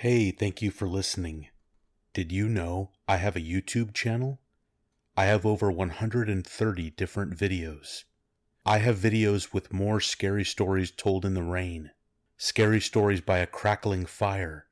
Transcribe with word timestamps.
Hey, 0.00 0.30
thank 0.30 0.62
you 0.62 0.70
for 0.70 0.88
listening. 0.88 1.48
Did 2.14 2.32
you 2.32 2.48
know 2.48 2.90
I 3.06 3.18
have 3.18 3.36
a 3.36 3.40
YouTube 3.42 3.92
channel? 3.92 4.40
I 5.14 5.26
have 5.26 5.44
over 5.44 5.70
130 5.70 6.90
different 6.92 7.36
videos. 7.36 8.04
I 8.64 8.78
have 8.78 8.96
videos 8.96 9.52
with 9.52 9.74
more 9.74 10.00
scary 10.00 10.42
stories 10.42 10.90
told 10.90 11.26
in 11.26 11.34
the 11.34 11.42
rain, 11.42 11.90
scary 12.38 12.80
stories 12.80 13.20
by 13.20 13.40
a 13.40 13.46
crackling 13.46 14.06
fire, 14.06 14.68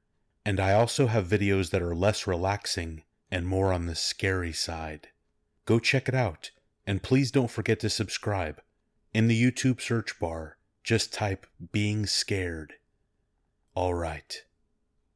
and 0.46 0.58
I 0.58 0.72
also 0.72 1.08
have 1.08 1.28
videos 1.28 1.72
that 1.72 1.82
are 1.82 1.94
less 1.94 2.26
relaxing 2.26 3.02
and 3.30 3.46
more 3.46 3.70
on 3.70 3.84
the 3.84 3.94
scary 3.94 4.54
side. 4.54 5.08
Go 5.66 5.78
check 5.78 6.08
it 6.08 6.14
out, 6.14 6.52
and 6.86 7.02
please 7.02 7.30
don't 7.30 7.50
forget 7.50 7.80
to 7.80 7.90
subscribe. 7.90 8.62
In 9.12 9.28
the 9.28 9.38
YouTube 9.38 9.82
search 9.82 10.18
bar, 10.18 10.56
just 10.82 11.12
type 11.12 11.46
being 11.70 12.06
scared. 12.06 12.76
All 13.74 13.92
right. 13.92 14.42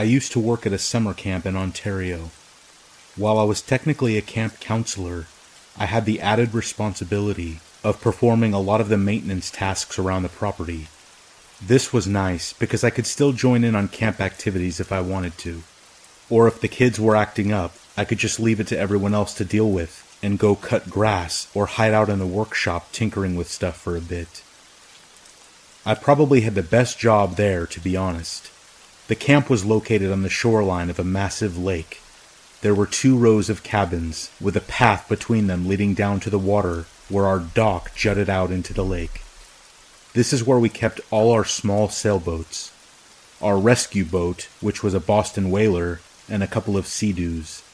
I 0.00 0.04
used 0.04 0.32
to 0.32 0.40
work 0.40 0.64
at 0.64 0.72
a 0.72 0.78
summer 0.78 1.12
camp 1.12 1.44
in 1.44 1.56
Ontario. 1.56 2.30
While 3.16 3.38
I 3.38 3.42
was 3.42 3.60
technically 3.60 4.16
a 4.16 4.22
camp 4.22 4.58
counselor, 4.58 5.26
I 5.76 5.84
had 5.84 6.06
the 6.06 6.22
added 6.22 6.54
responsibility 6.54 7.60
of 7.84 8.00
performing 8.00 8.54
a 8.54 8.60
lot 8.60 8.80
of 8.80 8.88
the 8.88 8.96
maintenance 8.96 9.50
tasks 9.50 9.98
around 9.98 10.22
the 10.22 10.30
property. 10.30 10.86
This 11.60 11.92
was 11.92 12.06
nice 12.06 12.54
because 12.54 12.82
I 12.82 12.88
could 12.88 13.06
still 13.06 13.32
join 13.32 13.62
in 13.62 13.74
on 13.74 13.88
camp 13.88 14.22
activities 14.22 14.80
if 14.80 14.90
I 14.90 15.02
wanted 15.02 15.36
to. 15.40 15.64
Or 16.30 16.48
if 16.48 16.62
the 16.62 16.68
kids 16.68 16.98
were 16.98 17.14
acting 17.14 17.52
up, 17.52 17.74
I 17.94 18.06
could 18.06 18.16
just 18.16 18.40
leave 18.40 18.58
it 18.58 18.68
to 18.68 18.78
everyone 18.78 19.12
else 19.12 19.34
to 19.34 19.44
deal 19.44 19.70
with 19.70 20.18
and 20.22 20.38
go 20.38 20.54
cut 20.54 20.88
grass 20.88 21.46
or 21.52 21.66
hide 21.66 21.92
out 21.92 22.08
in 22.08 22.18
the 22.18 22.26
workshop 22.26 22.90
tinkering 22.92 23.36
with 23.36 23.50
stuff 23.50 23.76
for 23.76 23.98
a 23.98 24.00
bit. 24.00 24.42
I 25.84 25.92
probably 25.92 26.40
had 26.40 26.54
the 26.54 26.62
best 26.62 26.98
job 26.98 27.36
there, 27.36 27.66
to 27.66 27.80
be 27.80 27.98
honest. 27.98 28.50
The 29.10 29.16
camp 29.16 29.50
was 29.50 29.64
located 29.64 30.12
on 30.12 30.22
the 30.22 30.28
shoreline 30.28 30.88
of 30.88 31.00
a 31.00 31.02
massive 31.02 31.58
lake. 31.58 32.00
There 32.60 32.76
were 32.76 32.86
two 32.86 33.18
rows 33.18 33.50
of 33.50 33.64
cabins, 33.64 34.30
with 34.40 34.56
a 34.56 34.60
path 34.60 35.08
between 35.08 35.48
them 35.48 35.66
leading 35.66 35.94
down 35.94 36.20
to 36.20 36.30
the 36.30 36.38
water 36.38 36.84
where 37.08 37.26
our 37.26 37.40
dock 37.40 37.92
jutted 37.96 38.30
out 38.30 38.52
into 38.52 38.72
the 38.72 38.84
lake. 38.84 39.22
This 40.12 40.32
is 40.32 40.44
where 40.44 40.60
we 40.60 40.68
kept 40.68 41.00
all 41.10 41.32
our 41.32 41.44
small 41.44 41.88
sailboats. 41.88 42.70
Our 43.42 43.58
rescue 43.58 44.04
boat, 44.04 44.48
which 44.60 44.84
was 44.84 44.94
a 44.94 45.00
Boston 45.00 45.50
whaler, 45.50 46.00
and 46.28 46.44
a 46.44 46.46
couple 46.46 46.76
of 46.76 46.86
sea-doos. 46.86 47.64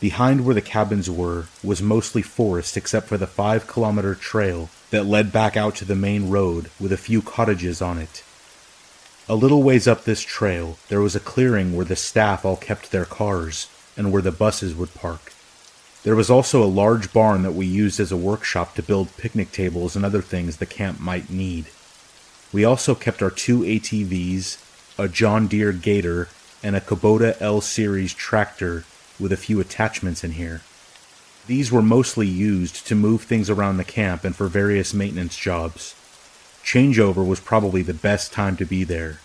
Behind 0.00 0.44
where 0.44 0.56
the 0.56 0.60
cabins 0.60 1.08
were 1.08 1.46
was 1.62 1.80
mostly 1.82 2.22
forest 2.22 2.76
except 2.76 3.06
for 3.06 3.16
the 3.16 3.28
five 3.28 3.68
kilometer 3.68 4.16
trail 4.16 4.70
that 4.90 5.06
led 5.06 5.30
back 5.30 5.56
out 5.56 5.76
to 5.76 5.84
the 5.84 5.94
main 5.94 6.30
road 6.30 6.68
with 6.80 6.90
a 6.90 6.96
few 6.96 7.22
cottages 7.22 7.80
on 7.80 7.96
it. 7.98 8.24
A 9.26 9.34
little 9.34 9.62
ways 9.62 9.88
up 9.88 10.04
this 10.04 10.20
trail, 10.20 10.76
there 10.88 11.00
was 11.00 11.16
a 11.16 11.20
clearing 11.20 11.74
where 11.74 11.86
the 11.86 11.96
staff 11.96 12.44
all 12.44 12.56
kept 12.56 12.90
their 12.90 13.06
cars 13.06 13.70
and 13.96 14.12
where 14.12 14.20
the 14.20 14.30
buses 14.30 14.74
would 14.74 14.92
park. 14.92 15.32
There 16.02 16.14
was 16.14 16.28
also 16.28 16.62
a 16.62 16.66
large 16.66 17.10
barn 17.10 17.42
that 17.42 17.54
we 17.54 17.64
used 17.64 17.98
as 17.98 18.12
a 18.12 18.18
workshop 18.18 18.74
to 18.74 18.82
build 18.82 19.16
picnic 19.16 19.50
tables 19.50 19.96
and 19.96 20.04
other 20.04 20.20
things 20.20 20.58
the 20.58 20.66
camp 20.66 21.00
might 21.00 21.30
need. 21.30 21.68
We 22.52 22.66
also 22.66 22.94
kept 22.94 23.22
our 23.22 23.30
two 23.30 23.60
ATVs, 23.60 24.58
a 24.98 25.08
John 25.08 25.46
Deere 25.46 25.72
Gator, 25.72 26.28
and 26.62 26.76
a 26.76 26.80
Kubota 26.82 27.40
L 27.40 27.62
Series 27.62 28.12
tractor 28.12 28.84
with 29.18 29.32
a 29.32 29.38
few 29.38 29.58
attachments 29.58 30.22
in 30.22 30.32
here. 30.32 30.60
These 31.46 31.72
were 31.72 31.80
mostly 31.80 32.26
used 32.26 32.86
to 32.88 32.94
move 32.94 33.22
things 33.22 33.48
around 33.48 33.78
the 33.78 33.84
camp 33.84 34.22
and 34.22 34.36
for 34.36 34.48
various 34.48 34.92
maintenance 34.92 35.36
jobs. 35.38 35.94
Changeover 36.64 37.24
was 37.26 37.40
probably 37.40 37.82
the 37.82 37.92
best 37.92 38.32
time 38.32 38.56
to 38.56 38.64
be 38.64 38.84
there. 38.84 39.20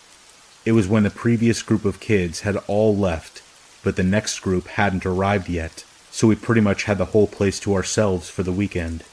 It 0.66 0.72
was 0.72 0.86
when 0.86 1.04
the 1.04 1.10
previous 1.10 1.62
group 1.62 1.86
of 1.86 1.98
kids 1.98 2.40
had 2.40 2.56
all 2.66 2.94
left, 2.94 3.42
but 3.82 3.96
the 3.96 4.02
next 4.02 4.40
group 4.40 4.68
hadn't 4.68 5.06
arrived 5.06 5.48
yet, 5.48 5.84
so 6.10 6.28
we 6.28 6.36
pretty 6.36 6.60
much 6.60 6.84
had 6.84 6.98
the 6.98 7.06
whole 7.06 7.26
place 7.26 7.58
to 7.60 7.74
ourselves 7.74 8.28
for 8.28 8.42
the 8.42 8.52
weekend. 8.52 9.04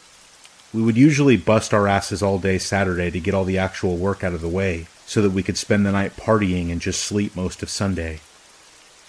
We 0.73 0.81
would 0.81 0.97
usually 0.97 1.37
bust 1.37 1.73
our 1.73 1.87
asses 1.87 2.21
all 2.21 2.37
day 2.37 2.57
Saturday 2.57 3.09
to 3.11 3.19
get 3.19 3.33
all 3.33 3.45
the 3.45 3.57
actual 3.57 3.95
work 3.95 4.25
out 4.25 4.33
of 4.33 4.41
the 4.41 4.49
way, 4.49 4.87
so 5.05 5.21
that 5.21 5.31
we 5.31 5.41
could 5.41 5.57
spend 5.57 5.85
the 5.85 5.93
night 5.93 6.17
partying 6.17 6.69
and 6.69 6.81
just 6.81 7.01
sleep 7.01 7.33
most 7.33 7.63
of 7.63 7.69
Sunday. 7.69 8.19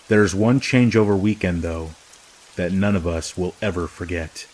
There's 0.07 0.33
one 0.33 0.61
changeover 0.61 1.19
weekend, 1.19 1.63
though, 1.63 1.91
that 2.55 2.71
none 2.71 2.95
of 2.95 3.07
us 3.07 3.37
will 3.37 3.57
ever 3.61 3.89
forget. 3.89 4.47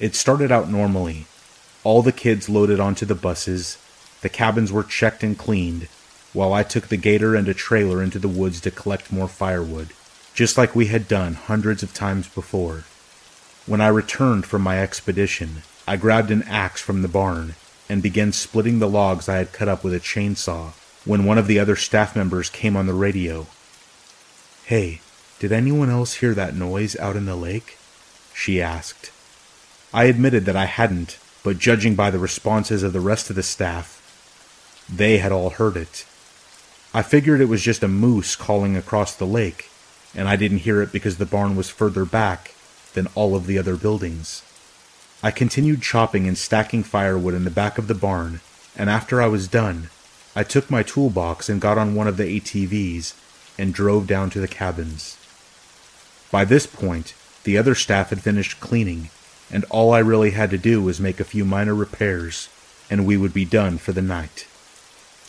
It 0.00 0.14
started 0.14 0.50
out 0.50 0.70
normally, 0.70 1.26
all 1.84 2.02
the 2.02 2.12
kids 2.12 2.48
loaded 2.48 2.80
onto 2.80 3.06
the 3.06 3.14
buses, 3.14 3.78
the 4.22 4.28
cabins 4.28 4.72
were 4.72 4.82
checked 4.82 5.22
and 5.22 5.38
cleaned, 5.38 5.86
while 6.32 6.52
I 6.52 6.62
took 6.62 6.88
the 6.88 6.96
gator 6.96 7.34
and 7.34 7.46
a 7.46 7.54
trailer 7.54 8.02
into 8.02 8.18
the 8.18 8.26
woods 8.26 8.60
to 8.62 8.70
collect 8.70 9.12
more 9.12 9.28
firewood, 9.28 9.90
just 10.34 10.58
like 10.58 10.74
we 10.74 10.86
had 10.86 11.06
done 11.06 11.34
hundreds 11.34 11.82
of 11.82 11.94
times 11.94 12.26
before. 12.26 12.84
When 13.66 13.80
I 13.80 13.88
returned 13.88 14.46
from 14.46 14.62
my 14.62 14.82
expedition, 14.82 15.62
I 15.86 15.96
grabbed 15.96 16.30
an 16.30 16.42
axe 16.44 16.80
from 16.80 17.02
the 17.02 17.08
barn 17.08 17.54
and 17.88 18.02
began 18.02 18.32
splitting 18.32 18.78
the 18.78 18.88
logs 18.88 19.28
I 19.28 19.36
had 19.36 19.52
cut 19.52 19.68
up 19.68 19.84
with 19.84 19.94
a 19.94 20.00
chainsaw 20.00 20.72
when 21.04 21.24
one 21.24 21.38
of 21.38 21.46
the 21.46 21.58
other 21.58 21.76
staff 21.76 22.16
members 22.16 22.48
came 22.48 22.76
on 22.76 22.86
the 22.86 22.94
radio. 22.94 23.46
Hey, 24.64 25.00
did 25.38 25.52
anyone 25.52 25.90
else 25.90 26.14
hear 26.14 26.32
that 26.34 26.54
noise 26.54 26.96
out 26.96 27.16
in 27.16 27.26
the 27.26 27.36
lake? 27.36 27.76
She 28.34 28.62
asked. 28.62 29.10
I 29.92 30.04
admitted 30.04 30.46
that 30.46 30.56
I 30.56 30.64
hadn't, 30.64 31.18
but 31.44 31.58
judging 31.58 31.94
by 31.94 32.10
the 32.10 32.18
responses 32.18 32.82
of 32.82 32.92
the 32.92 33.00
rest 33.00 33.30
of 33.30 33.36
the 33.36 33.42
staff, 33.42 34.00
they 34.92 35.18
had 35.18 35.30
all 35.30 35.50
heard 35.50 35.76
it. 35.76 36.04
I 36.92 37.02
figured 37.02 37.40
it 37.40 37.48
was 37.48 37.62
just 37.62 37.84
a 37.84 37.88
moose 37.88 38.34
calling 38.34 38.76
across 38.76 39.14
the 39.14 39.26
lake, 39.26 39.70
and 40.14 40.26
I 40.28 40.36
didn't 40.36 40.58
hear 40.58 40.82
it 40.82 40.90
because 40.90 41.18
the 41.18 41.26
barn 41.26 41.54
was 41.54 41.70
further 41.70 42.04
back 42.04 42.54
than 42.94 43.08
all 43.14 43.36
of 43.36 43.46
the 43.46 43.58
other 43.58 43.76
buildings. 43.76 44.42
I 45.22 45.30
continued 45.30 45.82
chopping 45.82 46.26
and 46.26 46.36
stacking 46.36 46.82
firewood 46.82 47.34
in 47.34 47.44
the 47.44 47.50
back 47.50 47.78
of 47.78 47.88
the 47.88 47.94
barn, 47.94 48.40
and 48.76 48.88
after 48.88 49.20
I 49.20 49.26
was 49.26 49.46
done, 49.46 49.90
I 50.34 50.44
took 50.44 50.70
my 50.70 50.82
toolbox 50.82 51.48
and 51.48 51.60
got 51.60 51.78
on 51.78 51.94
one 51.94 52.08
of 52.08 52.16
the 52.16 52.40
ATVs 52.40 53.14
and 53.58 53.72
drove 53.72 54.06
down 54.06 54.30
to 54.30 54.40
the 54.40 54.48
cabins. 54.48 55.16
By 56.30 56.44
this 56.44 56.66
point, 56.66 57.14
the 57.44 57.58
other 57.58 57.74
staff 57.74 58.10
had 58.10 58.22
finished 58.22 58.60
cleaning, 58.60 59.10
and 59.50 59.64
all 59.70 59.92
I 59.92 59.98
really 59.98 60.30
had 60.30 60.50
to 60.50 60.58
do 60.58 60.82
was 60.82 61.00
make 61.00 61.20
a 61.20 61.24
few 61.24 61.44
minor 61.44 61.74
repairs, 61.74 62.48
and 62.90 63.06
we 63.06 63.16
would 63.16 63.34
be 63.34 63.44
done 63.44 63.78
for 63.78 63.92
the 63.92 64.02
night. 64.02 64.46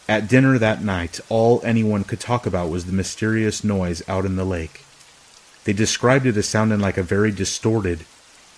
At 0.07 0.27
dinner 0.27 0.57
that 0.59 0.83
night, 0.83 1.19
all 1.29 1.61
anyone 1.63 2.03
could 2.03 2.19
talk 2.19 2.45
about 2.45 2.69
was 2.69 2.85
the 2.85 2.93
mysterious 2.93 3.63
noise 3.63 4.03
out 4.07 4.25
in 4.25 4.35
the 4.35 4.45
lake. 4.45 4.85
They 5.63 5.73
described 5.73 6.27
it 6.27 6.37
as 6.37 6.47
sounding 6.47 6.79
like 6.79 6.97
a 6.97 7.03
very 7.03 7.31
distorted 7.31 8.05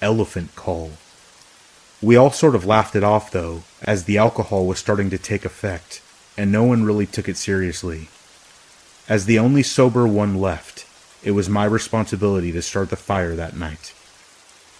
elephant 0.01 0.55
call. 0.55 0.91
We 2.01 2.15
all 2.15 2.31
sort 2.31 2.53
of 2.53 2.65
laughed 2.65 2.95
it 2.95 3.03
off, 3.03 3.31
though, 3.31 3.63
as 3.81 4.03
the 4.03 4.17
alcohol 4.17 4.67
was 4.67 4.77
starting 4.77 5.09
to 5.09 5.17
take 5.17 5.45
effect, 5.45 6.01
and 6.37 6.51
no 6.51 6.63
one 6.63 6.83
really 6.83 7.05
took 7.05 7.27
it 7.29 7.37
seriously. 7.37 8.09
As 9.09 9.25
the 9.25 9.39
only 9.39 9.63
sober 9.63 10.05
one 10.05 10.35
left, 10.35 10.85
it 11.23 11.31
was 11.31 11.49
my 11.49 11.65
responsibility 11.65 12.51
to 12.51 12.61
start 12.61 12.89
the 12.89 12.97
fire 12.97 13.35
that 13.35 13.55
night. 13.55 13.93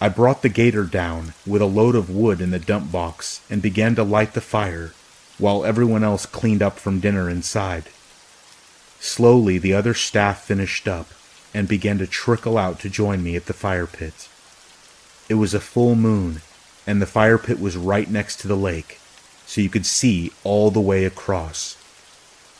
I 0.00 0.08
brought 0.08 0.42
the 0.42 0.48
gator 0.48 0.84
down 0.84 1.34
with 1.44 1.60
a 1.60 1.66
load 1.66 1.96
of 1.96 2.08
wood 2.08 2.40
in 2.40 2.50
the 2.50 2.60
dump 2.60 2.92
box 2.92 3.40
and 3.50 3.60
began 3.60 3.96
to 3.96 4.04
light 4.04 4.34
the 4.34 4.40
fire 4.40 4.92
while 5.38 5.64
everyone 5.64 6.04
else 6.04 6.24
cleaned 6.24 6.62
up 6.62 6.78
from 6.78 7.00
dinner 7.00 7.28
inside. 7.28 7.84
Slowly, 9.00 9.58
the 9.58 9.74
other 9.74 9.94
staff 9.94 10.44
finished 10.44 10.86
up 10.86 11.08
and 11.52 11.66
began 11.66 11.98
to 11.98 12.06
trickle 12.06 12.56
out 12.56 12.78
to 12.80 12.88
join 12.88 13.24
me 13.24 13.34
at 13.34 13.46
the 13.46 13.52
fire 13.52 13.88
pit. 13.88 14.28
It 15.28 15.34
was 15.34 15.52
a 15.52 15.60
full 15.60 15.96
moon, 15.96 16.42
and 16.86 17.02
the 17.02 17.06
fire 17.06 17.38
pit 17.38 17.58
was 17.58 17.76
right 17.76 18.08
next 18.08 18.38
to 18.40 18.48
the 18.48 18.56
lake, 18.56 19.00
so 19.46 19.60
you 19.60 19.68
could 19.68 19.86
see 19.86 20.30
all 20.44 20.70
the 20.70 20.80
way 20.80 21.04
across. 21.06 21.76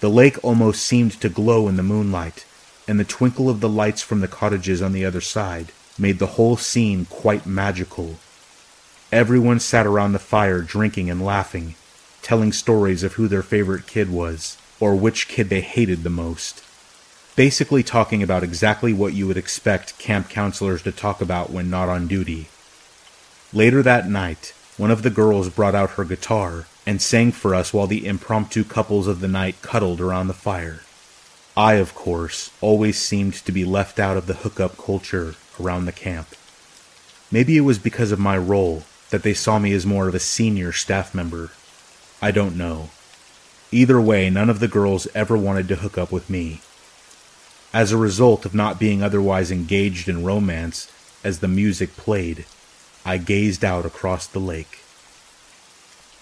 The 0.00 0.10
lake 0.10 0.42
almost 0.42 0.82
seemed 0.82 1.20
to 1.20 1.28
glow 1.28 1.68
in 1.68 1.76
the 1.76 1.82
moonlight, 1.84 2.44
and 2.88 2.98
the 2.98 3.04
twinkle 3.04 3.48
of 3.48 3.60
the 3.60 3.68
lights 3.68 4.02
from 4.02 4.20
the 4.20 4.28
cottages 4.28 4.82
on 4.82 4.92
the 4.92 5.04
other 5.04 5.20
side 5.20 5.70
made 5.98 6.18
the 6.18 6.34
whole 6.36 6.56
scene 6.56 7.04
quite 7.06 7.46
magical. 7.46 8.16
Everyone 9.10 9.58
sat 9.58 9.86
around 9.86 10.12
the 10.12 10.18
fire 10.18 10.60
drinking 10.60 11.10
and 11.10 11.24
laughing, 11.24 11.74
telling 12.22 12.52
stories 12.52 13.02
of 13.02 13.14
who 13.14 13.26
their 13.26 13.42
favorite 13.42 13.86
kid 13.86 14.10
was, 14.10 14.58
or 14.80 14.94
which 14.94 15.28
kid 15.28 15.48
they 15.48 15.60
hated 15.60 16.02
the 16.02 16.10
most. 16.10 16.62
Basically, 17.36 17.82
talking 17.82 18.22
about 18.22 18.42
exactly 18.42 18.92
what 18.92 19.14
you 19.14 19.26
would 19.26 19.36
expect 19.36 19.98
camp 19.98 20.28
counselors 20.28 20.82
to 20.82 20.92
talk 20.92 21.20
about 21.20 21.50
when 21.50 21.70
not 21.70 21.88
on 21.88 22.06
duty. 22.06 22.48
Later 23.52 23.82
that 23.82 24.08
night, 24.08 24.52
one 24.76 24.90
of 24.90 25.02
the 25.02 25.10
girls 25.10 25.48
brought 25.48 25.74
out 25.74 25.92
her 25.92 26.04
guitar 26.04 26.66
and 26.86 27.00
sang 27.00 27.32
for 27.32 27.54
us 27.54 27.72
while 27.72 27.86
the 27.86 28.06
impromptu 28.06 28.64
couples 28.64 29.06
of 29.06 29.20
the 29.20 29.28
night 29.28 29.60
cuddled 29.62 30.00
around 30.00 30.28
the 30.28 30.34
fire. 30.34 30.80
I, 31.56 31.74
of 31.74 31.94
course, 31.94 32.50
always 32.60 32.98
seemed 32.98 33.34
to 33.34 33.52
be 33.52 33.64
left 33.64 33.98
out 33.98 34.16
of 34.16 34.26
the 34.26 34.34
hookup 34.34 34.76
culture 34.76 35.34
around 35.60 35.84
the 35.84 35.92
camp. 35.92 36.28
Maybe 37.30 37.56
it 37.56 37.62
was 37.62 37.78
because 37.78 38.12
of 38.12 38.18
my 38.18 38.38
role 38.38 38.84
that 39.10 39.22
they 39.22 39.34
saw 39.34 39.58
me 39.58 39.72
as 39.72 39.86
more 39.86 40.08
of 40.08 40.14
a 40.14 40.20
senior 40.20 40.72
staff 40.72 41.14
member. 41.14 41.50
I 42.20 42.30
don't 42.30 42.56
know. 42.56 42.90
Either 43.70 44.00
way, 44.00 44.30
none 44.30 44.48
of 44.48 44.60
the 44.60 44.68
girls 44.68 45.06
ever 45.14 45.36
wanted 45.36 45.68
to 45.68 45.76
hook 45.76 45.98
up 45.98 46.10
with 46.10 46.30
me. 46.30 46.60
As 47.72 47.92
a 47.92 47.98
result 47.98 48.46
of 48.46 48.54
not 48.54 48.80
being 48.80 49.02
otherwise 49.02 49.50
engaged 49.50 50.08
in 50.08 50.24
romance 50.24 50.90
as 51.22 51.40
the 51.40 51.48
music 51.48 51.96
played, 51.96 52.46
I 53.04 53.18
gazed 53.18 53.64
out 53.64 53.84
across 53.84 54.26
the 54.26 54.38
lake. 54.38 54.80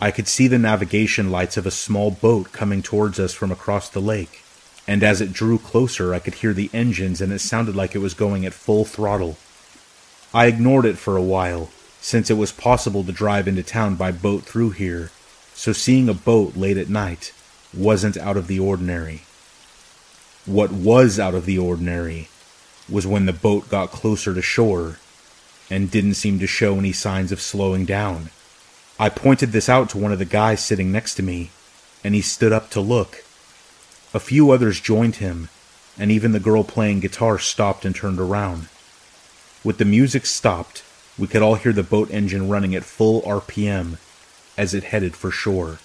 I 0.00 0.10
could 0.10 0.28
see 0.28 0.48
the 0.48 0.58
navigation 0.58 1.30
lights 1.30 1.56
of 1.56 1.66
a 1.66 1.70
small 1.70 2.10
boat 2.10 2.52
coming 2.52 2.82
towards 2.82 3.18
us 3.18 3.32
from 3.32 3.50
across 3.50 3.88
the 3.88 4.00
lake, 4.00 4.42
and 4.88 5.02
as 5.02 5.20
it 5.20 5.32
drew 5.32 5.58
closer, 5.58 6.14
I 6.14 6.18
could 6.18 6.34
hear 6.34 6.52
the 6.52 6.70
engines 6.72 7.20
and 7.20 7.32
it 7.32 7.40
sounded 7.40 7.74
like 7.74 7.94
it 7.94 8.00
was 8.00 8.14
going 8.14 8.46
at 8.46 8.54
full 8.54 8.84
throttle. 8.84 9.36
I 10.32 10.46
ignored 10.46 10.84
it 10.84 10.98
for 10.98 11.16
a 11.16 11.22
while, 11.22 11.70
since 12.00 12.30
it 12.30 12.34
was 12.34 12.52
possible 12.52 13.02
to 13.04 13.12
drive 13.12 13.48
into 13.48 13.62
town 13.62 13.96
by 13.96 14.12
boat 14.12 14.44
through 14.44 14.70
here, 14.70 15.10
so 15.54 15.72
seeing 15.72 16.08
a 16.08 16.14
boat 16.14 16.56
late 16.56 16.76
at 16.76 16.88
night 16.88 17.32
wasn't 17.74 18.16
out 18.16 18.36
of 18.36 18.46
the 18.46 18.60
ordinary. 18.60 19.22
What 20.44 20.70
was 20.70 21.18
out 21.18 21.34
of 21.34 21.46
the 21.46 21.58
ordinary 21.58 22.28
was 22.88 23.06
when 23.06 23.26
the 23.26 23.32
boat 23.32 23.68
got 23.68 23.90
closer 23.90 24.32
to 24.34 24.42
shore 24.42 24.98
and 25.68 25.90
didn't 25.90 26.14
seem 26.14 26.38
to 26.38 26.46
show 26.46 26.78
any 26.78 26.92
signs 26.92 27.32
of 27.32 27.40
slowing 27.40 27.84
down. 27.84 28.30
I 28.98 29.08
pointed 29.08 29.50
this 29.50 29.68
out 29.68 29.90
to 29.90 29.98
one 29.98 30.12
of 30.12 30.18
the 30.18 30.24
guys 30.24 30.64
sitting 30.64 30.92
next 30.92 31.16
to 31.16 31.22
me, 31.22 31.50
and 32.04 32.14
he 32.14 32.22
stood 32.22 32.52
up 32.52 32.70
to 32.70 32.80
look. 32.80 33.24
A 34.16 34.18
few 34.18 34.50
others 34.50 34.80
joined 34.80 35.16
him, 35.16 35.50
and 35.98 36.10
even 36.10 36.32
the 36.32 36.40
girl 36.40 36.64
playing 36.64 37.00
guitar 37.00 37.38
stopped 37.38 37.84
and 37.84 37.94
turned 37.94 38.18
around. 38.18 38.68
With 39.62 39.76
the 39.76 39.84
music 39.84 40.24
stopped, 40.24 40.82
we 41.18 41.26
could 41.26 41.42
all 41.42 41.56
hear 41.56 41.74
the 41.74 41.82
boat 41.82 42.10
engine 42.10 42.48
running 42.48 42.74
at 42.74 42.82
full 42.82 43.20
RPM 43.20 43.98
as 44.56 44.72
it 44.72 44.84
headed 44.84 45.14
for 45.14 45.30
shore. 45.30 45.80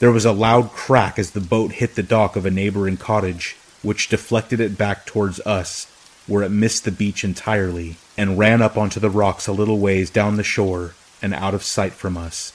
There 0.00 0.12
was 0.12 0.26
a 0.26 0.32
loud 0.32 0.72
crack 0.72 1.18
as 1.18 1.30
the 1.30 1.40
boat 1.40 1.72
hit 1.72 1.94
the 1.94 2.02
dock 2.02 2.36
of 2.36 2.44
a 2.44 2.50
neighboring 2.50 2.98
cottage, 2.98 3.56
which 3.80 4.10
deflected 4.10 4.60
it 4.60 4.76
back 4.76 5.06
towards 5.06 5.40
us, 5.46 5.86
where 6.26 6.42
it 6.42 6.50
missed 6.50 6.84
the 6.84 6.92
beach 6.92 7.24
entirely 7.24 7.96
and 8.18 8.38
ran 8.38 8.60
up 8.60 8.76
onto 8.76 9.00
the 9.00 9.08
rocks 9.08 9.46
a 9.46 9.52
little 9.52 9.78
ways 9.78 10.10
down 10.10 10.36
the 10.36 10.44
shore 10.44 10.92
and 11.22 11.32
out 11.32 11.54
of 11.54 11.62
sight 11.62 11.94
from 11.94 12.18
us. 12.18 12.52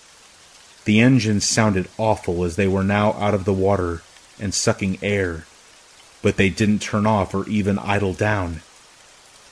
The 0.85 0.99
engines 0.99 1.43
sounded 1.43 1.87
awful 1.97 2.43
as 2.43 2.55
they 2.55 2.67
were 2.67 2.83
now 2.83 3.13
out 3.13 3.33
of 3.33 3.45
the 3.45 3.51
water 3.53 4.03
and 4.41 4.53
sucking 4.53 4.97
air, 5.01 5.45
but 6.21 6.35
they 6.35 6.49
didn't 6.49 6.81
turn 6.81 7.05
off 7.05 7.33
or 7.33 7.47
even 7.47 7.79
idle 7.79 8.13
down. 8.13 8.61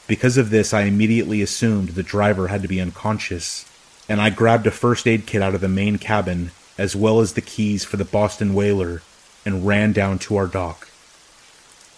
Because 0.07 0.38
of 0.38 0.50
this, 0.50 0.74
I 0.74 0.81
immediately 0.81 1.41
assumed 1.41 1.89
the 1.89 2.03
driver 2.03 2.47
had 2.47 2.63
to 2.63 2.68
be 2.68 2.81
unconscious, 2.81 3.65
and 4.09 4.19
I 4.19 4.31
grabbed 4.31 4.65
a 4.65 4.71
first 4.71 5.07
aid 5.07 5.27
kit 5.27 5.41
out 5.41 5.53
of 5.53 5.62
the 5.62 5.69
main 5.69 6.00
cabin, 6.00 6.51
as 6.77 6.95
well 6.95 7.19
as 7.19 7.33
the 7.33 7.41
keys 7.41 7.86
for 7.86 7.97
the 7.97 8.06
Boston 8.06 8.56
whaler, 8.56 9.03
and 9.45 9.68
ran 9.68 9.94
down 9.94 10.18
to 10.19 10.36
our 10.36 10.47
dock. 10.47 10.89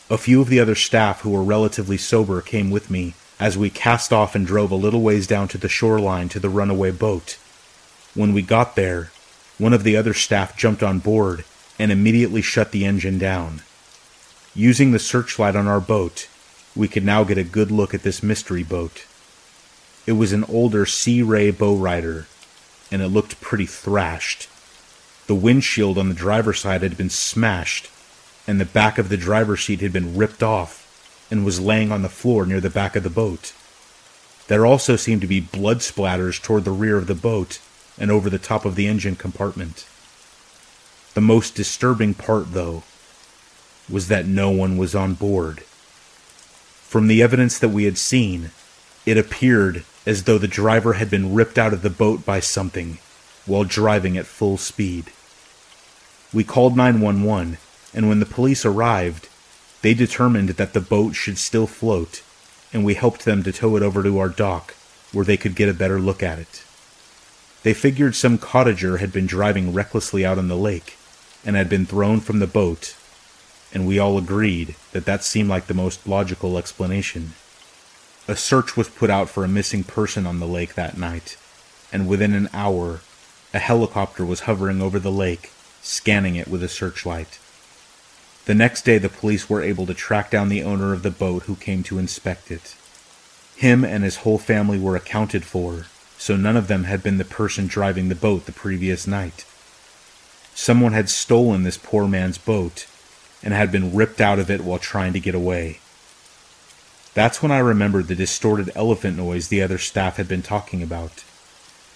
A 0.10 0.18
few 0.18 0.42
of 0.42 0.50
the 0.50 0.60
other 0.60 0.76
staff 0.76 1.22
who 1.22 1.30
were 1.30 1.42
relatively 1.42 1.98
sober 1.98 2.42
came 2.42 2.70
with 2.70 2.92
me 2.92 3.14
as 3.40 3.58
we 3.58 3.70
cast 3.70 4.12
off 4.12 4.36
and 4.36 4.46
drove 4.46 4.72
a 4.72 4.76
little 4.76 5.02
ways 5.02 5.26
down 5.26 5.48
to 5.48 5.58
the 5.58 5.70
shoreline 5.70 6.28
to 6.30 6.40
the 6.40 6.50
runaway 6.50 6.92
boat. 6.92 7.38
When 8.14 8.34
we 8.34 8.42
got 8.42 8.76
there, 8.76 9.10
one 9.58 9.72
of 9.74 9.84
the 9.84 9.96
other 9.96 10.14
staff 10.14 10.58
jumped 10.58 10.84
on 10.84 11.00
board 11.00 11.46
and 11.82 11.92
immediately 11.92 12.44
shut 12.44 12.72
the 12.72 12.86
engine 12.86 13.18
down. 13.18 13.64
Using 14.54 14.92
the 14.92 15.00
searchlight 15.00 15.56
on 15.56 15.68
our 15.68 15.80
boat, 15.80 16.28
we 16.76 16.88
could 16.88 17.04
now 17.04 17.24
get 17.24 17.40
a 17.40 17.44
good 17.44 17.72
look 17.72 17.96
at 17.96 18.04
this 18.04 18.22
mystery 18.22 18.62
boat. 18.62 19.08
It 20.06 20.12
was 20.12 20.32
an 20.32 20.44
older 20.44 20.86
Sea 20.86 21.24
Ray 21.24 21.52
Bowrider, 21.52 22.28
and 22.92 23.02
it 23.02 23.08
looked 23.08 23.42
pretty 23.42 23.66
thrashed. 23.66 24.48
The 25.26 25.34
windshield 25.34 25.98
on 25.98 26.08
the 26.08 26.14
driver's 26.14 26.60
side 26.60 26.84
had 26.84 26.98
been 26.98 27.10
smashed, 27.10 27.90
and 28.46 28.62
the 28.62 28.66
back 28.66 29.00
of 29.00 29.10
the 29.10 29.18
driver's 29.18 29.64
seat 29.64 29.82
had 29.82 29.92
been 29.92 30.16
ripped 30.16 30.44
off 30.44 31.28
and 31.32 31.44
was 31.44 31.60
laying 31.60 31.92
on 31.92 32.04
the 32.04 32.10
floor 32.10 32.46
near 32.46 32.62
the 32.62 32.70
back 32.70 32.96
of 32.96 33.02
the 33.02 33.10
boat. 33.10 33.54
There 34.50 34.68
also 34.68 34.98
seemed 34.98 35.22
to 35.22 35.28
be 35.28 35.40
blood 35.40 35.80
splatters 35.80 36.40
toward 36.40 36.64
the 36.64 36.70
rear 36.70 36.98
of 36.98 37.08
the 37.08 37.16
boat 37.16 37.60
and 37.98 38.12
over 38.12 38.30
the 38.30 38.38
top 38.38 38.66
of 38.66 38.76
the 38.76 38.86
engine 38.86 39.16
compartment. 39.16 39.88
The 41.14 41.22
most 41.22 41.56
disturbing 41.56 42.14
part, 42.14 42.54
though, 42.54 42.84
was 43.90 44.08
that 44.08 44.26
no 44.26 44.50
one 44.50 44.78
was 44.78 44.96
on 44.96 45.14
board. 45.14 45.60
From 46.88 47.08
the 47.08 47.22
evidence 47.22 47.60
that 47.60 47.70
we 47.70 47.84
had 47.84 47.98
seen, 47.98 48.52
it 49.06 49.18
appeared 49.18 49.84
as 50.06 50.24
though 50.24 50.38
the 50.38 50.48
driver 50.48 50.94
had 50.94 51.10
been 51.10 51.34
ripped 51.34 51.58
out 51.58 51.74
of 51.74 51.82
the 51.82 51.90
boat 51.90 52.26
by 52.26 52.40
something 52.40 53.00
while 53.46 53.66
driving 53.66 54.18
at 54.18 54.26
full 54.26 54.56
speed. 54.56 55.12
We 56.34 56.46
called 56.46 56.78
911, 56.78 57.58
and 57.94 58.08
when 58.08 58.22
the 58.22 58.26
police 58.26 58.64
arrived, 58.64 59.28
they 59.82 59.94
determined 59.94 60.50
that 60.50 60.72
the 60.72 60.80
boat 60.80 61.16
should 61.16 61.38
still 61.38 61.68
float, 61.68 62.24
and 62.72 62.86
we 62.86 62.94
helped 62.94 63.26
them 63.26 63.44
to 63.44 63.52
tow 63.52 63.76
it 63.76 63.84
over 63.84 64.02
to 64.02 64.18
our 64.18 64.30
dock 64.30 64.76
where 65.12 65.26
they 65.26 65.36
could 65.36 65.56
get 65.56 65.68
a 65.68 65.74
better 65.74 66.00
look 66.00 66.24
at 66.24 66.40
it. 66.40 66.64
They 67.64 67.74
figured 67.74 68.16
some 68.16 68.38
cottager 68.38 69.00
had 69.00 69.12
been 69.12 69.28
driving 69.28 69.74
recklessly 69.74 70.26
out 70.26 70.38
on 70.38 70.48
the 70.48 70.56
lake 70.56 70.96
and 71.46 71.56
had 71.56 71.70
been 71.70 71.86
thrown 71.86 72.20
from 72.20 72.40
the 72.40 72.48
boat 72.48 72.96
and 73.74 73.88
we 73.88 74.00
all 74.00 74.18
agreed 74.18 74.76
that 74.92 75.06
that 75.06 75.24
seemed 75.24 75.50
like 75.50 75.68
the 75.68 75.74
most 75.74 76.08
logical 76.08 76.58
explanation. 76.58 77.34
A 78.28 78.36
search 78.36 78.76
was 78.76 78.90
put 78.90 79.10
out 79.10 79.30
for 79.30 79.44
a 79.44 79.50
missing 79.50 79.84
person 79.84 80.26
on 80.26 80.40
the 80.40 80.48
lake 80.48 80.76
that 80.76 80.98
night, 80.98 81.38
and 81.92 82.08
within 82.08 82.34
an 82.34 82.50
hour, 82.54 83.02
a 83.54 83.60
helicopter 83.60 84.26
was 84.26 84.42
hovering 84.42 84.82
over 84.82 85.00
the 85.00 85.12
lake, 85.12 85.52
scanning 85.82 86.36
it 86.36 86.48
with 86.48 86.64
a 86.64 86.70
searchlight. 86.70 87.40
The 88.46 88.56
next 88.56 88.84
day, 88.84 88.98
the 88.98 89.10
police 89.10 89.50
were 89.50 89.62
able 89.62 89.86
to 89.86 89.94
track 89.94 90.32
down 90.32 90.50
the 90.50 90.64
owner 90.64 90.94
of 90.94 91.04
the 91.04 91.12
boat 91.12 91.44
who 91.44 91.56
came 91.56 91.84
to 91.84 92.00
inspect 92.00 92.52
it. 92.52 92.76
Him 93.56 93.86
and 93.86 94.04
his 94.04 94.18
whole 94.18 94.38
family 94.38 94.80
were 94.80 94.96
accounted 94.96 95.46
for, 95.46 95.86
so 96.18 96.36
none 96.36 96.58
of 96.58 96.68
them 96.68 96.86
had 96.86 97.04
been 97.04 97.18
the 97.18 97.26
person 97.26 97.68
driving 97.68 98.10
the 98.10 98.16
boat 98.16 98.46
the 98.46 98.52
previous 98.52 99.08
night. 99.08 99.46
Someone 100.54 100.94
had 100.94 101.10
stolen 101.10 101.64
this 101.64 101.78
poor 101.78 102.08
man's 102.08 102.38
boat 102.38 102.86
and 103.44 103.54
had 103.54 103.72
been 103.72 103.96
ripped 103.96 104.22
out 104.22 104.40
of 104.40 104.52
it 104.52 104.62
while 104.62 104.80
trying 104.80 105.14
to 105.14 105.20
get 105.20 105.36
away. 105.36 105.80
That's 107.14 107.42
when 107.42 107.52
I 107.52 107.60
remembered 107.60 108.08
the 108.08 108.16
distorted 108.16 108.72
elephant 108.76 109.18
noise 109.18 109.48
the 109.48 109.62
other 109.62 109.78
staff 109.78 110.18
had 110.18 110.28
been 110.28 110.42
talking 110.42 110.82
about. 110.82 111.24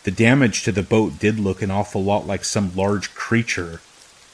The 0.04 0.12
damage 0.12 0.64
to 0.64 0.72
the 0.72 0.84
boat 0.84 1.20
did 1.20 1.40
look 1.40 1.62
an 1.62 1.72
awful 1.72 2.04
lot 2.04 2.28
like 2.28 2.44
some 2.44 2.76
large 2.76 3.16
creature 3.16 3.82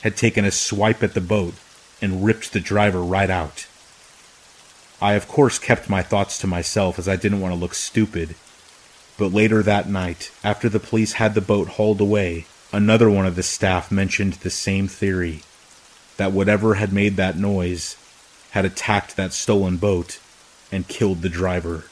had 0.01 0.17
taken 0.17 0.43
a 0.43 0.51
swipe 0.51 1.03
at 1.03 1.13
the 1.13 1.21
boat 1.21 1.53
and 2.01 2.25
ripped 2.25 2.51
the 2.51 2.59
driver 2.59 3.01
right 3.01 3.29
out. 3.29 3.67
I, 5.01 5.13
of 5.13 5.27
course, 5.27 5.59
kept 5.59 5.89
my 5.89 6.03
thoughts 6.03 6.37
to 6.39 6.47
myself 6.47 6.99
as 6.99 7.07
I 7.07 7.15
didn't 7.15 7.41
want 7.41 7.53
to 7.53 7.59
look 7.59 7.73
stupid. 7.73 8.35
But 9.17 9.33
later 9.33 9.61
that 9.63 9.89
night, 9.89 10.31
after 10.43 10.67
the 10.67 10.79
police 10.79 11.13
had 11.13 11.35
the 11.35 11.41
boat 11.41 11.69
hauled 11.69 12.01
away, 12.01 12.45
another 12.71 13.09
one 13.09 13.25
of 13.25 13.35
the 13.35 13.43
staff 13.43 13.91
mentioned 13.91 14.33
the 14.33 14.49
same 14.49 14.87
theory 14.87 15.41
that 16.17 16.31
whatever 16.31 16.75
had 16.75 16.93
made 16.93 17.15
that 17.15 17.37
noise 17.37 17.95
had 18.51 18.65
attacked 18.65 19.15
that 19.15 19.33
stolen 19.33 19.77
boat 19.77 20.19
and 20.71 20.87
killed 20.87 21.21
the 21.21 21.29
driver. 21.29 21.85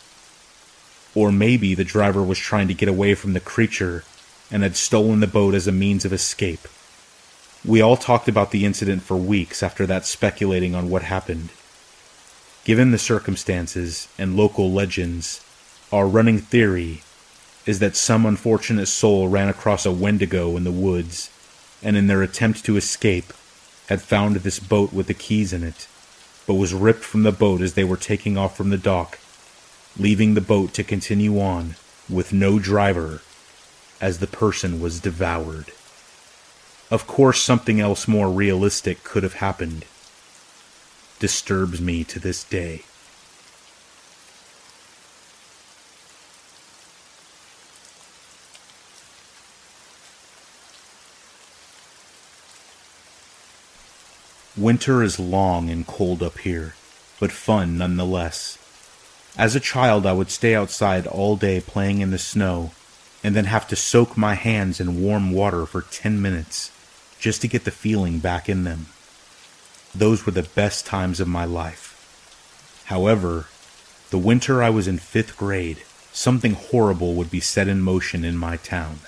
Or 1.16 1.32
maybe 1.32 1.74
the 1.74 1.84
driver 1.84 2.24
was 2.24 2.38
trying 2.38 2.68
to 2.68 2.74
get 2.74 2.90
away 2.90 3.16
from 3.16 3.34
the 3.34 3.40
creature 3.40 4.04
and 4.52 4.64
had 4.64 4.76
stolen 4.76 5.20
the 5.20 5.28
boat 5.28 5.54
as 5.54 5.68
a 5.68 5.72
means 5.72 6.06
of 6.06 6.14
escape. 6.14 6.68
We 7.66 7.82
all 7.82 7.98
talked 7.98 8.28
about 8.28 8.52
the 8.52 8.66
incident 8.66 9.02
for 9.02 9.18
weeks 9.18 9.62
after 9.62 9.86
that, 9.86 10.06
speculating 10.06 10.76
on 10.76 10.90
what 10.90 11.04
happened. 11.04 11.50
Given 12.64 12.92
the 12.92 12.98
circumstances 12.98 14.08
and 14.18 14.38
local 14.38 14.72
legends, 14.72 15.44
our 15.92 16.08
running 16.08 16.40
theory 16.40 17.02
is 17.70 17.78
that 17.78 17.96
some 17.96 18.26
unfortunate 18.26 18.88
soul 18.88 19.28
ran 19.28 19.48
across 19.48 19.86
a 19.86 19.92
wendigo 19.92 20.58
in 20.58 20.64
the 20.64 20.72
woods, 20.72 21.30
and 21.84 21.96
in 21.96 22.08
their 22.08 22.24
attempt 22.24 22.66
to 22.66 22.76
escape, 22.76 23.32
had 23.90 24.02
found 24.02 24.36
this 24.38 24.60
boat 24.60 24.92
with 24.92 25.06
the 25.06 25.14
keys 25.14 25.54
in 25.54 25.64
it, 25.64 25.88
but 26.48 26.56
was 26.56 26.74
ripped 26.74 27.04
from 27.04 27.22
the 27.22 27.32
boat 27.32 27.62
as 27.62 27.76
they 27.76 27.84
were 27.84 27.96
taking 27.96 28.36
off 28.40 28.58
from 28.58 28.72
the 28.72 28.78
dock, 28.78 29.20
leaving 30.00 30.34
the 30.34 30.42
boat 30.42 30.74
to 30.74 30.84
continue 30.84 31.40
on 31.40 31.76
with 32.10 32.34
no 32.34 32.58
driver 32.58 33.22
as 34.02 34.18
the 34.18 34.26
person 34.26 34.82
was 34.82 35.00
devoured. 35.00 35.72
Of 36.90 37.06
course, 37.06 37.40
something 37.40 37.80
else 37.80 38.08
more 38.08 38.32
realistic 38.32 39.04
could 39.04 39.22
have 39.22 39.36
happened. 39.36 39.86
Disturbs 41.20 41.80
me 41.80 42.04
to 42.06 42.20
this 42.20 42.44
day. 42.44 42.82
Winter 54.60 55.02
is 55.02 55.22
long 55.22 55.70
and 55.70 55.88
cold 55.88 56.22
up 56.22 56.40
here, 56.40 56.76
but 57.18 57.32
fun 57.32 57.78
nonetheless. 57.78 58.58
As 59.38 59.56
a 59.56 59.60
child, 59.62 60.06
I 60.06 60.12
would 60.12 60.30
stay 60.30 60.54
outside 60.54 61.08
all 61.08 61.38
day 61.38 61.62
playing 61.62 62.02
in 62.02 62.12
the 62.12 62.18
snow 62.18 62.72
and 63.24 63.34
then 63.34 63.46
have 63.46 63.70
to 63.70 63.78
soak 63.78 64.18
my 64.18 64.34
hands 64.34 64.82
in 64.82 65.02
warm 65.02 65.32
water 65.32 65.66
for 65.66 65.84
10 65.84 66.22
minutes 66.22 66.72
just 67.22 67.40
to 67.40 67.48
get 67.48 67.64
the 67.64 67.72
feeling 67.72 68.20
back 68.20 68.50
in 68.50 68.66
them. 68.66 68.88
Those 69.96 70.26
were 70.26 70.34
the 70.34 70.44
best 70.44 70.86
times 70.86 71.22
of 71.22 71.28
my 71.30 71.46
life. 71.46 72.84
However, 72.88 73.46
the 74.10 74.18
winter 74.18 74.62
I 74.62 74.72
was 74.72 74.90
in 74.90 74.98
fifth 74.98 75.38
grade, 75.38 75.84
something 76.12 76.52
horrible 76.52 77.14
would 77.14 77.32
be 77.32 77.40
set 77.40 77.70
in 77.70 77.80
motion 77.80 78.26
in 78.26 78.36
my 78.36 78.58
town. 78.58 79.00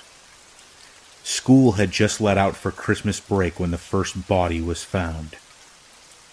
School 1.24 1.74
had 1.74 1.92
just 1.92 2.20
let 2.20 2.38
out 2.38 2.56
for 2.56 2.72
Christmas 2.72 3.20
break 3.20 3.60
when 3.60 3.72
the 3.72 3.78
first 3.78 4.28
body 4.28 4.60
was 4.60 4.84
found. 4.84 5.36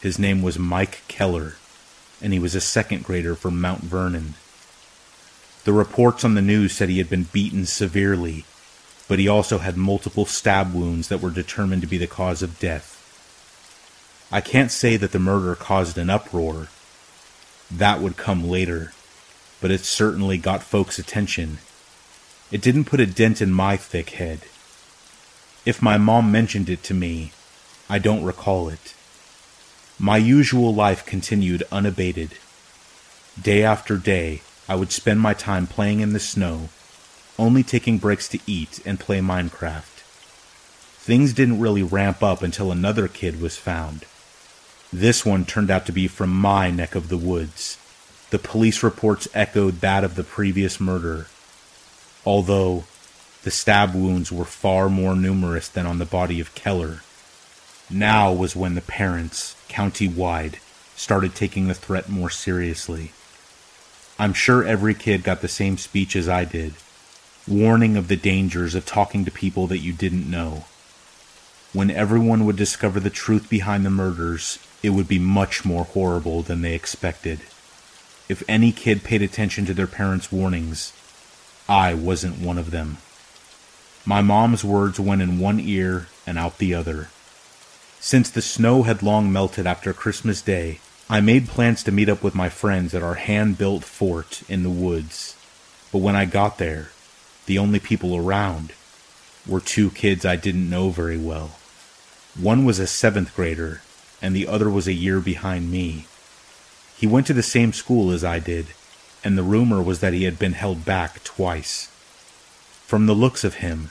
His 0.00 0.18
name 0.18 0.42
was 0.42 0.58
Mike 0.58 1.02
Keller, 1.08 1.56
and 2.22 2.32
he 2.32 2.38
was 2.38 2.54
a 2.54 2.60
second 2.60 3.04
grader 3.04 3.34
from 3.34 3.60
Mount 3.60 3.82
Vernon. 3.82 4.34
The 5.64 5.72
reports 5.72 6.24
on 6.24 6.34
the 6.34 6.42
news 6.42 6.72
said 6.72 6.88
he 6.88 6.98
had 6.98 7.10
been 7.10 7.24
beaten 7.24 7.66
severely, 7.66 8.44
but 9.08 9.18
he 9.18 9.28
also 9.28 9.58
had 9.58 9.76
multiple 9.76 10.24
stab 10.24 10.72
wounds 10.72 11.08
that 11.08 11.20
were 11.20 11.30
determined 11.30 11.82
to 11.82 11.88
be 11.88 11.98
the 11.98 12.06
cause 12.06 12.42
of 12.42 12.58
death. 12.58 12.94
I 14.30 14.40
can't 14.40 14.70
say 14.70 14.96
that 14.96 15.12
the 15.12 15.18
murder 15.18 15.54
caused 15.54 15.98
an 15.98 16.10
uproar. 16.10 16.68
That 17.70 18.00
would 18.00 18.16
come 18.16 18.48
later, 18.48 18.92
but 19.60 19.70
it 19.70 19.80
certainly 19.80 20.38
got 20.38 20.62
folks' 20.62 20.98
attention. 20.98 21.58
It 22.50 22.62
didn't 22.62 22.84
put 22.84 23.00
a 23.00 23.06
dent 23.06 23.42
in 23.42 23.52
my 23.52 23.76
thick 23.76 24.10
head. 24.10 24.40
If 25.68 25.82
my 25.82 25.98
mom 25.98 26.32
mentioned 26.32 26.70
it 26.70 26.82
to 26.84 26.94
me, 26.94 27.32
I 27.90 27.98
don't 27.98 28.24
recall 28.24 28.70
it. 28.70 28.94
My 29.98 30.16
usual 30.16 30.74
life 30.74 31.04
continued 31.04 31.62
unabated. 31.70 32.38
Day 33.38 33.62
after 33.62 33.98
day, 33.98 34.40
I 34.66 34.76
would 34.76 34.92
spend 34.92 35.20
my 35.20 35.34
time 35.34 35.66
playing 35.66 36.00
in 36.00 36.14
the 36.14 36.20
snow, 36.20 36.70
only 37.38 37.62
taking 37.62 37.98
breaks 37.98 38.30
to 38.30 38.38
eat 38.46 38.80
and 38.86 38.98
play 38.98 39.18
Minecraft. 39.20 40.00
Things 41.04 41.34
didn't 41.34 41.60
really 41.60 41.82
ramp 41.82 42.22
up 42.22 42.40
until 42.40 42.72
another 42.72 43.06
kid 43.06 43.38
was 43.38 43.58
found. 43.58 44.06
This 44.90 45.26
one 45.26 45.44
turned 45.44 45.70
out 45.70 45.84
to 45.84 45.92
be 45.92 46.08
from 46.08 46.30
my 46.30 46.70
neck 46.70 46.94
of 46.94 47.10
the 47.10 47.18
woods. 47.18 47.76
The 48.30 48.38
police 48.38 48.82
reports 48.82 49.28
echoed 49.34 49.82
that 49.82 50.02
of 50.02 50.14
the 50.14 50.24
previous 50.24 50.80
murder, 50.80 51.26
although 52.24 52.84
the 53.44 53.50
stab 53.50 53.94
wounds 53.94 54.32
were 54.32 54.44
far 54.44 54.88
more 54.88 55.14
numerous 55.14 55.68
than 55.68 55.86
on 55.86 55.98
the 55.98 56.04
body 56.04 56.40
of 56.40 56.54
Keller. 56.54 57.02
Now 57.90 58.32
was 58.32 58.56
when 58.56 58.74
the 58.74 58.80
parents, 58.80 59.56
county-wide, 59.68 60.58
started 60.96 61.34
taking 61.34 61.68
the 61.68 61.74
threat 61.74 62.08
more 62.08 62.30
seriously. 62.30 63.12
I'm 64.18 64.32
sure 64.32 64.64
every 64.64 64.94
kid 64.94 65.22
got 65.22 65.40
the 65.40 65.48
same 65.48 65.78
speech 65.78 66.16
as 66.16 66.28
I 66.28 66.44
did, 66.44 66.74
warning 67.46 67.96
of 67.96 68.08
the 68.08 68.16
dangers 68.16 68.74
of 68.74 68.84
talking 68.84 69.24
to 69.24 69.30
people 69.30 69.68
that 69.68 69.78
you 69.78 69.92
didn't 69.92 70.28
know. 70.28 70.64
When 71.72 71.90
everyone 71.90 72.44
would 72.44 72.56
discover 72.56 72.98
the 72.98 73.10
truth 73.10 73.48
behind 73.48 73.86
the 73.86 73.90
murders, 73.90 74.58
it 74.82 74.90
would 74.90 75.06
be 75.06 75.18
much 75.18 75.64
more 75.64 75.84
horrible 75.84 76.42
than 76.42 76.62
they 76.62 76.74
expected. 76.74 77.40
If 78.28 78.42
any 78.48 78.72
kid 78.72 79.04
paid 79.04 79.22
attention 79.22 79.64
to 79.66 79.74
their 79.74 79.86
parents' 79.86 80.32
warnings, 80.32 80.92
I 81.68 81.94
wasn't 81.94 82.40
one 82.40 82.58
of 82.58 82.70
them. 82.70 82.98
My 84.08 84.22
mom's 84.22 84.64
words 84.64 84.98
went 84.98 85.20
in 85.20 85.38
one 85.38 85.60
ear 85.60 86.06
and 86.26 86.38
out 86.38 86.56
the 86.56 86.72
other. 86.72 87.10
Since 88.00 88.30
the 88.30 88.40
snow 88.40 88.84
had 88.84 89.02
long 89.02 89.30
melted 89.30 89.66
after 89.66 89.92
Christmas 89.92 90.40
Day, 90.40 90.80
I 91.10 91.20
made 91.20 91.46
plans 91.46 91.82
to 91.82 91.92
meet 91.92 92.08
up 92.08 92.22
with 92.22 92.34
my 92.34 92.48
friends 92.48 92.94
at 92.94 93.02
our 93.02 93.16
hand 93.16 93.58
built 93.58 93.84
fort 93.84 94.44
in 94.48 94.62
the 94.62 94.70
woods. 94.70 95.36
But 95.92 95.98
when 95.98 96.16
I 96.16 96.24
got 96.24 96.56
there, 96.56 96.88
the 97.44 97.58
only 97.58 97.78
people 97.78 98.16
around 98.16 98.72
were 99.46 99.60
two 99.60 99.90
kids 99.90 100.24
I 100.24 100.36
didn't 100.36 100.70
know 100.70 100.88
very 100.88 101.18
well. 101.18 101.58
One 102.34 102.64
was 102.64 102.78
a 102.78 102.86
seventh 102.86 103.36
grader, 103.36 103.82
and 104.22 104.34
the 104.34 104.48
other 104.48 104.70
was 104.70 104.88
a 104.88 104.94
year 104.94 105.20
behind 105.20 105.70
me. 105.70 106.06
He 106.96 107.06
went 107.06 107.26
to 107.26 107.34
the 107.34 107.42
same 107.42 107.74
school 107.74 108.10
as 108.10 108.24
I 108.24 108.38
did, 108.38 108.68
and 109.22 109.36
the 109.36 109.42
rumor 109.42 109.82
was 109.82 110.00
that 110.00 110.14
he 110.14 110.24
had 110.24 110.38
been 110.38 110.54
held 110.54 110.86
back 110.86 111.22
twice. 111.24 111.90
From 112.86 113.04
the 113.04 113.14
looks 113.14 113.44
of 113.44 113.56
him, 113.56 113.90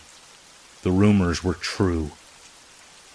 the 0.87 0.93
rumors 0.93 1.43
were 1.43 1.53
true. 1.53 2.11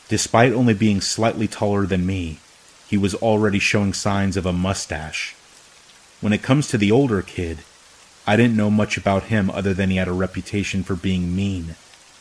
Despite 0.08 0.52
only 0.52 0.74
being 0.74 1.00
slightly 1.00 1.48
taller 1.48 1.86
than 1.86 2.04
me, 2.04 2.38
he 2.86 2.98
was 2.98 3.14
already 3.14 3.58
showing 3.58 3.94
signs 3.94 4.36
of 4.36 4.44
a 4.44 4.52
mustache. 4.52 5.34
When 6.20 6.34
it 6.34 6.42
comes 6.42 6.68
to 6.68 6.76
the 6.76 6.92
older 6.92 7.22
kid, 7.22 7.60
I 8.26 8.36
didn't 8.36 8.58
know 8.58 8.70
much 8.70 8.98
about 8.98 9.32
him 9.32 9.48
other 9.48 9.72
than 9.72 9.88
he 9.88 9.96
had 9.96 10.06
a 10.06 10.12
reputation 10.12 10.82
for 10.82 10.94
being 10.94 11.34
mean 11.34 11.76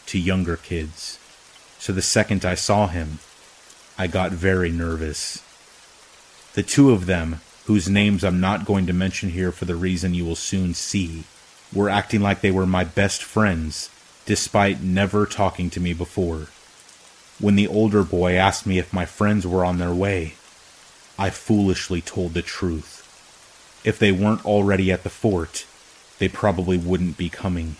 to 0.05 0.17
younger 0.17 0.55
kids. 0.55 1.19
So 1.79 1.91
the 1.91 2.01
second 2.01 2.45
I 2.45 2.55
saw 2.55 2.87
him, 2.87 3.19
I 3.97 4.07
got 4.07 4.31
very 4.31 4.71
nervous. 4.71 5.43
The 6.53 6.63
two 6.63 6.91
of 6.91 7.07
them, 7.07 7.41
whose 7.65 7.89
names 7.89 8.23
I'm 8.23 8.39
not 8.39 8.63
going 8.63 8.85
to 8.87 8.93
mention 8.93 9.31
here 9.31 9.51
for 9.51 9.65
the 9.65 9.75
reason 9.75 10.13
you 10.13 10.23
will 10.23 10.37
soon 10.37 10.73
see, 10.73 11.25
were 11.73 11.89
acting 11.89 12.21
like 12.21 12.39
they 12.39 12.51
were 12.51 12.65
my 12.65 12.85
best 12.85 13.21
friends 13.21 13.89
despite 14.31 14.81
never 14.81 15.25
talking 15.25 15.69
to 15.69 15.81
me 15.81 15.91
before. 15.91 16.47
When 17.37 17.57
the 17.57 17.67
older 17.67 18.01
boy 18.01 18.35
asked 18.35 18.65
me 18.65 18.79
if 18.79 18.93
my 18.93 19.03
friends 19.03 19.45
were 19.45 19.65
on 19.65 19.77
their 19.77 19.93
way, 19.93 20.35
I 21.19 21.29
foolishly 21.31 21.99
told 21.99 22.33
the 22.33 22.41
truth. 22.41 23.03
If 23.83 23.99
they 23.99 24.13
weren't 24.13 24.45
already 24.45 24.89
at 24.89 25.03
the 25.03 25.09
fort, 25.09 25.65
they 26.17 26.29
probably 26.29 26.77
wouldn't 26.77 27.17
be 27.17 27.27
coming. 27.27 27.75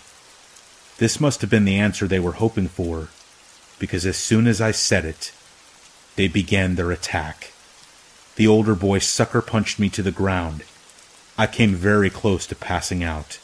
This 0.98 1.22
must 1.22 1.40
have 1.40 1.50
been 1.50 1.64
the 1.64 1.80
answer 1.80 2.06
they 2.06 2.20
were 2.20 2.34
hoping 2.34 2.68
for, 2.68 3.08
because 3.80 4.06
as 4.06 4.18
soon 4.18 4.46
as 4.46 4.60
I 4.60 4.72
said 4.72 5.06
it, 5.06 5.32
they 6.18 6.28
began 6.28 6.76
their 6.76 6.92
attack. 6.92 7.54
The 8.36 8.48
older 8.48 8.76
boy 8.76 9.00
sucker 9.00 9.42
punched 9.42 9.80
me 9.80 9.88
to 9.92 10.04
the 10.04 10.12
ground. 10.12 10.66
I 11.38 11.48
came 11.48 11.76
very 11.76 12.10
close 12.10 12.46
to 12.48 12.56
passing 12.56 13.06
out. 13.06 13.40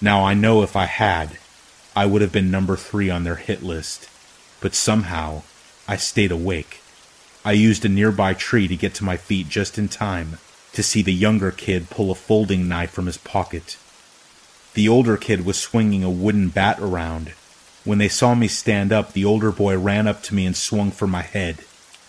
Now 0.00 0.24
I 0.24 0.34
know 0.34 0.64
if 0.64 0.74
I 0.74 0.86
had, 0.86 1.38
I 1.96 2.06
would 2.06 2.22
have 2.22 2.30
been 2.30 2.52
number 2.52 2.76
three 2.76 3.10
on 3.10 3.24
their 3.24 3.36
hit 3.36 3.64
list, 3.64 4.08
but 4.60 4.76
somehow 4.76 5.42
I 5.88 5.96
stayed 5.96 6.30
awake. 6.30 6.82
I 7.44 7.52
used 7.52 7.84
a 7.84 7.88
nearby 7.88 8.34
tree 8.34 8.68
to 8.68 8.76
get 8.76 8.94
to 8.94 9.04
my 9.04 9.16
feet 9.16 9.48
just 9.48 9.76
in 9.76 9.88
time 9.88 10.38
to 10.72 10.84
see 10.84 11.02
the 11.02 11.12
younger 11.12 11.50
kid 11.50 11.90
pull 11.90 12.12
a 12.12 12.14
folding 12.14 12.68
knife 12.68 12.92
from 12.92 13.06
his 13.06 13.16
pocket. 13.16 13.76
The 14.74 14.88
older 14.88 15.16
kid 15.16 15.44
was 15.44 15.58
swinging 15.58 16.04
a 16.04 16.10
wooden 16.10 16.48
bat 16.48 16.78
around. 16.78 17.32
When 17.84 17.98
they 17.98 18.08
saw 18.08 18.36
me 18.36 18.46
stand 18.46 18.92
up, 18.92 19.12
the 19.12 19.24
older 19.24 19.50
boy 19.50 19.76
ran 19.76 20.06
up 20.06 20.22
to 20.24 20.34
me 20.34 20.46
and 20.46 20.56
swung 20.56 20.92
for 20.92 21.08
my 21.08 21.22
head. 21.22 21.64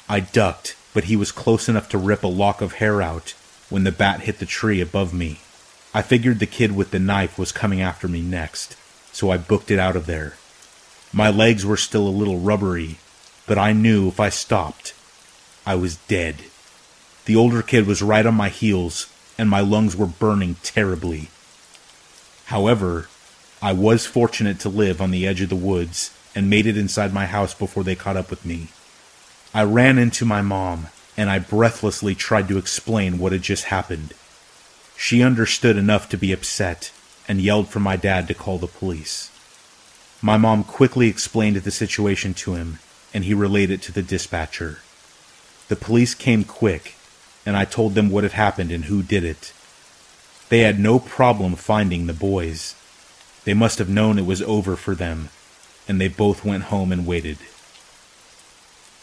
I 0.08 0.20
ducked, 0.20 0.76
but 0.94 1.06
he 1.06 1.16
was 1.16 1.32
close 1.32 1.68
enough 1.68 1.90
to 1.90 1.98
rip 1.98 2.24
a 2.24 2.28
lock 2.28 2.62
of 2.62 2.74
hair 2.74 3.02
out 3.02 3.34
when 3.70 3.84
the 3.84 3.92
bat 3.92 4.22
hit 4.22 4.38
the 4.38 4.46
tree 4.46 4.80
above 4.80 5.12
me. 5.12 5.40
I 5.92 6.04
figured 6.04 6.38
the 6.38 6.46
kid 6.46 6.76
with 6.76 6.92
the 6.92 7.00
knife 7.00 7.40
was 7.40 7.52
coming 7.52 7.82
after 7.82 8.08
me 8.08 8.22
next 8.22 8.76
so 9.12 9.30
I 9.30 9.38
booked 9.38 9.72
it 9.72 9.80
out 9.80 9.96
of 9.96 10.06
there. 10.06 10.34
My 11.14 11.30
legs 11.30 11.66
were 11.66 11.78
still 11.78 12.08
a 12.08 12.10
little 12.10 12.40
rubbery, 12.40 12.98
but 13.46 13.58
I 13.58 13.74
knew 13.74 14.08
if 14.08 14.20
I 14.20 14.30
stopped, 14.30 14.94
I 15.66 15.76
was 15.76 15.98
dead. 16.08 16.38
The 17.26 17.36
older 17.36 17.62
kid 17.62 17.86
was 17.86 18.02
right 18.02 18.26
on 18.26 18.34
my 18.36 18.50
heels, 18.50 19.12
and 19.38 19.50
my 19.50 19.60
lungs 19.60 19.96
were 19.96 20.08
burning 20.08 20.56
terribly. 20.64 21.30
However, 22.46 23.08
I 23.62 23.74
was 23.74 24.06
fortunate 24.06 24.60
to 24.62 24.70
live 24.70 25.02
on 25.02 25.12
the 25.12 25.28
edge 25.28 25.42
of 25.42 25.50
the 25.50 25.56
woods 25.56 26.12
and 26.34 26.50
made 26.50 26.66
it 26.66 26.78
inside 26.78 27.14
my 27.14 27.26
house 27.26 27.54
before 27.54 27.84
they 27.84 27.96
caught 27.96 28.18
up 28.18 28.30
with 28.30 28.46
me. 28.46 28.70
I 29.54 29.64
ran 29.64 29.98
into 29.98 30.26
my 30.26 30.42
mom, 30.42 30.88
and 31.18 31.30
I 31.30 31.40
breathlessly 31.40 32.16
tried 32.16 32.48
to 32.48 32.58
explain 32.58 33.20
what 33.20 33.34
had 33.34 33.42
just 33.42 33.66
happened. 33.66 34.14
She 34.96 35.22
understood 35.22 35.78
enough 35.78 36.08
to 36.10 36.18
be 36.18 36.32
upset, 36.32 36.92
and 37.32 37.40
yelled 37.40 37.70
for 37.70 37.80
my 37.80 37.96
dad 37.96 38.28
to 38.28 38.34
call 38.34 38.58
the 38.58 38.68
police. 38.68 39.32
My 40.22 40.36
mom 40.36 40.66
quickly 40.66 41.08
explained 41.08 41.56
the 41.56 41.72
situation 41.72 42.34
to 42.34 42.56
him, 42.56 42.80
and 43.14 43.24
he 43.24 43.34
relayed 43.34 43.72
it 43.72 43.82
to 43.84 43.94
the 43.94 44.02
dispatcher. 44.02 44.80
The 45.70 45.78
police 45.78 46.14
came 46.14 46.44
quick, 46.44 46.96
and 47.46 47.56
I 47.56 47.64
told 47.64 47.96
them 47.96 48.10
what 48.10 48.26
had 48.26 48.34
happened 48.34 48.70
and 48.70 48.84
who 48.84 49.02
did 49.02 49.24
it. 49.24 49.54
They 50.50 50.60
had 50.60 50.78
no 50.78 51.00
problem 51.00 51.56
finding 51.56 52.06
the 52.06 52.14
boys. 52.14 52.76
They 53.46 53.54
must 53.54 53.80
have 53.80 53.88
known 53.88 54.20
it 54.20 54.26
was 54.26 54.42
over 54.42 54.76
for 54.76 54.94
them, 54.94 55.30
and 55.88 56.02
they 56.02 56.10
both 56.10 56.44
went 56.44 56.64
home 56.64 56.92
and 56.92 57.08
waited. 57.08 57.38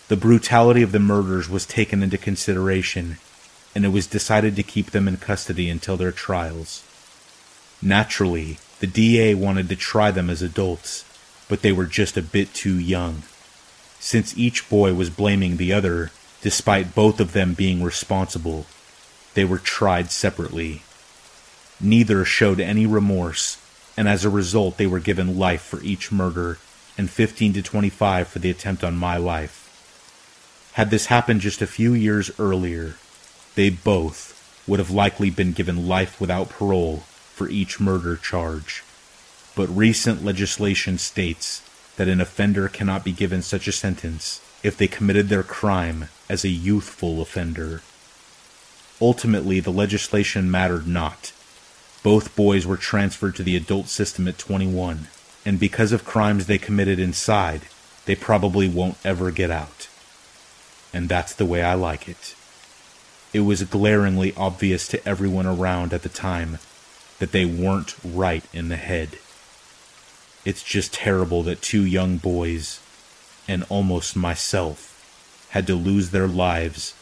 The 0.08 0.18
brutality 0.18 0.82
of 0.82 0.92
the 0.92 0.98
murders 0.98 1.48
was 1.48 1.64
taken 1.64 2.02
into 2.02 2.18
consideration, 2.18 3.16
and 3.74 3.86
it 3.86 3.88
was 3.88 4.06
decided 4.06 4.54
to 4.56 4.62
keep 4.62 4.90
them 4.90 5.08
in 5.08 5.16
custody 5.16 5.70
until 5.70 5.96
their 5.96 6.12
trials. 6.12 6.84
Naturally, 7.80 8.58
the 8.80 8.88
DA 8.88 9.34
wanted 9.34 9.68
to 9.68 9.76
try 9.76 10.10
them 10.10 10.28
as 10.28 10.42
adults, 10.42 11.04
but 11.48 11.62
they 11.62 11.70
were 11.70 11.86
just 11.86 12.16
a 12.16 12.22
bit 12.22 12.52
too 12.52 12.76
young. 12.78 13.22
Since 14.00 14.36
each 14.36 14.68
boy 14.68 14.94
was 14.94 15.10
blaming 15.10 15.56
the 15.56 15.72
other, 15.72 16.10
despite 16.42 16.94
both 16.94 17.20
of 17.20 17.32
them 17.32 17.54
being 17.54 17.82
responsible, 17.82 18.66
they 19.34 19.44
were 19.44 19.58
tried 19.58 20.10
separately. 20.10 20.82
Neither 21.80 22.24
showed 22.24 22.58
any 22.58 22.86
remorse, 22.86 23.58
and 23.96 24.08
as 24.08 24.24
a 24.24 24.30
result, 24.30 24.76
they 24.76 24.86
were 24.86 24.98
given 24.98 25.38
life 25.38 25.62
for 25.62 25.80
each 25.82 26.10
murder 26.10 26.58
and 26.96 27.08
15 27.08 27.52
to 27.52 27.62
25 27.62 28.26
for 28.26 28.40
the 28.40 28.50
attempt 28.50 28.82
on 28.82 28.96
my 28.96 29.16
life. 29.16 29.64
Had 30.72 30.90
this 30.90 31.06
happened 31.06 31.40
just 31.40 31.62
a 31.62 31.66
few 31.66 31.94
years 31.94 32.30
earlier, 32.40 32.96
they 33.54 33.70
both 33.70 34.34
would 34.66 34.80
have 34.80 34.90
likely 34.90 35.30
been 35.30 35.52
given 35.52 35.86
life 35.86 36.20
without 36.20 36.48
parole 36.48 37.04
for 37.38 37.48
each 37.48 37.80
murder 37.80 38.16
charge. 38.16 38.82
But 39.54 39.68
recent 39.68 40.24
legislation 40.24 40.98
states 40.98 41.62
that 41.96 42.08
an 42.08 42.20
offender 42.20 42.68
cannot 42.68 43.04
be 43.04 43.12
given 43.12 43.42
such 43.42 43.66
a 43.68 43.72
sentence 43.72 44.40
if 44.62 44.76
they 44.76 44.88
committed 44.88 45.28
their 45.28 45.42
crime 45.42 46.08
as 46.28 46.44
a 46.44 46.48
youthful 46.48 47.22
offender. 47.22 47.80
Ultimately, 49.00 49.60
the 49.60 49.70
legislation 49.70 50.50
mattered 50.50 50.86
not. 50.86 51.32
Both 52.02 52.36
boys 52.36 52.66
were 52.66 52.76
transferred 52.76 53.36
to 53.36 53.42
the 53.42 53.56
adult 53.56 53.86
system 53.86 54.26
at 54.28 54.38
21, 54.38 55.06
and 55.46 55.60
because 55.60 55.92
of 55.92 56.04
crimes 56.04 56.46
they 56.46 56.58
committed 56.58 56.98
inside, 56.98 57.62
they 58.04 58.16
probably 58.16 58.68
won't 58.68 58.98
ever 59.04 59.30
get 59.30 59.50
out 59.50 59.88
and 60.92 61.08
that's 61.08 61.34
the 61.34 61.46
way 61.46 61.62
I 61.62 61.74
like 61.74 62.08
it. 62.08 62.34
It 63.32 63.40
was 63.40 63.62
glaringly 63.64 64.32
obvious 64.36 64.88
to 64.88 65.08
everyone 65.08 65.46
around 65.46 65.92
at 65.92 66.02
the 66.02 66.08
time 66.08 66.58
that 67.18 67.32
they 67.32 67.44
weren't 67.44 67.94
right 68.04 68.44
in 68.52 68.68
the 68.68 68.76
head. 68.76 69.18
It's 70.44 70.62
just 70.62 70.94
terrible 70.94 71.42
that 71.42 71.62
two 71.62 71.84
young 71.84 72.16
boys, 72.16 72.80
and 73.46 73.64
almost 73.68 74.16
myself, 74.16 74.94
had 75.50 75.66
to 75.66 75.74
lose 75.74 76.10
their 76.10 76.28
lives 76.28 76.94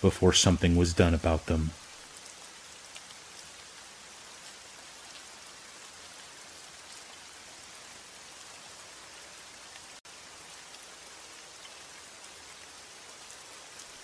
before 0.00 0.32
something 0.32 0.76
was 0.76 0.92
done 0.92 1.14
about 1.14 1.46
them. 1.46 1.70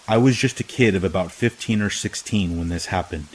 I 0.09 0.17
was 0.17 0.37
just 0.37 0.59
a 0.59 0.65
kid 0.65 0.97
of 0.97 1.05
about 1.05 1.31
15 1.31 1.81
or 1.81 1.89
16 1.89 2.59
when 2.59 2.69
this 2.69 2.87
happened. 2.87 3.29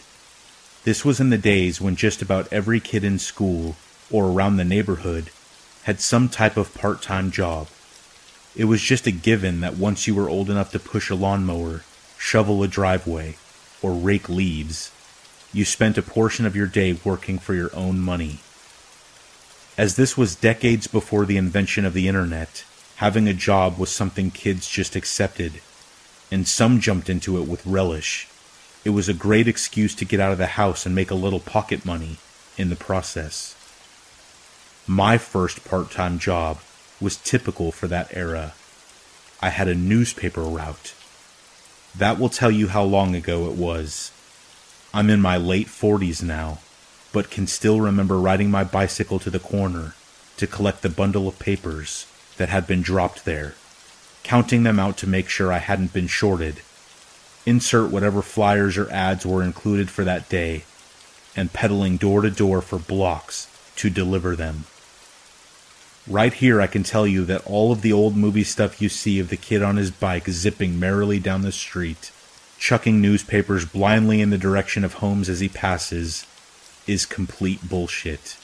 This 0.86 1.04
was 1.04 1.20
in 1.20 1.32
the 1.32 1.38
days 1.40 1.82
when 1.82 1.96
just 1.96 2.22
about 2.22 2.48
every 2.54 2.80
kid 2.80 3.04
in 3.04 3.18
school 3.18 3.76
or 4.12 4.28
around 4.28 4.58
the 4.58 4.64
neighborhood 4.64 5.32
had 5.86 6.00
some 6.00 6.30
type 6.30 6.58
of 6.58 6.76
part 6.76 7.02
time 7.02 7.32
job. 7.32 7.70
It 8.56 8.66
was 8.66 8.84
just 8.84 9.08
a 9.08 9.12
given 9.12 9.62
that 9.62 9.78
once 9.78 10.06
you 10.06 10.14
were 10.14 10.30
old 10.30 10.48
enough 10.48 10.72
to 10.74 10.80
push 10.80 11.10
a 11.10 11.16
lawnmower, 11.16 11.82
shovel 12.20 12.62
a 12.62 12.68
driveway, 12.68 13.36
or 13.82 13.94
rake 13.94 14.30
leaves, 14.30 14.92
you 15.52 15.66
spent 15.66 15.98
a 15.98 16.04
portion 16.04 16.46
of 16.46 16.56
your 16.56 16.68
day 16.68 16.96
working 17.04 17.40
for 17.40 17.56
your 17.56 17.76
own 17.76 18.00
money. 18.00 18.42
As 19.80 19.96
this 19.96 20.16
was 20.16 20.36
decades 20.36 20.86
before 20.86 21.26
the 21.26 21.38
invention 21.38 21.84
of 21.86 21.94
the 21.94 22.08
internet, 22.08 22.64
having 22.98 23.28
a 23.28 23.34
job 23.34 23.80
was 23.80 23.90
something 23.90 24.30
kids 24.30 24.70
just 24.70 24.96
accepted 24.96 25.62
and 26.32 26.48
some 26.48 26.80
jumped 26.80 27.10
into 27.10 27.42
it 27.42 27.48
with 27.48 27.66
relish. 27.66 28.28
It 28.86 28.92
was 28.92 29.10
a 29.10 29.14
great 29.14 29.48
excuse 29.48 29.94
to 29.96 30.06
get 30.06 30.20
out 30.20 30.32
of 30.32 30.38
the 30.38 30.46
house 30.46 30.86
and 30.86 30.96
make 30.96 31.12
a 31.12 31.16
little 31.16 31.42
pocket 31.42 31.86
money 31.86 32.18
in 32.58 32.70
the 32.70 32.76
process. 32.76 33.56
My 34.88 35.18
first 35.18 35.66
part 35.66 35.92
time 35.92 36.20
job 36.20 36.60
was 37.02 37.18
typical 37.18 37.72
for 37.72 37.88
that 37.88 38.16
era. 38.16 38.54
I 39.42 39.50
had 39.50 39.68
a 39.68 39.76
newspaper 39.76 40.44
route. 40.44 40.94
That 41.98 42.20
will 42.20 42.30
tell 42.30 42.52
you 42.52 42.68
how 42.68 42.84
long 42.84 43.16
ago 43.16 43.50
it 43.50 43.58
was. 43.58 44.12
I'm 44.94 45.10
in 45.10 45.20
my 45.20 45.36
late 45.36 45.68
40s 45.68 46.24
now, 46.24 46.60
but 47.12 47.32
can 47.32 47.48
still 47.48 47.82
remember 47.82 48.20
riding 48.20 48.52
my 48.52 48.64
bicycle 48.64 49.20
to 49.20 49.30
the 49.30 49.40
corner 49.40 49.96
to 50.38 50.48
collect 50.48 50.84
the 50.84 50.90
bundle 50.90 51.28
of 51.28 51.40
papers 51.40 52.06
that 52.38 52.50
had 52.50 52.68
been 52.68 52.82
dropped 52.82 53.26
there 53.26 53.56
counting 54.26 54.64
them 54.64 54.80
out 54.80 54.98
to 54.98 55.08
make 55.08 55.30
sure 55.30 55.54
I 55.54 55.60
hadn't 55.60 55.94
been 55.94 56.08
shorted, 56.08 56.62
insert 57.46 57.92
whatever 57.92 58.22
flyers 58.22 58.78
or 58.78 58.92
ads 58.92 59.26
were 59.26 59.44
included 59.44 59.90
for 59.90 60.04
that 60.04 60.30
day, 60.30 60.64
and 61.36 61.54
pedaling 61.54 61.98
door 61.98 62.22
to 62.22 62.30
door 62.30 62.62
for 62.62 62.80
blocks 62.80 63.48
to 63.76 63.90
deliver 63.90 64.36
them. 64.36 64.66
Right 66.08 66.34
here, 66.34 66.62
I 66.62 66.68
can 66.68 66.84
tell 66.84 67.08
you 67.08 67.26
that 67.26 67.46
all 67.48 67.72
of 67.72 67.82
the 67.82 67.92
old 67.92 68.16
movie 68.16 68.44
stuff 68.44 68.82
you 68.82 68.90
see 68.90 69.20
of 69.20 69.30
the 69.30 69.38
kid 69.38 69.64
on 69.64 69.78
his 69.78 69.90
bike 69.90 70.30
zipping 70.30 70.80
merrily 70.80 71.20
down 71.20 71.42
the 71.42 71.52
street, 71.52 72.12
chucking 72.60 73.02
newspapers 73.02 73.66
blindly 73.66 74.22
in 74.22 74.30
the 74.30 74.38
direction 74.38 74.84
of 74.84 74.96
homes 74.96 75.30
as 75.30 75.40
he 75.40 75.50
passes, 75.50 76.26
is 76.86 77.06
complete 77.06 77.68
bullshit. 77.68 78.38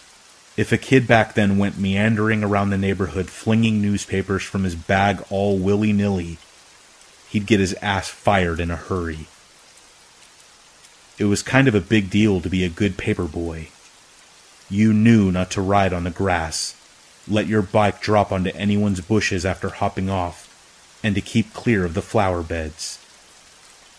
If 0.57 0.71
a 0.71 0.77
kid 0.77 1.07
back 1.07 1.35
then 1.35 1.57
went 1.57 1.77
meandering 1.77 2.43
around 2.43 2.71
the 2.71 2.77
neighborhood 2.77 3.29
flinging 3.29 3.81
newspapers 3.81 4.43
from 4.43 4.63
his 4.63 4.75
bag 4.75 5.23
all 5.29 5.57
willy 5.57 5.93
nilly, 5.93 6.39
he'd 7.31 7.45
get 7.45 7.61
his 7.61 7.73
ass 7.75 8.09
fired 8.09 8.59
in 8.59 8.69
a 8.69 8.75
hurry. 8.75 9.25
It 11.17 11.25
was 11.25 11.41
kind 11.41 11.69
of 11.69 11.75
a 11.75 11.79
big 11.79 12.09
deal 12.09 12.41
to 12.41 12.49
be 12.49 12.65
a 12.65 12.69
good 12.69 12.97
paper 12.97 13.23
boy. 13.23 13.69
You 14.69 14.91
knew 14.91 15.31
not 15.31 15.49
to 15.51 15.61
ride 15.61 15.93
on 15.93 16.03
the 16.03 16.09
grass, 16.09 16.75
let 17.27 17.47
your 17.47 17.61
bike 17.61 18.01
drop 18.01 18.33
onto 18.33 18.49
anyone's 18.49 18.99
bushes 18.99 19.45
after 19.45 19.69
hopping 19.69 20.09
off, 20.09 20.49
and 21.01 21.15
to 21.15 21.21
keep 21.21 21.53
clear 21.53 21.85
of 21.85 21.93
the 21.93 22.01
flower 22.01 22.43
beds. 22.43 22.99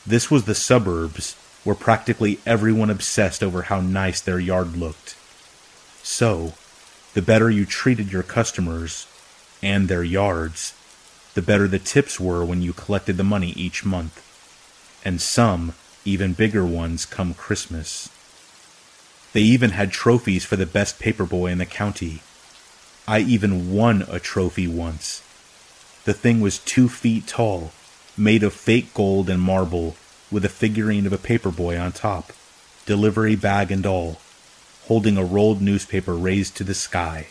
This 0.07 0.31
was 0.31 0.45
the 0.45 0.55
suburbs, 0.55 1.35
where 1.65 1.77
practically 1.77 2.39
everyone 2.45 2.91
obsessed 2.91 3.43
over 3.43 3.63
how 3.63 3.81
nice 3.81 4.21
their 4.21 4.41
yard 4.41 4.77
looked. 4.77 5.17
So, 6.03 6.53
the 7.15 7.23
better 7.23 7.49
you 7.49 7.65
treated 7.65 8.13
your 8.13 8.25
customers 8.25 9.07
and 9.63 9.89
their 9.89 10.05
yards, 10.05 10.75
the 11.35 11.43
better 11.43 11.69
the 11.69 11.79
tips 11.79 12.21
were 12.21 12.45
when 12.45 12.63
you 12.63 12.73
collected 12.73 13.17
the 13.17 13.25
money 13.25 13.51
each 13.57 13.85
month. 13.85 14.21
And 15.05 15.21
some, 15.21 15.75
even 16.05 16.33
bigger 16.33 16.65
ones, 16.65 17.05
come 17.05 17.35
Christmas. 17.35 18.09
They 19.33 19.41
even 19.41 19.71
had 19.71 19.93
trophies 19.93 20.45
for 20.45 20.57
the 20.57 20.67
best 20.67 21.01
paperboy 21.01 21.53
in 21.53 21.59
the 21.59 21.67
county. 21.67 22.21
I 23.09 23.21
even 23.21 23.73
won 23.73 24.03
a 24.09 24.21
trophy 24.21 24.69
once. 24.69 25.23
The 26.05 26.13
thing 26.13 26.41
was 26.41 26.59
two 26.59 26.89
feet 26.89 27.27
tall, 27.27 27.73
made 28.17 28.43
of 28.43 28.53
fake 28.53 28.93
gold 28.95 29.31
and 29.31 29.41
marble, 29.41 29.97
with 30.31 30.45
a 30.45 30.49
figurine 30.49 31.07
of 31.07 31.13
a 31.13 31.19
paperboy 31.19 31.81
on 31.81 31.93
top, 31.93 32.33
delivery 32.87 33.37
bag 33.37 33.71
and 33.71 33.87
all 33.87 34.19
holding 34.87 35.17
a 35.17 35.25
rolled 35.25 35.63
newspaper 35.63 36.15
raised 36.15 36.57
to 36.57 36.65
the 36.65 36.75
sky. 36.75 37.29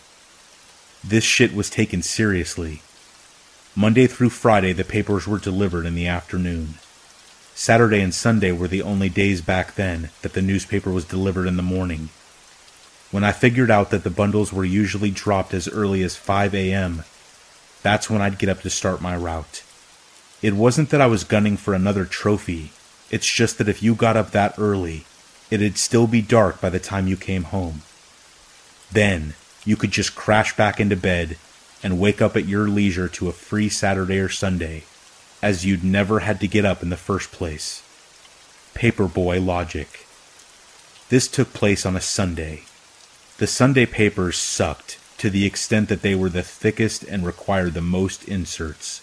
This 1.04 1.24
shit 1.24 1.54
was 1.54 1.68
taken 1.68 2.02
seriously. 2.02 2.82
Monday 3.74 4.06
through 4.06 4.28
Friday, 4.28 4.74
the 4.74 4.84
papers 4.84 5.26
were 5.26 5.38
delivered 5.38 5.86
in 5.86 5.94
the 5.94 6.06
afternoon. 6.06 6.74
Saturday 7.54 8.02
and 8.02 8.12
Sunday 8.12 8.52
were 8.52 8.68
the 8.68 8.82
only 8.82 9.08
days 9.08 9.40
back 9.40 9.76
then 9.76 10.10
that 10.20 10.34
the 10.34 10.42
newspaper 10.42 10.90
was 10.90 11.06
delivered 11.06 11.46
in 11.46 11.56
the 11.56 11.62
morning. 11.62 12.10
When 13.10 13.24
I 13.24 13.32
figured 13.32 13.70
out 13.70 13.88
that 13.88 14.04
the 14.04 14.10
bundles 14.10 14.52
were 14.52 14.66
usually 14.66 15.10
dropped 15.10 15.54
as 15.54 15.68
early 15.68 16.02
as 16.02 16.16
5 16.16 16.54
a.m., 16.54 17.04
that's 17.82 18.10
when 18.10 18.20
I'd 18.20 18.38
get 18.38 18.50
up 18.50 18.60
to 18.60 18.70
start 18.70 19.00
my 19.00 19.16
route. 19.16 19.62
It 20.42 20.52
wasn't 20.52 20.90
that 20.90 21.00
I 21.00 21.06
was 21.06 21.24
gunning 21.24 21.56
for 21.56 21.72
another 21.72 22.04
trophy, 22.04 22.72
it's 23.10 23.26
just 23.26 23.56
that 23.56 23.70
if 23.70 23.82
you 23.82 23.94
got 23.94 24.18
up 24.18 24.32
that 24.32 24.54
early, 24.58 25.06
it'd 25.50 25.78
still 25.78 26.06
be 26.06 26.20
dark 26.20 26.60
by 26.60 26.68
the 26.68 26.78
time 26.78 27.06
you 27.08 27.16
came 27.16 27.44
home. 27.44 27.82
Then 28.90 29.32
you 29.64 29.76
could 29.76 29.92
just 29.92 30.14
crash 30.14 30.54
back 30.56 30.78
into 30.78 30.96
bed 30.96 31.38
and 31.82 31.98
wake 31.98 32.22
up 32.22 32.36
at 32.36 32.46
your 32.46 32.68
leisure 32.68 33.08
to 33.08 33.28
a 33.28 33.32
free 33.32 33.68
Saturday 33.68 34.18
or 34.18 34.28
Sunday, 34.28 34.84
as 35.42 35.66
you'd 35.66 35.84
never 35.84 36.20
had 36.20 36.40
to 36.40 36.46
get 36.46 36.64
up 36.64 36.82
in 36.82 36.90
the 36.90 36.96
first 36.96 37.32
place. 37.32 37.82
Paperboy 38.74 39.44
logic. 39.44 40.06
This 41.08 41.28
took 41.28 41.52
place 41.52 41.84
on 41.84 41.96
a 41.96 42.00
Sunday. 42.00 42.62
The 43.38 43.46
Sunday 43.46 43.86
papers 43.86 44.36
sucked 44.36 44.98
to 45.18 45.28
the 45.28 45.44
extent 45.44 45.88
that 45.88 46.02
they 46.02 46.14
were 46.14 46.30
the 46.30 46.42
thickest 46.42 47.02
and 47.04 47.26
required 47.26 47.74
the 47.74 47.80
most 47.80 48.24
inserts, 48.24 49.00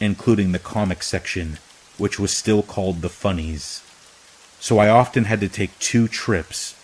including 0.00 0.52
the 0.52 0.58
comic 0.58 1.02
section, 1.02 1.58
which 1.98 2.18
was 2.18 2.36
still 2.36 2.62
called 2.62 3.00
the 3.00 3.08
funnies 3.08 3.82
so 4.60 4.78
I 4.78 4.88
often 4.88 5.24
had 5.24 5.40
to 5.40 5.48
take 5.48 5.78
two 5.78 6.08
trips, 6.08 6.74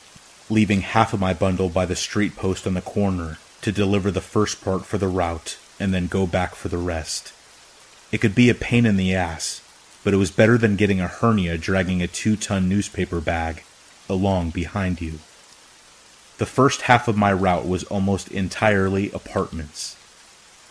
leaving 0.50 0.82
half 0.82 1.12
of 1.12 1.20
my 1.20 1.34
bundle 1.34 1.68
by 1.68 1.86
the 1.86 1.96
street 1.96 2.36
post 2.36 2.66
on 2.66 2.74
the 2.74 2.80
corner 2.80 3.38
to 3.62 3.72
deliver 3.72 4.10
the 4.10 4.20
first 4.20 4.62
part 4.62 4.84
for 4.84 4.98
the 4.98 5.08
route 5.08 5.56
and 5.80 5.94
then 5.94 6.06
go 6.06 6.26
back 6.26 6.54
for 6.54 6.68
the 6.68 6.78
rest. 6.78 7.32
It 8.12 8.20
could 8.20 8.34
be 8.34 8.50
a 8.50 8.54
pain 8.54 8.84
in 8.84 8.96
the 8.96 9.14
ass, 9.14 9.62
but 10.04 10.12
it 10.12 10.18
was 10.18 10.30
better 10.30 10.58
than 10.58 10.76
getting 10.76 11.00
a 11.00 11.08
hernia 11.08 11.56
dragging 11.56 12.02
a 12.02 12.06
two 12.06 12.36
ton 12.36 12.68
newspaper 12.68 13.20
bag 13.20 13.64
along 14.08 14.50
behind 14.50 15.00
you. 15.00 15.20
The 16.38 16.46
first 16.46 16.82
half 16.82 17.08
of 17.08 17.16
my 17.16 17.32
route 17.32 17.66
was 17.66 17.84
almost 17.84 18.30
entirely 18.30 19.10
apartments. 19.12 19.96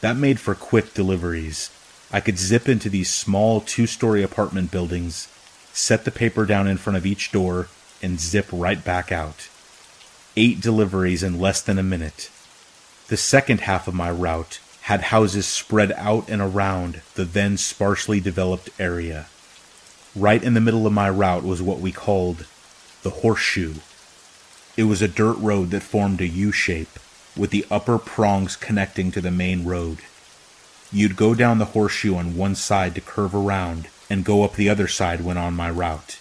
That 0.01 0.17
made 0.17 0.39
for 0.39 0.53
quick 0.53 0.93
deliveries. 0.93 1.69
I 2.11 2.19
could 2.19 2.37
zip 2.37 2.67
into 2.67 2.89
these 2.89 3.09
small 3.09 3.61
two 3.61 3.87
story 3.87 4.21
apartment 4.21 4.69
buildings, 4.69 5.29
set 5.71 6.03
the 6.03 6.11
paper 6.11 6.45
down 6.45 6.67
in 6.67 6.77
front 6.77 6.97
of 6.97 7.05
each 7.05 7.31
door, 7.31 7.67
and 8.01 8.19
zip 8.19 8.47
right 8.51 8.83
back 8.83 9.11
out. 9.11 9.47
Eight 10.35 10.59
deliveries 10.59 11.23
in 11.23 11.39
less 11.39 11.61
than 11.61 11.79
a 11.79 11.83
minute. 11.83 12.29
The 13.11 13.17
second 13.17 13.59
half 13.59 13.89
of 13.89 13.93
my 13.93 14.09
route 14.09 14.61
had 14.83 15.01
houses 15.11 15.45
spread 15.45 15.91
out 15.97 16.29
and 16.29 16.41
around 16.41 17.01
the 17.15 17.25
then 17.25 17.57
sparsely 17.57 18.21
developed 18.21 18.69
area. 18.79 19.27
Right 20.15 20.41
in 20.41 20.53
the 20.53 20.61
middle 20.61 20.87
of 20.87 20.93
my 20.93 21.09
route 21.09 21.43
was 21.43 21.61
what 21.61 21.81
we 21.81 21.91
called 21.91 22.45
the 23.03 23.09
horseshoe. 23.09 23.73
It 24.77 24.83
was 24.83 25.01
a 25.01 25.09
dirt 25.09 25.37
road 25.39 25.71
that 25.71 25.83
formed 25.83 26.21
a 26.21 26.25
U 26.25 26.53
shape, 26.53 26.97
with 27.35 27.49
the 27.49 27.65
upper 27.69 27.97
prongs 27.97 28.55
connecting 28.55 29.11
to 29.11 29.19
the 29.19 29.29
main 29.29 29.65
road. 29.65 29.97
You'd 30.89 31.17
go 31.17 31.35
down 31.35 31.57
the 31.57 31.75
horseshoe 31.75 32.15
on 32.15 32.37
one 32.37 32.55
side 32.55 32.95
to 32.95 33.01
curve 33.01 33.35
around 33.35 33.89
and 34.09 34.23
go 34.23 34.45
up 34.45 34.55
the 34.55 34.69
other 34.69 34.87
side 34.87 35.19
when 35.19 35.37
on 35.37 35.53
my 35.53 35.69
route. 35.69 36.17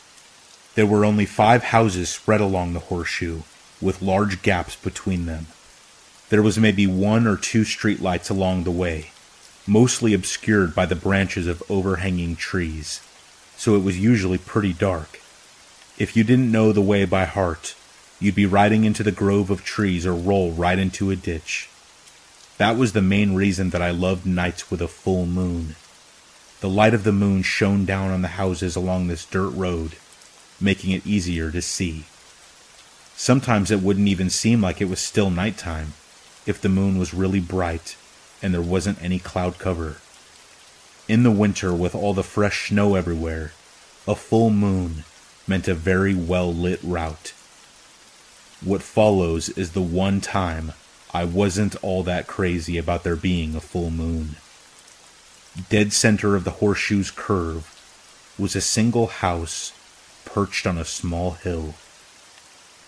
There 0.74 0.86
were 0.86 1.04
only 1.04 1.24
five 1.24 1.62
houses 1.62 2.08
spread 2.08 2.40
along 2.40 2.72
the 2.72 2.80
horseshoe, 2.90 3.42
with 3.80 4.02
large 4.02 4.42
gaps 4.42 4.74
between 4.74 5.26
them. 5.26 5.46
There 6.30 6.42
was 6.42 6.60
maybe 6.60 6.86
one 6.86 7.26
or 7.26 7.36
two 7.36 7.64
street 7.64 8.00
lights 8.00 8.30
along 8.30 8.62
the 8.62 8.70
way, 8.70 9.10
mostly 9.66 10.14
obscured 10.14 10.76
by 10.76 10.86
the 10.86 10.94
branches 10.94 11.48
of 11.48 11.60
overhanging 11.68 12.36
trees, 12.36 13.00
so 13.56 13.74
it 13.74 13.82
was 13.82 13.98
usually 13.98 14.38
pretty 14.38 14.72
dark. 14.72 15.20
If 15.98 16.16
you 16.16 16.22
didn't 16.22 16.52
know 16.52 16.70
the 16.70 16.80
way 16.80 17.04
by 17.04 17.24
heart, 17.24 17.74
you'd 18.20 18.36
be 18.36 18.46
riding 18.46 18.84
into 18.84 19.02
the 19.02 19.10
grove 19.10 19.50
of 19.50 19.64
trees 19.64 20.06
or 20.06 20.14
roll 20.14 20.52
right 20.52 20.78
into 20.78 21.10
a 21.10 21.16
ditch. 21.16 21.68
That 22.58 22.76
was 22.76 22.92
the 22.92 23.02
main 23.02 23.34
reason 23.34 23.70
that 23.70 23.82
I 23.82 23.90
loved 23.90 24.24
nights 24.24 24.70
with 24.70 24.80
a 24.80 24.86
full 24.86 25.26
moon. 25.26 25.74
The 26.60 26.68
light 26.68 26.94
of 26.94 27.02
the 27.02 27.10
moon 27.10 27.42
shone 27.42 27.84
down 27.84 28.12
on 28.12 28.22
the 28.22 28.38
houses 28.38 28.76
along 28.76 29.08
this 29.08 29.24
dirt 29.24 29.50
road, 29.50 29.96
making 30.60 30.92
it 30.92 31.04
easier 31.04 31.50
to 31.50 31.60
see. 31.60 32.04
Sometimes 33.16 33.72
it 33.72 33.82
wouldn't 33.82 34.06
even 34.06 34.30
seem 34.30 34.60
like 34.60 34.80
it 34.80 34.88
was 34.88 35.00
still 35.00 35.30
nighttime 35.30 35.94
if 36.46 36.60
the 36.60 36.68
moon 36.68 36.98
was 36.98 37.14
really 37.14 37.40
bright 37.40 37.96
and 38.42 38.54
there 38.54 38.62
wasn't 38.62 39.02
any 39.02 39.18
cloud 39.18 39.58
cover. 39.58 39.96
In 41.08 41.22
the 41.22 41.30
winter, 41.30 41.74
with 41.74 41.94
all 41.94 42.14
the 42.14 42.22
fresh 42.22 42.68
snow 42.68 42.94
everywhere, 42.94 43.52
a 44.06 44.14
full 44.14 44.50
moon 44.50 45.04
meant 45.46 45.68
a 45.68 45.74
very 45.74 46.14
well 46.14 46.52
lit 46.52 46.80
route. 46.82 47.32
What 48.62 48.82
follows 48.82 49.48
is 49.50 49.72
the 49.72 49.82
one 49.82 50.20
time 50.20 50.72
I 51.12 51.24
wasn't 51.24 51.76
all 51.82 52.02
that 52.04 52.26
crazy 52.26 52.78
about 52.78 53.02
there 53.02 53.16
being 53.16 53.54
a 53.54 53.60
full 53.60 53.90
moon. 53.90 54.36
Dead 55.68 55.92
center 55.92 56.36
of 56.36 56.44
the 56.44 56.52
horseshoe's 56.52 57.10
curve 57.10 57.76
was 58.38 58.54
a 58.54 58.60
single 58.60 59.08
house 59.08 59.72
perched 60.24 60.66
on 60.66 60.78
a 60.78 60.84
small 60.84 61.32
hill. 61.32 61.74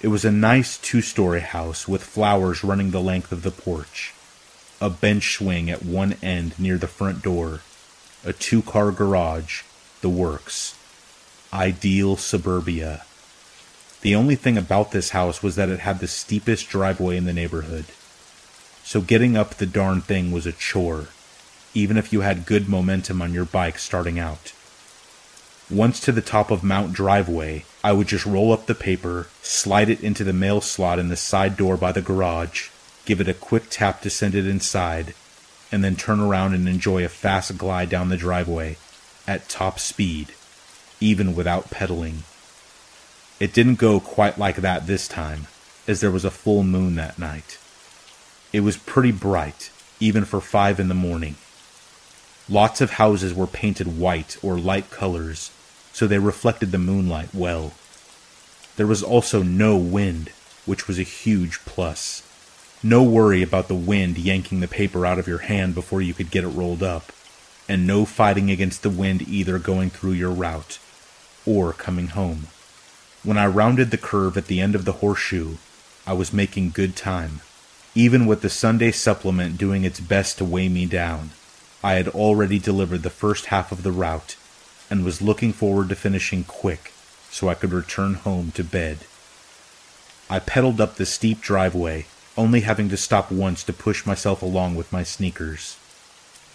It 0.02 0.08
was 0.08 0.24
a 0.24 0.32
nice 0.32 0.78
two 0.78 1.00
story 1.00 1.40
house 1.40 1.86
with 1.86 2.02
flowers 2.02 2.64
running 2.64 2.90
the 2.90 3.00
length 3.00 3.32
of 3.32 3.42
the 3.42 3.52
porch, 3.52 4.12
a 4.80 4.90
bench 4.90 5.36
swing 5.36 5.70
at 5.70 5.84
one 5.84 6.16
end 6.22 6.58
near 6.58 6.76
the 6.76 6.88
front 6.88 7.22
door, 7.22 7.60
a 8.24 8.32
two 8.32 8.62
car 8.62 8.90
garage, 8.90 9.62
the 10.00 10.08
works 10.08 10.74
ideal 11.52 12.16
suburbia. 12.16 13.04
The 14.00 14.14
only 14.14 14.36
thing 14.36 14.56
about 14.56 14.90
this 14.90 15.10
house 15.10 15.42
was 15.42 15.56
that 15.56 15.68
it 15.68 15.80
had 15.80 16.00
the 16.00 16.08
steepest 16.08 16.68
driveway 16.68 17.16
in 17.16 17.24
the 17.24 17.32
neighborhood. 17.32 17.84
So 18.82 19.00
getting 19.00 19.36
up 19.36 19.54
the 19.54 19.66
darn 19.66 20.00
thing 20.00 20.32
was 20.32 20.46
a 20.46 20.52
chore, 20.52 21.08
even 21.74 21.96
if 21.96 22.12
you 22.12 22.22
had 22.22 22.46
good 22.46 22.68
momentum 22.68 23.20
on 23.20 23.32
your 23.32 23.44
bike 23.44 23.78
starting 23.78 24.18
out. 24.18 24.52
Once 25.72 26.00
to 26.00 26.12
the 26.12 26.20
top 26.20 26.50
of 26.50 26.62
Mount 26.62 26.92
Driveway, 26.92 27.64
I 27.82 27.92
would 27.92 28.06
just 28.06 28.26
roll 28.26 28.52
up 28.52 28.66
the 28.66 28.74
paper, 28.74 29.28
slide 29.40 29.88
it 29.88 30.02
into 30.02 30.22
the 30.22 30.34
mail 30.34 30.60
slot 30.60 30.98
in 30.98 31.08
the 31.08 31.16
side 31.16 31.56
door 31.56 31.78
by 31.78 31.92
the 31.92 32.02
garage, 32.02 32.68
give 33.06 33.22
it 33.22 33.28
a 33.28 33.32
quick 33.32 33.70
tap 33.70 34.02
to 34.02 34.10
send 34.10 34.34
it 34.34 34.46
inside, 34.46 35.14
and 35.72 35.82
then 35.82 35.96
turn 35.96 36.20
around 36.20 36.52
and 36.52 36.68
enjoy 36.68 37.02
a 37.02 37.08
fast 37.08 37.56
glide 37.56 37.88
down 37.88 38.10
the 38.10 38.18
driveway 38.18 38.76
at 39.26 39.48
top 39.48 39.78
speed 39.78 40.34
even 41.00 41.34
without 41.34 41.70
pedaling. 41.70 42.22
It 43.40 43.54
didn't 43.54 43.76
go 43.76 43.98
quite 43.98 44.38
like 44.38 44.56
that 44.56 44.86
this 44.86 45.08
time, 45.08 45.46
as 45.88 46.02
there 46.02 46.10
was 46.10 46.26
a 46.26 46.30
full 46.30 46.64
moon 46.64 46.96
that 46.96 47.18
night. 47.18 47.58
It 48.52 48.60
was 48.60 48.76
pretty 48.76 49.10
bright, 49.10 49.70
even 50.00 50.26
for 50.26 50.42
five 50.42 50.78
in 50.78 50.88
the 50.88 50.94
morning. 50.94 51.36
Lots 52.46 52.82
of 52.82 52.92
houses 52.92 53.32
were 53.32 53.46
painted 53.46 53.98
white 53.98 54.36
or 54.42 54.58
light 54.58 54.90
colors, 54.90 55.50
so 55.92 56.06
they 56.06 56.18
reflected 56.18 56.72
the 56.72 56.78
moonlight 56.78 57.28
well. 57.34 57.72
There 58.76 58.86
was 58.86 59.02
also 59.02 59.42
no 59.42 59.76
wind, 59.76 60.30
which 60.64 60.88
was 60.88 60.98
a 60.98 61.02
huge 61.02 61.60
plus. 61.64 62.22
No 62.82 63.02
worry 63.02 63.42
about 63.42 63.68
the 63.68 63.74
wind 63.74 64.18
yanking 64.18 64.60
the 64.60 64.68
paper 64.68 65.06
out 65.06 65.18
of 65.18 65.28
your 65.28 65.38
hand 65.38 65.74
before 65.74 66.02
you 66.02 66.14
could 66.14 66.30
get 66.30 66.44
it 66.44 66.48
rolled 66.48 66.82
up, 66.82 67.12
and 67.68 67.86
no 67.86 68.04
fighting 68.04 68.50
against 68.50 68.82
the 68.82 68.90
wind 68.90 69.22
either 69.28 69.58
going 69.58 69.90
through 69.90 70.12
your 70.12 70.30
route 70.30 70.78
or 71.46 71.72
coming 71.72 72.08
home. 72.08 72.48
When 73.22 73.38
I 73.38 73.46
rounded 73.46 73.90
the 73.90 73.98
curve 73.98 74.36
at 74.36 74.46
the 74.46 74.60
end 74.60 74.74
of 74.74 74.84
the 74.84 74.94
horseshoe, 74.94 75.56
I 76.06 76.12
was 76.12 76.32
making 76.32 76.70
good 76.70 76.96
time. 76.96 77.40
Even 77.94 78.26
with 78.26 78.40
the 78.40 78.48
Sunday 78.48 78.90
supplement 78.90 79.58
doing 79.58 79.84
its 79.84 80.00
best 80.00 80.38
to 80.38 80.44
weigh 80.44 80.68
me 80.68 80.86
down, 80.86 81.30
I 81.84 81.94
had 81.94 82.08
already 82.08 82.58
delivered 82.58 83.02
the 83.02 83.10
first 83.10 83.46
half 83.46 83.70
of 83.70 83.82
the 83.82 83.92
route 83.92 84.36
and 84.92 85.06
was 85.06 85.22
looking 85.22 85.54
forward 85.54 85.88
to 85.88 85.94
finishing 85.94 86.44
quick 86.44 86.92
so 87.30 87.48
I 87.48 87.54
could 87.54 87.72
return 87.72 88.12
home 88.12 88.50
to 88.50 88.62
bed. 88.62 88.98
I 90.28 90.38
pedaled 90.38 90.82
up 90.82 90.96
the 90.96 91.06
steep 91.06 91.40
driveway, 91.40 92.04
only 92.36 92.60
having 92.60 92.90
to 92.90 92.98
stop 92.98 93.32
once 93.32 93.64
to 93.64 93.72
push 93.72 94.04
myself 94.04 94.42
along 94.42 94.74
with 94.74 94.92
my 94.92 95.02
sneakers. 95.02 95.78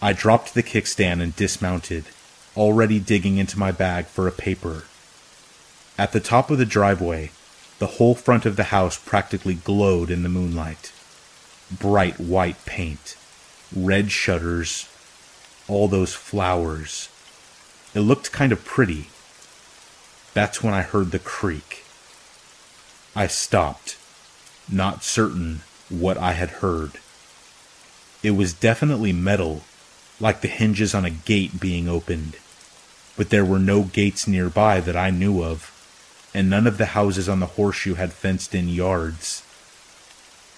I 0.03 0.13
dropped 0.13 0.53
the 0.53 0.61
kickstand 0.61 1.19
and 1.19 1.35
dismounted, 1.35 2.05
already 2.55 2.99
digging 2.99 3.37
into 3.37 3.57
my 3.57 3.71
bag 3.71 4.05
for 4.05 4.27
a 4.27 4.31
paper. 4.31 4.83
At 5.97 6.11
the 6.11 6.19
top 6.19 6.51
of 6.51 6.59
the 6.59 6.65
driveway, 6.65 7.31
the 7.79 7.97
whole 7.97 8.13
front 8.13 8.45
of 8.45 8.55
the 8.55 8.65
house 8.65 8.99
practically 8.99 9.55
glowed 9.55 10.11
in 10.11 10.21
the 10.21 10.29
moonlight. 10.29 10.91
Bright 11.71 12.19
white 12.19 12.63
paint, 12.67 13.17
red 13.75 14.11
shutters, 14.11 14.87
all 15.67 15.87
those 15.87 16.13
flowers. 16.13 17.09
It 17.93 18.01
looked 18.01 18.31
kind 18.31 18.51
of 18.51 18.65
pretty. 18.65 19.07
That's 20.33 20.61
when 20.61 20.73
I 20.73 20.81
heard 20.81 21.11
the 21.11 21.19
creak. 21.19 21.83
I 23.15 23.27
stopped, 23.27 23.97
not 24.71 25.03
certain 25.03 25.61
what 25.89 26.17
I 26.17 26.33
had 26.33 26.49
heard. 26.49 26.93
It 28.21 28.31
was 28.31 28.53
definitely 28.53 29.13
metal, 29.13 29.63
like 30.19 30.41
the 30.41 30.47
hinges 30.47 30.93
on 30.93 31.05
a 31.05 31.09
gate 31.09 31.59
being 31.59 31.87
opened 31.87 32.37
but 33.17 33.31
there 33.31 33.43
were 33.43 33.59
no 33.59 33.83
gates 33.83 34.27
nearby 34.27 34.79
that 34.79 34.95
I 34.95 35.09
knew 35.09 35.43
of, 35.43 35.73
and 36.33 36.49
none 36.49 36.67
of 36.67 36.77
the 36.77 36.87
houses 36.87 37.27
on 37.27 37.39
the 37.39 37.47
horseshoe 37.47 37.95
had 37.95 38.13
fenced 38.13 38.53
in 38.53 38.69
yards. 38.69 39.43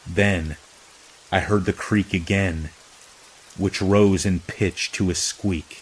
Then 0.05 0.57
I 1.31 1.39
heard 1.39 1.63
the 1.63 1.73
creak 1.73 2.13
again, 2.13 2.69
which 3.57 3.81
rose 3.81 4.25
in 4.25 4.41
pitch 4.41 4.91
to 4.93 5.09
a 5.09 5.15
squeak. 5.15 5.81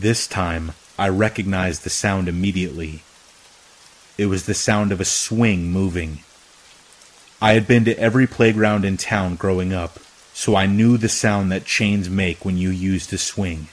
This 0.00 0.28
time 0.28 0.74
I 0.96 1.08
recognized 1.08 1.82
the 1.82 1.90
sound 1.90 2.28
immediately. 2.28 3.02
It 4.16 4.26
was 4.26 4.46
the 4.46 4.54
sound 4.54 4.92
of 4.92 5.00
a 5.00 5.04
swing 5.04 5.72
moving. 5.72 6.20
I 7.42 7.54
had 7.54 7.66
been 7.66 7.84
to 7.84 7.98
every 7.98 8.28
playground 8.28 8.84
in 8.84 8.96
town 8.96 9.34
growing 9.34 9.72
up, 9.72 9.98
so 10.32 10.54
I 10.54 10.66
knew 10.66 10.98
the 10.98 11.08
sound 11.08 11.50
that 11.50 11.64
chains 11.64 12.08
make 12.08 12.44
when 12.44 12.56
you 12.56 12.70
use 12.70 13.12
a 13.12 13.18
swing. 13.18 13.66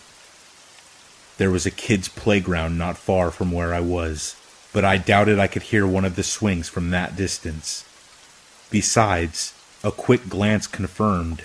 There 1.38 1.52
was 1.52 1.68
a 1.68 1.72
kid's 1.72 2.08
playground 2.08 2.76
not 2.76 2.98
far 2.98 3.30
from 3.30 3.52
where 3.52 3.72
I 3.72 3.82
was, 3.82 4.36
but 4.74 4.84
I 4.84 4.98
doubted 4.98 5.38
I 5.38 5.46
could 5.46 5.64
hear 5.64 5.86
one 5.86 6.06
of 6.06 6.16
the 6.16 6.24
swings 6.24 6.68
from 6.68 6.90
that 6.90 7.16
distance. 7.16 7.86
Besides, 8.72 9.54
a 9.84 9.92
quick 9.92 10.28
glance 10.28 10.66
confirmed 10.66 11.44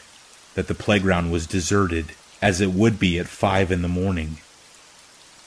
that 0.55 0.69
the 0.69 0.75
playground 0.75 1.31
was 1.31 1.47
deserted, 1.47 2.13
as 2.41 2.63
it 2.63 2.73
would 2.73 2.99
be 2.99 3.19
at 3.19 3.29
five 3.29 3.71
in 3.71 3.83
the 3.83 3.89
morning. 3.89 4.39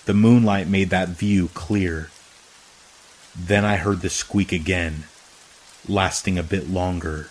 The 0.06 0.14
moonlight 0.14 0.68
made 0.68 0.90
that 0.90 1.10
view 1.10 1.48
clear. 1.54 2.10
Then 3.34 3.64
I 3.64 3.78
heard 3.78 4.02
the 4.02 4.10
squeak 4.10 4.52
again, 4.52 5.06
lasting 5.88 6.38
a 6.38 6.44
bit 6.44 6.70
longer. 6.70 7.30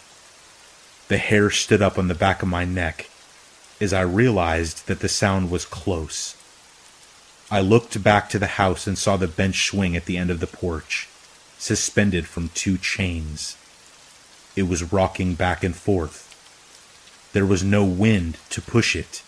The 1.09 1.19
hair 1.19 1.51
stood 1.51 1.83
up 1.83 1.99
on 1.99 2.09
the 2.09 2.15
back 2.15 2.43
of 2.43 2.49
my 2.49 2.65
neck, 2.65 3.11
as 3.79 3.93
I 3.93 4.01
realized 4.01 4.87
that 4.87 5.01
the 5.01 5.09
sound 5.09 5.51
was 5.51 5.67
close. 5.67 6.35
I 7.51 7.61
looked 7.61 8.03
back 8.03 8.31
to 8.31 8.39
the 8.39 8.57
house 8.57 8.87
and 8.87 8.97
saw 8.97 9.19
the 9.19 9.29
bench 9.29 9.67
swing 9.67 9.95
at 9.95 10.07
the 10.07 10.17
end 10.17 10.31
of 10.31 10.41
the 10.41 10.47
porch, 10.47 11.09
suspended 11.59 12.27
from 12.27 12.49
two 12.55 12.79
chains. 12.79 13.59
It 14.57 14.63
was 14.63 14.93
rocking 14.93 15.35
back 15.35 15.63
and 15.63 15.77
forth. 15.77 16.29
There 17.35 17.45
was 17.45 17.63
no 17.63 17.85
wind 17.85 18.39
to 18.49 18.63
push 18.63 18.97
it, 18.97 19.23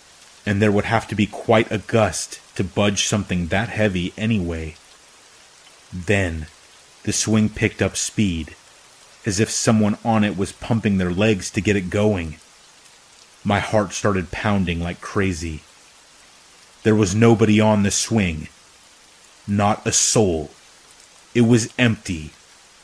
and 0.46 0.60
there 0.60 0.72
would 0.72 0.84
have 0.84 1.08
to 1.08 1.14
be 1.14 1.26
quite 1.26 1.70
a 1.70 1.78
gust 1.78 2.40
to 2.56 2.64
budge 2.64 3.06
something 3.06 3.48
that 3.48 3.68
heavy 3.68 4.12
anyway. 4.16 4.76
Then, 5.92 6.46
the 7.04 7.12
swing 7.12 7.48
picked 7.48 7.80
up 7.80 7.96
speed, 7.96 8.54
as 9.24 9.40
if 9.40 9.50
someone 9.50 9.98
on 10.04 10.24
it 10.24 10.36
was 10.36 10.52
pumping 10.52 10.98
their 10.98 11.12
legs 11.12 11.50
to 11.52 11.60
get 11.60 11.76
it 11.76 11.90
going. 11.90 12.36
My 13.44 13.60
heart 13.60 13.92
started 13.92 14.30
pounding 14.30 14.80
like 14.80 15.00
crazy. 15.00 15.62
There 16.82 16.94
was 16.94 17.14
nobody 17.14 17.60
on 17.60 17.82
the 17.82 17.90
swing. 17.90 18.48
Not 19.46 19.86
a 19.86 19.92
soul. 19.92 20.50
It 21.34 21.42
was 21.42 21.72
empty, 21.78 22.30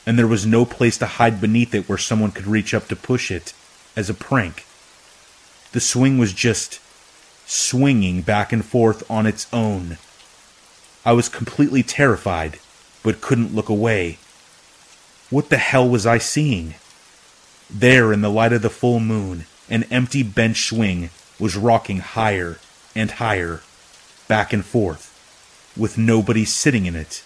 and 0.06 0.18
there 0.18 0.26
was 0.26 0.46
no 0.46 0.64
place 0.64 0.98
to 0.98 1.06
hide 1.06 1.40
beneath 1.40 1.74
it 1.74 1.88
where 1.88 1.98
someone 1.98 2.32
could 2.32 2.46
reach 2.46 2.74
up 2.74 2.88
to 2.88 2.96
push 2.96 3.30
it 3.30 3.52
as 3.96 4.10
a 4.10 4.14
prank. 4.14 4.66
The 5.72 5.80
swing 5.80 6.18
was 6.18 6.32
just 6.32 6.80
swinging 7.50 8.22
back 8.22 8.52
and 8.52 8.64
forth 8.64 9.02
on 9.10 9.26
its 9.26 9.48
own. 9.52 9.98
I 11.04 11.12
was 11.12 11.28
completely 11.28 11.82
terrified, 11.82 12.60
but 13.02 13.20
couldn't 13.20 13.54
look 13.54 13.68
away. 13.68 14.18
What 15.30 15.48
the 15.48 15.56
hell 15.56 15.88
was 15.88 16.06
I 16.06 16.18
seeing? 16.18 16.76
There, 17.68 18.12
in 18.12 18.20
the 18.20 18.30
light 18.30 18.52
of 18.52 18.62
the 18.62 18.70
full 18.70 19.00
moon, 19.00 19.46
an 19.68 19.84
empty 19.90 20.22
bench 20.22 20.68
swing 20.68 21.10
was 21.40 21.56
rocking 21.56 21.98
higher 21.98 22.58
and 22.94 23.10
higher, 23.12 23.62
back 24.28 24.52
and 24.52 24.64
forth, 24.64 25.08
with 25.76 25.98
nobody 25.98 26.44
sitting 26.44 26.86
in 26.86 26.94
it. 26.94 27.24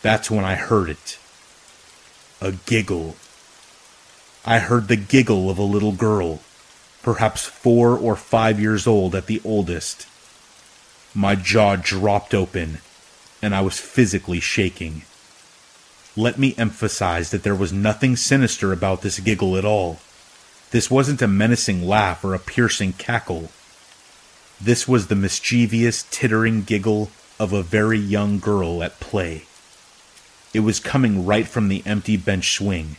That's 0.00 0.30
when 0.30 0.46
I 0.46 0.54
heard 0.54 0.88
it. 0.88 1.18
A 2.40 2.52
giggle. 2.52 3.16
I 4.46 4.60
heard 4.60 4.88
the 4.88 4.96
giggle 4.96 5.50
of 5.50 5.58
a 5.58 5.62
little 5.62 5.92
girl, 5.92 6.40
perhaps 7.02 7.44
four 7.44 7.96
or 7.96 8.16
five 8.16 8.60
years 8.60 8.86
old 8.86 9.14
at 9.14 9.26
the 9.26 9.40
oldest. 9.44 10.06
My 11.14 11.34
jaw 11.34 11.76
dropped 11.76 12.34
open, 12.34 12.78
and 13.42 13.54
I 13.54 13.62
was 13.62 13.80
physically 13.80 14.40
shaking. 14.40 15.02
Let 16.16 16.38
me 16.38 16.54
emphasize 16.58 17.30
that 17.30 17.42
there 17.42 17.54
was 17.54 17.72
nothing 17.72 18.16
sinister 18.16 18.72
about 18.72 19.02
this 19.02 19.20
giggle 19.20 19.56
at 19.56 19.64
all. 19.64 20.00
This 20.70 20.90
wasn't 20.90 21.22
a 21.22 21.28
menacing 21.28 21.86
laugh 21.86 22.24
or 22.24 22.34
a 22.34 22.38
piercing 22.38 22.92
cackle. 22.92 23.50
This 24.60 24.86
was 24.86 25.06
the 25.06 25.16
mischievous, 25.16 26.06
tittering 26.10 26.62
giggle 26.62 27.10
of 27.38 27.52
a 27.52 27.62
very 27.62 27.98
young 27.98 28.38
girl 28.38 28.82
at 28.82 29.00
play. 29.00 29.44
It 30.52 30.60
was 30.60 30.78
coming 30.78 31.24
right 31.24 31.46
from 31.46 31.68
the 31.68 31.82
empty 31.86 32.16
bench 32.16 32.52
swing. 32.52 32.96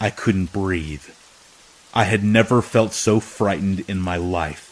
I 0.00 0.10
couldn't 0.10 0.52
breathe. 0.52 1.04
I 1.94 2.04
had 2.04 2.24
never 2.24 2.62
felt 2.62 2.92
so 2.92 3.20
frightened 3.20 3.80
in 3.88 3.98
my 4.00 4.16
life. 4.16 4.68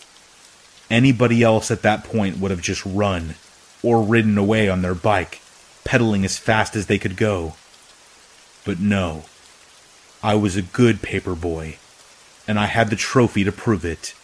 Anybody 0.91 1.43
else 1.43 1.71
at 1.71 1.83
that 1.83 2.05
point 2.05 2.39
would 2.39 2.51
have 2.51 2.63
just 2.63 2.85
run 2.85 3.35
or 3.83 4.03
ridden 4.03 4.37
away 4.39 4.69
on 4.69 4.83
their 4.83 4.95
bike 4.95 5.41
pedaling 5.85 6.25
as 6.25 6.39
fast 6.39 6.77
as 6.77 6.87
they 6.87 6.99
could 6.99 7.17
go. 7.17 7.55
But 8.65 8.79
no, 8.79 9.25
I 10.23 10.37
was 10.37 10.57
a 10.57 10.63
good 10.63 11.03
paper 11.03 11.35
boy, 11.35 11.79
and 12.47 12.61
I 12.61 12.67
had 12.67 12.91
the 12.91 12.97
trophy 12.97 13.43
to 13.43 13.51
prove 13.51 13.85
it. 13.85 14.15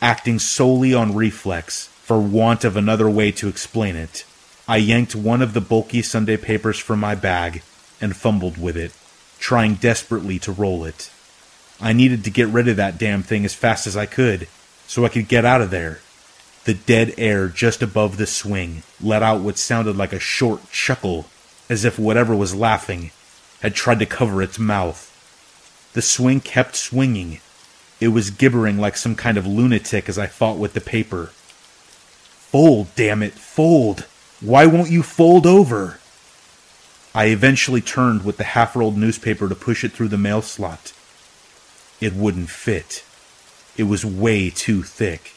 Acting 0.00 0.40
solely 0.40 0.92
on 0.92 1.14
reflex, 1.14 1.86
for 2.02 2.18
want 2.18 2.64
of 2.64 2.76
another 2.76 3.08
way 3.08 3.30
to 3.30 3.46
explain 3.46 3.94
it, 3.94 4.24
I 4.66 4.78
yanked 4.78 5.14
one 5.14 5.40
of 5.40 5.54
the 5.54 5.60
bulky 5.60 6.02
Sunday 6.02 6.36
papers 6.36 6.80
from 6.80 6.98
my 6.98 7.14
bag 7.14 7.62
and 8.00 8.16
fumbled 8.16 8.58
with 8.60 8.76
it, 8.76 8.92
trying 9.38 9.74
desperately 9.74 10.40
to 10.40 10.50
roll 10.50 10.84
it. 10.84 11.11
I 11.80 11.92
needed 11.92 12.24
to 12.24 12.30
get 12.30 12.48
rid 12.48 12.68
of 12.68 12.76
that 12.76 12.98
damn 12.98 13.22
thing 13.22 13.44
as 13.44 13.54
fast 13.54 13.86
as 13.86 13.96
I 13.96 14.06
could, 14.06 14.48
so 14.86 15.04
I 15.04 15.08
could 15.08 15.28
get 15.28 15.44
out 15.44 15.60
of 15.60 15.70
there. 15.70 16.00
The 16.64 16.74
dead 16.74 17.14
air 17.18 17.48
just 17.48 17.82
above 17.82 18.16
the 18.16 18.26
swing 18.26 18.84
let 19.00 19.22
out 19.22 19.40
what 19.40 19.58
sounded 19.58 19.96
like 19.96 20.12
a 20.12 20.20
short 20.20 20.70
chuckle, 20.70 21.26
as 21.68 21.84
if 21.84 21.98
whatever 21.98 22.36
was 22.36 22.54
laughing 22.54 23.10
had 23.62 23.74
tried 23.74 23.98
to 23.98 24.06
cover 24.06 24.42
its 24.42 24.58
mouth. 24.58 25.08
The 25.94 26.02
swing 26.02 26.40
kept 26.40 26.76
swinging. 26.76 27.40
It 28.00 28.08
was 28.08 28.30
gibbering 28.30 28.78
like 28.78 28.96
some 28.96 29.14
kind 29.14 29.36
of 29.36 29.46
lunatic 29.46 30.08
as 30.08 30.18
I 30.18 30.26
fought 30.26 30.58
with 30.58 30.72
the 30.72 30.80
paper. 30.80 31.30
Fold, 32.50 32.88
damn 32.94 33.22
it, 33.22 33.34
fold! 33.34 34.06
Why 34.40 34.66
won't 34.66 34.90
you 34.90 35.02
fold 35.02 35.46
over? 35.46 35.98
I 37.14 37.26
eventually 37.26 37.80
turned 37.80 38.24
with 38.24 38.38
the 38.38 38.44
half 38.44 38.74
rolled 38.74 38.96
newspaper 38.96 39.48
to 39.48 39.54
push 39.54 39.84
it 39.84 39.92
through 39.92 40.08
the 40.08 40.18
mail 40.18 40.42
slot. 40.42 40.92
It 42.02 42.14
wouldn't 42.14 42.50
fit. 42.50 43.04
It 43.76 43.84
was 43.84 44.04
way 44.04 44.50
too 44.50 44.82
thick. 44.82 45.34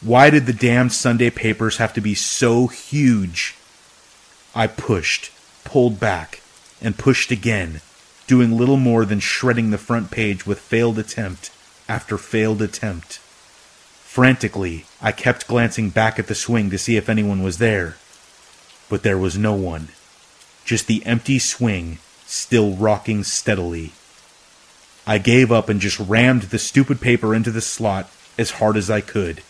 Why 0.00 0.30
did 0.30 0.46
the 0.46 0.52
damn 0.52 0.88
Sunday 0.88 1.30
papers 1.30 1.78
have 1.78 1.92
to 1.94 2.00
be 2.00 2.14
so 2.14 2.68
huge? 2.68 3.56
I 4.54 4.68
pushed, 4.68 5.32
pulled 5.64 5.98
back, 5.98 6.42
and 6.80 6.96
pushed 6.96 7.32
again, 7.32 7.80
doing 8.28 8.56
little 8.56 8.76
more 8.76 9.04
than 9.04 9.18
shredding 9.18 9.70
the 9.70 9.78
front 9.78 10.12
page 10.12 10.46
with 10.46 10.60
failed 10.60 10.96
attempt 10.96 11.50
after 11.88 12.18
failed 12.18 12.62
attempt. 12.62 13.18
Frantically, 14.04 14.84
I 15.02 15.10
kept 15.10 15.48
glancing 15.48 15.90
back 15.90 16.20
at 16.20 16.28
the 16.28 16.36
swing 16.36 16.70
to 16.70 16.78
see 16.78 16.96
if 16.96 17.08
anyone 17.08 17.42
was 17.42 17.58
there. 17.58 17.96
But 18.88 19.02
there 19.02 19.18
was 19.18 19.36
no 19.36 19.54
one. 19.54 19.88
Just 20.64 20.86
the 20.86 21.04
empty 21.04 21.40
swing, 21.40 21.98
still 22.26 22.76
rocking 22.76 23.24
steadily. 23.24 23.90
I 25.06 25.18
gave 25.18 25.52
up 25.52 25.68
and 25.68 25.80
just 25.80 26.00
rammed 26.00 26.42
the 26.42 26.58
stupid 26.58 27.00
paper 27.00 27.34
into 27.34 27.50
the 27.50 27.60
slot 27.60 28.10
as 28.38 28.52
hard 28.52 28.76
as 28.76 28.90
I 28.90 29.00
could 29.00 29.42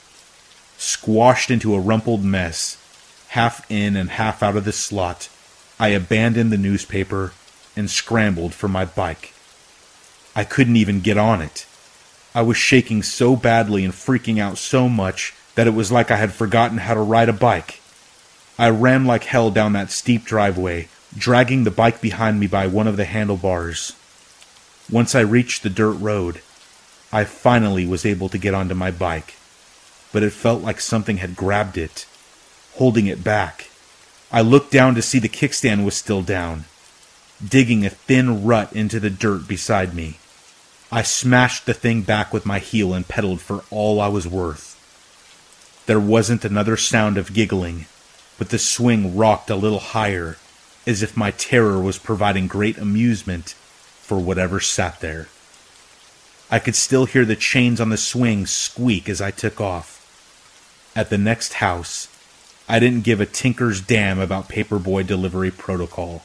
squashed 0.77 1.51
into 1.51 1.75
a 1.75 1.81
rumpled 1.81 2.25
mess, 2.25 2.77
half 3.29 3.69
in 3.71 3.97
and 3.97 4.11
half 4.11 4.43
out 4.43 4.57
of 4.57 4.65
the 4.65 4.73
slot, 4.73 5.29
I 5.79 5.89
abandoned 5.89 6.53
the 6.53 6.59
newspaper 6.59 7.33
and 7.77 7.91
scrambled 7.91 8.55
for 8.55 8.69
my 8.69 8.85
bike. 8.85 9.33
I 10.37 10.45
couldn't 10.45 10.77
even 10.77 11.01
get 11.01 11.17
on 11.17 11.41
it. 11.41 11.67
I 12.35 12.43
was 12.43 12.57
shaking 12.57 13.03
so 13.03 13.37
badly 13.37 13.85
and 13.85 13.95
freaking 13.95 14.41
out 14.41 14.59
so 14.59 14.89
much 14.89 15.35
that 15.55 15.67
it 15.67 15.75
was 15.75 15.93
like 15.93 16.11
I 16.11 16.17
had 16.17 16.33
forgotten 16.33 16.79
how 16.79 16.95
to 16.95 17.01
ride 17.01 17.29
a 17.29 17.33
bike. 17.33 17.81
I 18.59 18.71
ran 18.71 19.05
like 19.05 19.25
hell 19.25 19.51
down 19.51 19.73
that 19.73 19.91
steep 19.91 20.25
driveway, 20.25 20.89
dragging 21.17 21.65
the 21.65 21.71
bike 21.71 22.01
behind 22.01 22.41
me 22.41 22.47
by 22.47 22.67
one 22.67 22.89
of 22.89 22.97
the 22.97 23.05
handlebars. 23.05 23.95
Once 24.91 25.15
I 25.15 25.21
reached 25.21 25.63
the 25.63 25.71
dirt 25.71 25.95
road, 25.95 26.41
I 27.13 27.25
finally 27.25 27.87
was 27.87 28.05
able 28.05 28.29
to 28.29 28.39
get 28.39 28.55
onto 28.55 28.75
my 28.75 28.91
bike 28.91 29.35
but 30.15 30.23
it 30.23 30.33
felt 30.33 30.63
like 30.63 30.81
something 30.81 31.17
had 31.17 31.35
grabbed 31.35 31.77
it, 31.77 32.07
holding 32.75 33.09
it 33.09 33.25
back. 33.25 33.69
I 34.31 34.43
looked 34.43 34.71
down 34.71 34.95
to 34.95 35.03
see 35.03 35.19
the 35.19 35.29
kickstand 35.29 35.85
was 35.85 35.97
still 35.97 36.23
down, 36.23 36.67
digging 37.45 37.85
a 37.85 37.91
thin 37.91 38.45
rut 38.45 38.73
into 38.73 39.01
the 39.01 39.11
dirt 39.11 39.49
beside 39.49 39.93
me. 39.93 40.19
I 40.93 41.03
smashed 41.03 41.67
the 41.67 41.75
thing 41.75 42.03
back 42.03 42.33
with 42.33 42.47
my 42.47 42.61
heel 42.61 42.95
and 42.95 43.09
pedaled 43.09 43.41
for 43.41 43.65
all 43.71 44.01
I 44.01 44.07
was 44.07 44.29
worth. 44.29 44.71
There 45.87 45.99
wasn't 45.99 46.45
another 46.45 46.77
sound 46.77 47.19
of 47.19 47.35
giggling, 47.35 47.87
but 48.39 48.51
the 48.51 48.59
swing 48.61 49.17
rocked 49.17 49.51
a 49.51 49.57
little 49.57 49.81
higher, 49.81 50.37
as 50.87 51.03
if 51.03 51.17
my 51.17 51.33
terror 51.33 51.81
was 51.81 51.99
providing 51.99 52.47
great 52.47 52.79
amusement 52.79 53.57
for 54.05 54.19
whatever 54.19 54.61
sat 54.61 55.01
there. 55.01 55.29
I 56.51 56.59
could 56.59 56.77
still 56.77 57.07
hear 57.07 57.25
the 57.25 57.37
chains 57.37 57.81
on 57.81 57.89
the 57.89 57.97
swing 57.97 58.47
squeak 58.47 59.09
as 59.09 59.21
I 59.21 59.31
took 59.31 59.61
off 59.61 59.95
at 60.97 61.11
the 61.11 61.19
next 61.19 61.55
house, 61.55 62.09
I 62.69 62.79
didn't 62.79 63.05
give 63.05 63.21
a 63.21 63.27
tinker's 63.27 63.81
damn 63.81 64.19
about 64.21 64.49
paperboy 64.49 65.07
delivery 65.07 65.51
protocol. 65.51 66.23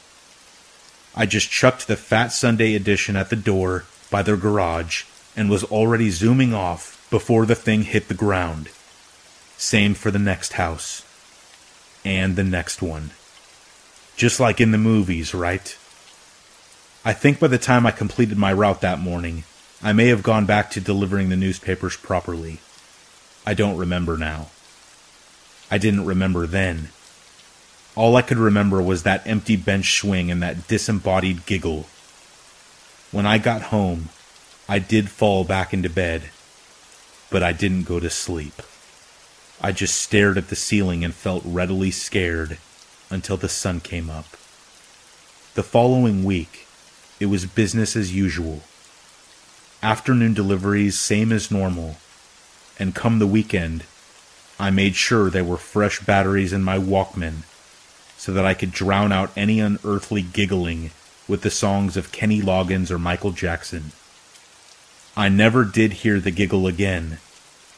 I 1.14 1.26
just 1.26 1.50
chucked 1.50 1.88
the 1.88 1.96
Fat 1.96 2.28
Sunday 2.28 2.74
edition 2.74 3.16
at 3.16 3.30
the 3.30 3.36
door 3.36 3.84
by 4.10 4.22
their 4.22 4.36
garage 4.36 5.04
and 5.36 5.50
was 5.50 5.64
already 5.64 6.10
zooming 6.10 6.54
off 6.54 7.04
before 7.10 7.46
the 7.46 7.56
thing 7.56 7.82
hit 7.82 8.08
the 8.08 8.14
ground. 8.14 8.68
Same 9.56 9.94
for 9.94 10.10
the 10.10 10.18
next 10.18 10.54
house. 10.54 11.04
And 12.04 12.36
the 12.36 12.44
next 12.44 12.80
one. 12.80 13.10
Just 14.16 14.38
like 14.38 14.60
in 14.60 14.70
the 14.70 14.78
movies, 14.78 15.34
right? 15.34 15.76
I 17.04 17.12
think 17.14 17.40
by 17.40 17.48
the 17.48 17.58
time 17.58 17.86
I 17.86 17.92
completed 17.92 18.36
my 18.36 18.52
route 18.52 18.82
that 18.82 18.98
morning, 18.98 19.44
I 19.82 19.92
may 19.92 20.08
have 20.08 20.22
gone 20.22 20.44
back 20.44 20.70
to 20.72 20.80
delivering 20.80 21.30
the 21.30 21.36
newspapers 21.36 21.96
properly. 21.96 22.60
I 23.46 23.54
don't 23.54 23.78
remember 23.78 24.18
now. 24.18 24.48
I 25.70 25.78
didn't 25.78 26.04
remember 26.04 26.46
then. 26.46 26.90
All 27.96 28.16
I 28.16 28.22
could 28.22 28.36
remember 28.38 28.82
was 28.82 29.02
that 29.02 29.26
empty 29.26 29.56
bench 29.56 29.98
swing 29.98 30.30
and 30.30 30.42
that 30.42 30.68
disembodied 30.68 31.46
giggle. 31.46 31.86
When 33.10 33.26
I 33.26 33.38
got 33.38 33.62
home, 33.62 34.10
I 34.68 34.78
did 34.78 35.10
fall 35.10 35.44
back 35.44 35.72
into 35.72 35.88
bed. 35.88 36.30
but 37.30 37.42
I 37.42 37.52
didn't 37.52 37.84
go 37.84 38.00
to 38.00 38.10
sleep. 38.10 38.60
I 39.60 39.72
just 39.72 39.96
stared 39.96 40.36
at 40.36 40.48
the 40.48 40.56
ceiling 40.56 41.04
and 41.04 41.14
felt 41.14 41.42
readily 41.46 41.90
scared 41.92 42.58
until 43.08 43.36
the 43.36 43.48
sun 43.48 43.80
came 43.80 44.10
up. 44.10 44.26
The 45.54 45.62
following 45.62 46.24
week, 46.24 46.66
it 47.20 47.26
was 47.26 47.44
business 47.44 47.94
as 47.94 48.14
usual. 48.14 48.62
Afternoon 49.82 50.34
deliveries, 50.34 50.98
same 50.98 51.30
as 51.30 51.50
normal. 51.50 51.98
And 52.78 52.94
come 52.94 53.18
the 53.18 53.26
weekend, 53.26 53.84
I 54.58 54.70
made 54.70 54.96
sure 54.96 55.30
there 55.30 55.44
were 55.44 55.58
fresh 55.58 56.00
batteries 56.00 56.52
in 56.52 56.62
my 56.62 56.78
Walkman 56.78 57.44
so 58.16 58.32
that 58.32 58.44
I 58.44 58.54
could 58.54 58.72
drown 58.72 59.12
out 59.12 59.30
any 59.36 59.60
unearthly 59.60 60.22
giggling 60.22 60.90
with 61.28 61.42
the 61.42 61.50
songs 61.50 61.96
of 61.96 62.12
Kenny 62.12 62.42
Loggins 62.42 62.90
or 62.90 62.98
Michael 62.98 63.32
Jackson. 63.32 63.92
I 65.16 65.28
never 65.28 65.64
did 65.64 65.92
hear 65.92 66.20
the 66.20 66.30
giggle 66.30 66.66
again, 66.66 67.18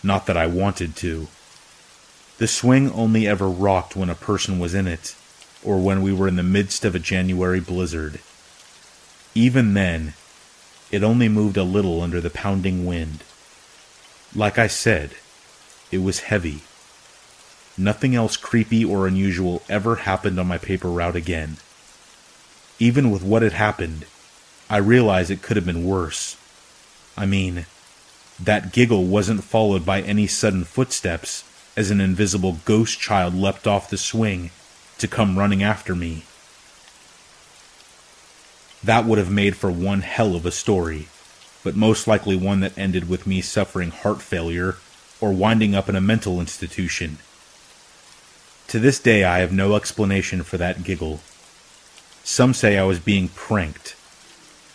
not 0.03 0.27
that 0.27 0.37
I 0.37 0.47
wanted 0.47 0.97
to. 0.97 1.29
The 2.39 2.49
swing 2.49 2.91
only 2.91 3.27
ever 3.27 3.49
rocked 3.49 3.95
when 3.95 4.11
a 4.11 4.15
person 4.15 4.59
was 4.59 4.75
in 4.75 4.87
it, 4.87 5.15
or 5.63 5.79
when 5.79 6.03
we 6.03 6.13
were 6.13 6.29
in 6.29 6.37
the 6.37 6.43
midst 6.43 6.85
of 6.85 6.95
a 6.95 6.99
January 6.99 7.61
blizzard. 7.61 8.21
Even 9.35 9.75
then, 9.75 10.15
it 10.91 11.03
only 11.03 11.29
moved 11.29 11.57
a 11.57 11.63
little 11.63 12.03
under 12.03 12.21
the 12.21 12.31
pounding 12.31 12.85
wind. 12.85 13.25
Like 14.35 14.59
I 14.59 14.67
said, 14.67 15.13
it 15.91 15.99
was 15.99 16.21
heavy. 16.21 16.63
Nothing 17.79 18.15
else 18.15 18.37
creepy 18.37 18.85
or 18.85 19.07
unusual 19.07 19.63
ever 19.69 19.97
happened 19.97 20.39
on 20.39 20.47
my 20.47 20.59
paper 20.59 20.89
route 20.89 21.17
again. 21.17 21.57
Even 22.79 23.11
with 23.11 23.23
what 23.23 23.43
had 23.43 23.55
happened, 23.55 24.05
I 24.69 24.77
realized 24.79 25.31
it 25.31 25.43
could 25.43 25.57
have 25.57 25.67
been 25.67 25.87
worse. 25.87 26.37
I 27.17 27.27
mean, 27.27 27.67
that 28.39 28.73
giggle 28.73 29.05
wasn't 29.05 29.45
followed 29.45 29.87
by 29.87 30.03
any 30.03 30.27
sudden 30.27 30.65
footsteps 30.65 31.45
as 31.77 31.91
an 31.91 32.01
invisible 32.01 32.59
ghost 32.65 32.99
child 33.01 33.35
leapt 33.35 33.67
off 33.67 33.89
the 33.89 33.97
swing 33.97 34.51
to 34.99 35.09
come 35.09 35.39
running 35.39 35.63
after 35.63 35.95
me. 35.95 36.25
That 38.85 39.05
would 39.05 39.19
have 39.19 39.31
made 39.31 39.57
for 39.57 39.71
one 39.71 40.01
hell 40.01 40.35
of 40.35 40.45
a 40.45 40.51
story, 40.51 41.09
but 41.63 41.77
most 41.77 42.07
likely 42.07 42.37
one 42.37 42.61
that 42.61 42.77
ended 42.77 43.09
with 43.09 43.27
me 43.27 43.41
suffering 43.41 43.91
heart 43.91 44.21
failure 44.21 44.77
or 45.21 45.33
winding 45.33 45.75
up 45.75 45.89
in 45.89 45.95
a 45.95 46.01
mental 46.01 46.41
institution. 46.41 47.19
To 48.69 48.79
this 48.79 48.99
day, 48.99 49.23
I 49.23 49.39
have 49.39 49.53
no 49.53 49.77
explanation 49.77 50.43
for 50.43 50.57
that 50.57 50.83
giggle. 50.83 51.21
Some 52.25 52.55
say 52.55 52.79
I 52.79 52.85
was 52.85 52.99
being 52.99 53.29
pranked. 53.29 53.95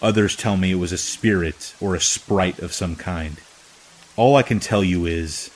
Others 0.01 0.35
tell 0.35 0.55
me 0.55 0.71
it 0.71 0.75
was 0.75 0.91
a 0.91 0.97
spirit 0.97 1.73
or 1.81 1.95
a 1.95 1.99
sprite 1.99 2.59
of 2.59 2.73
some 2.73 2.95
kind. 2.95 3.37
All 4.15 4.35
I 4.35 4.43
can 4.43 4.59
tell 4.59 4.83
you 4.83 5.05
is, 5.05 5.49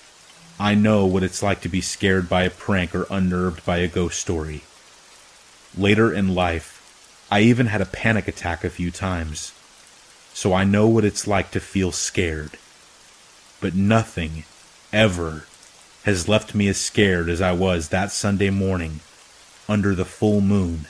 I 0.60 0.76
know 0.76 1.06
what 1.06 1.24
it's 1.24 1.42
like 1.42 1.62
to 1.62 1.70
be 1.70 1.82
scared 1.82 2.28
by 2.28 2.44
a 2.44 2.50
prank 2.50 2.94
or 2.94 3.08
unnerved 3.10 3.66
by 3.66 3.78
a 3.78 3.88
ghost 3.88 4.20
story. 4.20 4.62
Later 5.78 6.12
in 6.14 6.36
life, 6.36 6.71
I 7.32 7.40
even 7.40 7.68
had 7.68 7.80
a 7.80 7.86
panic 7.86 8.28
attack 8.28 8.66
a 8.66 8.70
few 8.70 8.92
times, 8.92 9.54
so 10.34 10.54
I 10.54 10.66
know 10.66 10.86
what 10.88 11.06
it's 11.06 11.26
like 11.26 11.50
to 11.52 11.62
feel 11.62 11.94
scared. 11.94 12.58
But 13.62 13.74
nothing, 13.74 14.44
ever, 14.92 15.46
has 16.04 16.28
left 16.28 16.54
me 16.54 16.68
as 16.68 16.78
scared 16.78 17.30
as 17.30 17.40
I 17.42 17.54
was 17.54 17.88
that 17.88 18.12
Sunday 18.12 18.50
morning 18.50 19.00
under 19.70 19.96
the 19.96 20.04
full 20.04 20.42
moon 20.42 20.88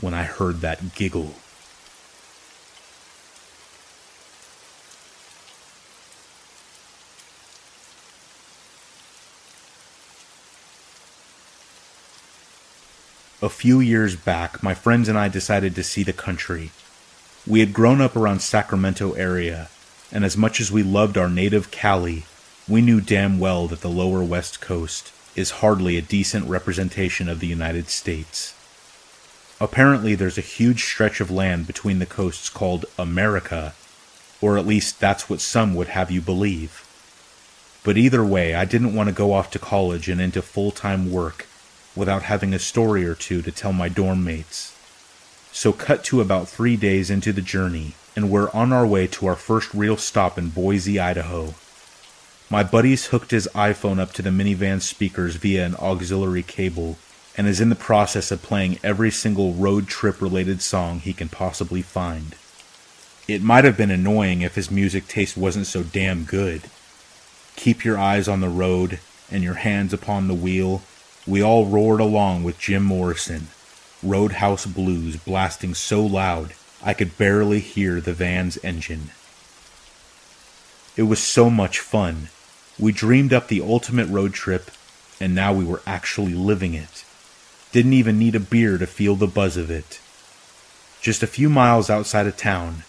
when 0.00 0.14
I 0.14 0.22
heard 0.22 0.62
that 0.62 0.94
giggle. 0.94 1.34
A 13.44 13.48
few 13.48 13.80
years 13.80 14.14
back, 14.14 14.62
my 14.62 14.72
friends 14.72 15.08
and 15.08 15.18
I 15.18 15.26
decided 15.26 15.74
to 15.74 15.82
see 15.82 16.04
the 16.04 16.12
country. 16.12 16.70
We 17.44 17.58
had 17.58 17.72
grown 17.72 18.00
up 18.00 18.14
around 18.14 18.38
Sacramento 18.38 19.14
area, 19.14 19.68
and 20.12 20.24
as 20.24 20.36
much 20.36 20.60
as 20.60 20.70
we 20.70 20.84
loved 20.84 21.18
our 21.18 21.28
native 21.28 21.72
Cali, 21.72 22.24
we 22.68 22.80
knew 22.80 23.00
damn 23.00 23.40
well 23.40 23.66
that 23.66 23.80
the 23.80 23.90
lower 23.90 24.22
west 24.22 24.60
coast 24.60 25.10
is 25.34 25.58
hardly 25.58 25.96
a 25.96 26.02
decent 26.02 26.48
representation 26.48 27.28
of 27.28 27.40
the 27.40 27.48
United 27.48 27.88
States. 27.88 28.54
Apparently, 29.60 30.14
there's 30.14 30.38
a 30.38 30.42
huge 30.56 30.84
stretch 30.84 31.20
of 31.20 31.28
land 31.28 31.66
between 31.66 31.98
the 31.98 32.06
coasts 32.06 32.48
called 32.48 32.86
America, 32.96 33.74
or 34.40 34.56
at 34.56 34.68
least 34.68 35.00
that's 35.00 35.28
what 35.28 35.40
some 35.40 35.74
would 35.74 35.88
have 35.88 36.12
you 36.12 36.20
believe. 36.20 36.86
But 37.82 37.96
either 37.96 38.24
way, 38.24 38.54
I 38.54 38.66
didn't 38.66 38.94
want 38.94 39.08
to 39.08 39.12
go 39.12 39.32
off 39.32 39.50
to 39.50 39.58
college 39.58 40.08
and 40.08 40.20
into 40.20 40.42
full 40.42 40.70
time 40.70 41.10
work 41.10 41.48
without 41.94 42.22
having 42.22 42.54
a 42.54 42.58
story 42.58 43.04
or 43.04 43.14
two 43.14 43.42
to 43.42 43.52
tell 43.52 43.72
my 43.72 43.88
dorm 43.88 44.24
mates. 44.24 44.76
So, 45.52 45.72
cut 45.72 46.02
to 46.04 46.20
about 46.20 46.48
three 46.48 46.76
days 46.76 47.10
into 47.10 47.32
the 47.32 47.42
journey, 47.42 47.94
and 48.16 48.30
we're 48.30 48.50
on 48.52 48.72
our 48.72 48.86
way 48.86 49.06
to 49.08 49.26
our 49.26 49.36
first 49.36 49.72
real 49.74 49.96
stop 49.96 50.38
in 50.38 50.48
Boise, 50.48 50.98
Idaho. 50.98 51.54
My 52.48 52.62
buddy's 52.62 53.06
hooked 53.06 53.30
his 53.30 53.48
iPhone 53.54 53.98
up 53.98 54.12
to 54.12 54.22
the 54.22 54.30
minivan 54.30 54.80
speakers 54.80 55.36
via 55.36 55.64
an 55.64 55.74
auxiliary 55.76 56.42
cable 56.42 56.98
and 57.36 57.46
is 57.46 57.60
in 57.60 57.70
the 57.70 57.74
process 57.74 58.30
of 58.30 58.42
playing 58.42 58.78
every 58.82 59.10
single 59.10 59.54
road 59.54 59.88
trip 59.88 60.20
related 60.20 60.60
song 60.60 61.00
he 61.00 61.12
can 61.12 61.28
possibly 61.28 61.80
find. 61.80 62.34
It 63.26 63.42
might 63.42 63.64
have 63.64 63.76
been 63.76 63.90
annoying 63.90 64.42
if 64.42 64.54
his 64.54 64.70
music 64.70 65.08
taste 65.08 65.36
wasn't 65.36 65.66
so 65.66 65.82
damn 65.82 66.24
good. 66.24 66.62
Keep 67.56 67.84
your 67.84 67.98
eyes 67.98 68.28
on 68.28 68.40
the 68.40 68.48
road 68.48 68.98
and 69.30 69.42
your 69.42 69.54
hands 69.54 69.94
upon 69.94 70.28
the 70.28 70.34
wheel 70.34 70.82
we 71.26 71.40
all 71.42 71.66
roared 71.66 72.00
along 72.00 72.42
with 72.42 72.58
Jim 72.58 72.82
Morrison, 72.82 73.48
Roadhouse 74.02 74.66
Blues 74.66 75.16
blasting 75.16 75.74
so 75.74 76.04
loud 76.04 76.54
I 76.82 76.94
could 76.94 77.16
barely 77.16 77.60
hear 77.60 78.00
the 78.00 78.12
van's 78.12 78.58
engine. 78.64 79.12
It 80.96 81.04
was 81.04 81.22
so 81.22 81.48
much 81.48 81.78
fun. 81.78 82.28
We 82.76 82.90
dreamed 82.90 83.32
up 83.32 83.46
the 83.46 83.60
ultimate 83.60 84.08
road 84.08 84.34
trip, 84.34 84.70
and 85.20 85.32
now 85.32 85.52
we 85.52 85.64
were 85.64 85.82
actually 85.86 86.34
living 86.34 86.74
it. 86.74 87.04
Didn't 87.70 87.92
even 87.92 88.18
need 88.18 88.34
a 88.34 88.40
beer 88.40 88.76
to 88.76 88.86
feel 88.86 89.14
the 89.14 89.28
buzz 89.28 89.56
of 89.56 89.70
it. 89.70 90.00
Just 91.00 91.22
a 91.22 91.28
few 91.28 91.48
miles 91.48 91.88
outside 91.88 92.26
of 92.26 92.36
town, 92.36 92.82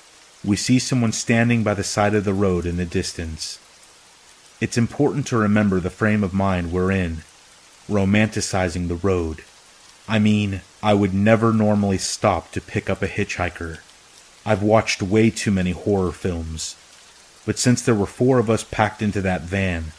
we 0.43 0.55
see 0.55 0.79
someone 0.79 1.11
standing 1.11 1.63
by 1.63 1.75
the 1.75 1.83
side 1.83 2.15
of 2.15 2.23
the 2.23 2.33
road 2.33 2.65
in 2.65 2.77
the 2.77 2.85
distance. 2.85 3.59
It's 4.59 4.77
important 4.77 5.27
to 5.27 5.37
remember 5.37 5.79
the 5.79 5.89
frame 5.91 6.23
of 6.23 6.33
mind 6.33 6.71
we're 6.71 6.91
in 6.91 7.23
romanticizing 7.89 8.87
the 8.87 8.95
road. 8.95 9.43
I 10.07 10.19
mean, 10.19 10.61
I 10.81 10.93
would 10.93 11.13
never 11.13 11.53
normally 11.53 11.97
stop 11.97 12.51
to 12.51 12.61
pick 12.61 12.89
up 12.89 13.01
a 13.01 13.07
hitchhiker. 13.07 13.79
I've 14.45 14.61
watched 14.61 15.01
way 15.01 15.29
too 15.29 15.51
many 15.51 15.71
horror 15.71 16.11
films. 16.11 16.75
But 17.45 17.59
since 17.59 17.81
there 17.81 17.95
were 17.95 18.05
four 18.05 18.39
of 18.39 18.49
us 18.49 18.63
packed 18.63 19.01
into 19.01 19.21
that 19.21 19.41
van, 19.41 19.93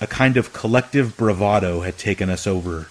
a 0.00 0.06
kind 0.06 0.36
of 0.36 0.52
collective 0.52 1.16
bravado 1.16 1.80
had 1.80 1.98
taken 1.98 2.30
us 2.30 2.46
over. 2.46 2.88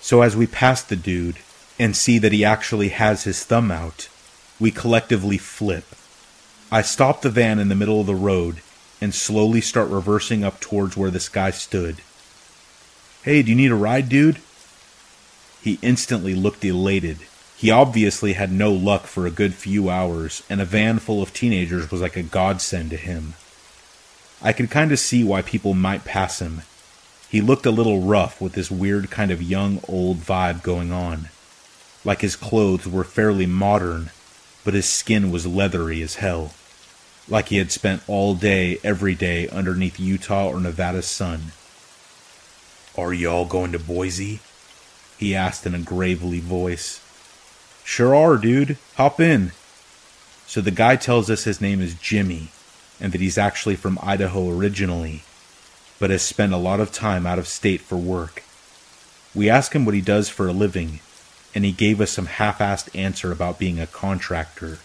So 0.00 0.22
as 0.22 0.36
we 0.36 0.46
pass 0.46 0.82
the 0.82 0.96
dude 0.96 1.36
and 1.78 1.96
see 1.96 2.18
that 2.18 2.32
he 2.32 2.44
actually 2.44 2.90
has 2.90 3.24
his 3.24 3.44
thumb 3.44 3.70
out, 3.70 4.08
we 4.58 4.70
collectively 4.70 5.38
flip. 5.38 5.84
I 6.70 6.82
stop 6.82 7.22
the 7.22 7.30
van 7.30 7.58
in 7.58 7.68
the 7.68 7.74
middle 7.74 8.00
of 8.00 8.06
the 8.06 8.14
road 8.14 8.62
and 9.00 9.14
slowly 9.14 9.60
start 9.60 9.88
reversing 9.88 10.44
up 10.44 10.60
towards 10.60 10.96
where 10.96 11.10
this 11.10 11.28
guy 11.28 11.50
stood. 11.50 11.96
Hey, 13.22 13.42
do 13.42 13.50
you 13.50 13.56
need 13.56 13.70
a 13.70 13.74
ride, 13.74 14.08
dude? 14.08 14.40
He 15.60 15.78
instantly 15.82 16.34
looked 16.34 16.64
elated. 16.64 17.18
He 17.54 17.70
obviously 17.70 18.32
had 18.32 18.50
no 18.50 18.72
luck 18.72 19.02
for 19.02 19.26
a 19.26 19.30
good 19.30 19.52
few 19.52 19.90
hours, 19.90 20.42
and 20.48 20.58
a 20.58 20.64
van 20.64 20.98
full 20.98 21.22
of 21.22 21.34
teenagers 21.34 21.90
was 21.90 22.00
like 22.00 22.16
a 22.16 22.22
godsend 22.22 22.88
to 22.90 22.96
him. 22.96 23.34
I 24.40 24.54
could 24.54 24.70
kind 24.70 24.90
of 24.90 24.98
see 24.98 25.22
why 25.22 25.42
people 25.42 25.74
might 25.74 26.06
pass 26.06 26.40
him. 26.40 26.62
He 27.28 27.42
looked 27.42 27.66
a 27.66 27.70
little 27.70 28.00
rough 28.00 28.40
with 28.40 28.54
this 28.54 28.70
weird 28.70 29.10
kind 29.10 29.30
of 29.30 29.42
young 29.42 29.80
old 29.86 30.16
vibe 30.16 30.62
going 30.62 30.90
on. 30.90 31.28
Like 32.06 32.22
his 32.22 32.36
clothes 32.36 32.88
were 32.88 33.04
fairly 33.04 33.44
modern, 33.44 34.10
but 34.64 34.72
his 34.72 34.88
skin 34.88 35.30
was 35.30 35.46
leathery 35.46 36.00
as 36.00 36.14
hell. 36.14 36.54
Like 37.28 37.48
he 37.48 37.58
had 37.58 37.70
spent 37.70 38.02
all 38.06 38.34
day, 38.34 38.78
every 38.82 39.14
day, 39.14 39.46
underneath 39.48 40.00
Utah 40.00 40.48
or 40.48 40.58
Nevada's 40.58 41.06
sun. 41.06 41.52
Are 43.00 43.14
y'all 43.14 43.46
going 43.46 43.72
to 43.72 43.78
Boise? 43.78 44.40
He 45.16 45.34
asked 45.34 45.64
in 45.64 45.74
a 45.74 45.78
gravely 45.78 46.38
voice. 46.38 47.00
Sure 47.82 48.14
are, 48.14 48.36
dude. 48.36 48.76
Hop 48.96 49.18
in. 49.18 49.52
So 50.46 50.60
the 50.60 50.70
guy 50.70 50.96
tells 50.96 51.30
us 51.30 51.44
his 51.44 51.62
name 51.62 51.80
is 51.80 51.94
Jimmy, 51.94 52.48
and 53.00 53.10
that 53.12 53.22
he's 53.22 53.38
actually 53.38 53.76
from 53.76 53.98
Idaho 54.02 54.50
originally, 54.50 55.22
but 55.98 56.10
has 56.10 56.20
spent 56.20 56.52
a 56.52 56.58
lot 56.58 56.78
of 56.78 56.92
time 56.92 57.26
out 57.26 57.38
of 57.38 57.48
state 57.48 57.80
for 57.80 57.96
work. 57.96 58.42
We 59.34 59.48
ask 59.48 59.72
him 59.72 59.86
what 59.86 59.94
he 59.94 60.02
does 60.02 60.28
for 60.28 60.46
a 60.46 60.52
living, 60.52 61.00
and 61.54 61.64
he 61.64 61.72
gave 61.72 62.02
us 62.02 62.10
some 62.10 62.26
half 62.26 62.58
assed 62.58 62.94
answer 62.94 63.32
about 63.32 63.58
being 63.58 63.80
a 63.80 63.86
contractor. 63.86 64.78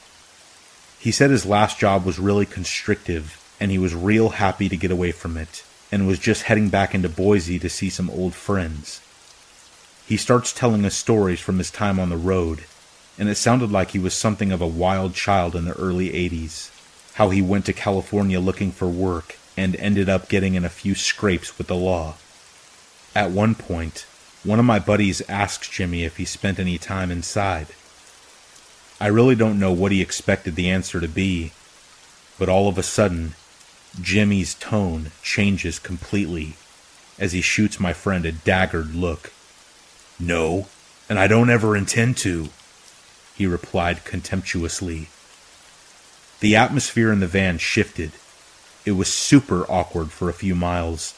He 0.97 1.11
said 1.11 1.32
his 1.32 1.45
last 1.45 1.80
job 1.80 2.05
was 2.05 2.18
really 2.18 2.45
constrictive, 2.45 3.43
and 3.59 3.72
he 3.72 3.78
was 3.78 3.93
real 3.93 4.30
happy 4.30 4.70
to 4.70 4.78
get 4.78 4.89
away 4.89 5.11
from 5.11 5.36
it, 5.36 5.66
and 5.95 6.05
was 6.05 6.19
just 6.19 6.43
heading 6.43 6.67
back 6.67 6.93
into 6.93 7.07
Boise 7.07 7.57
to 7.57 7.69
see 7.69 7.89
some 7.89 8.09
old 8.09 8.35
friends. 8.35 8.99
He 10.05 10.17
starts 10.17 10.51
telling 10.51 10.83
us 10.83 10.93
stories 10.93 11.39
from 11.39 11.57
his 11.57 11.71
time 11.71 12.01
on 12.01 12.09
the 12.09 12.17
road, 12.17 12.65
and 13.17 13.29
it 13.29 13.35
sounded 13.35 13.71
like 13.71 13.91
he 13.91 13.99
was 13.99 14.13
something 14.13 14.51
of 14.51 14.59
a 14.59 14.67
wild 14.67 15.13
child 15.13 15.55
in 15.55 15.63
the 15.63 15.71
early 15.77 16.09
80s. 16.09 16.69
How 17.13 17.29
he 17.29 17.41
went 17.41 17.65
to 17.67 17.71
California 17.71 18.41
looking 18.41 18.73
for 18.73 18.89
work 18.89 19.37
and 19.55 19.73
ended 19.77 20.09
up 20.09 20.27
getting 20.27 20.55
in 20.55 20.65
a 20.65 20.69
few 20.69 20.95
scrapes 20.95 21.57
with 21.57 21.67
the 21.67 21.77
law. 21.77 22.15
At 23.15 23.31
one 23.31 23.55
point, 23.55 24.05
one 24.43 24.59
of 24.59 24.65
my 24.65 24.79
buddies 24.79 25.21
asked 25.29 25.71
Jimmy 25.71 26.03
if 26.03 26.17
he 26.17 26.25
spent 26.25 26.59
any 26.59 26.77
time 26.77 27.09
inside. 27.09 27.67
I 28.99 29.07
really 29.07 29.35
don't 29.35 29.59
know 29.59 29.71
what 29.71 29.93
he 29.93 30.01
expected 30.01 30.55
the 30.55 30.69
answer 30.69 30.99
to 30.99 31.07
be, 31.07 31.53
but 32.37 32.49
all 32.49 32.67
of 32.67 32.77
a 32.77 32.83
sudden, 32.83 33.35
Jimmy's 34.01 34.55
tone 34.55 35.11
changes 35.23 35.79
completely 35.79 36.55
as 37.17 37.31
he 37.31 37.41
shoots 37.41 37.79
my 37.79 37.93
friend 37.93 38.25
a 38.25 38.31
daggered 38.31 38.93
look. 38.93 39.31
No, 40.19 40.67
and 41.09 41.17
I 41.17 41.27
don't 41.27 41.49
ever 41.49 41.75
intend 41.75 42.17
to, 42.17 42.49
he 43.35 43.45
replied 43.47 44.03
contemptuously. 44.03 45.09
The 46.41 46.55
atmosphere 46.55 47.11
in 47.11 47.21
the 47.21 47.27
van 47.27 47.57
shifted. 47.57 48.11
It 48.85 48.91
was 48.91 49.11
super 49.11 49.69
awkward 49.69 50.11
for 50.11 50.29
a 50.29 50.33
few 50.33 50.55
miles, 50.55 51.13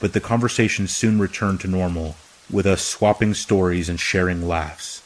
but 0.00 0.12
the 0.12 0.20
conversation 0.20 0.88
soon 0.88 1.18
returned 1.18 1.60
to 1.60 1.68
normal, 1.68 2.16
with 2.50 2.66
us 2.66 2.82
swapping 2.82 3.34
stories 3.34 3.88
and 3.88 3.98
sharing 3.98 4.46
laughs. 4.46 5.02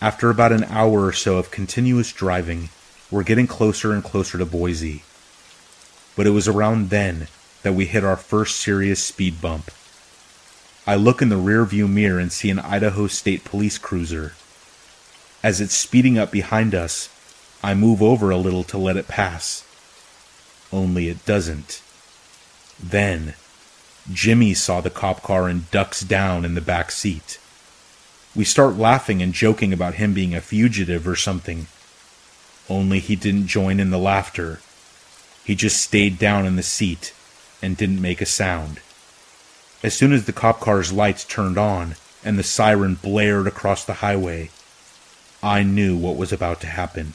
After 0.00 0.30
about 0.30 0.52
an 0.52 0.64
hour 0.64 1.04
or 1.06 1.12
so 1.12 1.38
of 1.38 1.50
continuous 1.50 2.12
driving, 2.12 2.70
we're 3.10 3.22
getting 3.22 3.46
closer 3.46 3.92
and 3.92 4.02
closer 4.02 4.38
to 4.38 4.46
Boise. 4.46 5.02
But 6.16 6.26
it 6.26 6.30
was 6.30 6.48
around 6.48 6.90
then 6.90 7.28
that 7.62 7.74
we 7.74 7.86
hit 7.86 8.04
our 8.04 8.16
first 8.16 8.56
serious 8.56 9.02
speed 9.02 9.40
bump. 9.40 9.70
I 10.86 10.96
look 10.96 11.22
in 11.22 11.28
the 11.28 11.36
rearview 11.36 11.88
mirror 11.88 12.18
and 12.18 12.32
see 12.32 12.50
an 12.50 12.58
Idaho 12.58 13.06
State 13.06 13.44
Police 13.44 13.78
cruiser. 13.78 14.34
As 15.42 15.60
it's 15.60 15.74
speeding 15.74 16.18
up 16.18 16.30
behind 16.30 16.74
us, 16.74 17.08
I 17.62 17.74
move 17.74 18.02
over 18.02 18.30
a 18.30 18.36
little 18.36 18.64
to 18.64 18.78
let 18.78 18.96
it 18.96 19.06
pass. 19.06 19.64
Only 20.72 21.08
it 21.08 21.24
doesn't. 21.24 21.82
Then, 22.82 23.34
Jimmy 24.12 24.54
saw 24.54 24.80
the 24.80 24.90
cop 24.90 25.22
car 25.22 25.48
and 25.48 25.70
ducks 25.70 26.00
down 26.00 26.44
in 26.44 26.54
the 26.54 26.60
back 26.60 26.90
seat. 26.90 27.38
We 28.34 28.44
start 28.44 28.76
laughing 28.76 29.22
and 29.22 29.32
joking 29.32 29.72
about 29.72 29.94
him 29.94 30.14
being 30.14 30.34
a 30.34 30.40
fugitive 30.40 31.06
or 31.06 31.14
something. 31.14 31.68
Only 32.68 32.98
he 32.98 33.14
didn't 33.14 33.46
join 33.46 33.78
in 33.78 33.90
the 33.90 33.98
laughter. 33.98 34.60
He 35.44 35.54
just 35.54 35.80
stayed 35.80 36.18
down 36.18 36.46
in 36.46 36.56
the 36.56 36.62
seat 36.62 37.12
and 37.60 37.76
didn't 37.76 38.00
make 38.00 38.20
a 38.20 38.26
sound. 38.26 38.80
As 39.82 39.94
soon 39.94 40.12
as 40.12 40.26
the 40.26 40.32
cop 40.32 40.60
car's 40.60 40.92
lights 40.92 41.24
turned 41.24 41.58
on 41.58 41.96
and 42.24 42.38
the 42.38 42.44
siren 42.44 42.94
blared 42.94 43.46
across 43.46 43.84
the 43.84 43.94
highway, 43.94 44.50
I 45.42 45.64
knew 45.64 45.96
what 45.96 46.16
was 46.16 46.32
about 46.32 46.60
to 46.60 46.68
happen. 46.68 47.14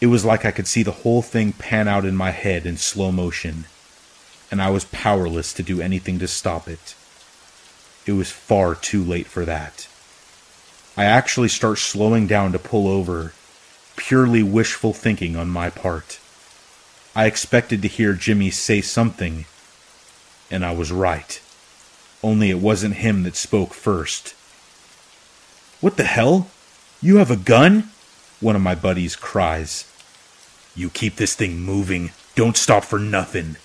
It 0.00 0.06
was 0.06 0.24
like 0.24 0.44
I 0.44 0.52
could 0.52 0.66
see 0.66 0.82
the 0.82 1.02
whole 1.02 1.20
thing 1.20 1.52
pan 1.52 1.86
out 1.88 2.06
in 2.06 2.16
my 2.16 2.30
head 2.30 2.64
in 2.64 2.78
slow 2.78 3.12
motion, 3.12 3.66
and 4.50 4.62
I 4.62 4.70
was 4.70 4.86
powerless 4.86 5.52
to 5.54 5.62
do 5.62 5.82
anything 5.82 6.18
to 6.20 6.28
stop 6.28 6.68
it. 6.68 6.94
It 8.06 8.12
was 8.12 8.30
far 8.30 8.74
too 8.74 9.04
late 9.04 9.26
for 9.26 9.44
that. 9.44 9.86
I 10.96 11.04
actually 11.04 11.48
start 11.48 11.78
slowing 11.78 12.26
down 12.26 12.52
to 12.52 12.58
pull 12.58 12.88
over, 12.88 13.34
purely 13.96 14.42
wishful 14.42 14.94
thinking 14.94 15.36
on 15.36 15.48
my 15.48 15.68
part. 15.68 16.18
I 17.18 17.26
expected 17.26 17.82
to 17.82 17.88
hear 17.88 18.12
Jimmy 18.14 18.50
say 18.50 18.80
something, 18.80 19.44
and 20.50 20.64
I 20.64 20.72
was 20.72 20.92
right 20.92 21.40
only 22.22 22.50
it 22.50 22.58
wasn't 22.58 22.94
him 22.94 23.22
that 23.22 23.36
spoke 23.36 23.72
first. 23.72 24.34
What 25.80 25.96
the 25.96 26.04
hell? 26.04 26.48
You 27.00 27.16
have 27.16 27.30
a 27.30 27.36
gun? 27.36 27.90
One 28.40 28.56
of 28.56 28.62
my 28.62 28.74
buddies 28.74 29.16
cries. 29.16 29.84
You 30.74 30.90
keep 30.90 31.16
this 31.16 31.34
thing 31.34 31.60
moving. 31.60 32.10
Don't 32.34 32.56
stop 32.56 32.84
for 32.84 32.98
nothing. 32.98 33.56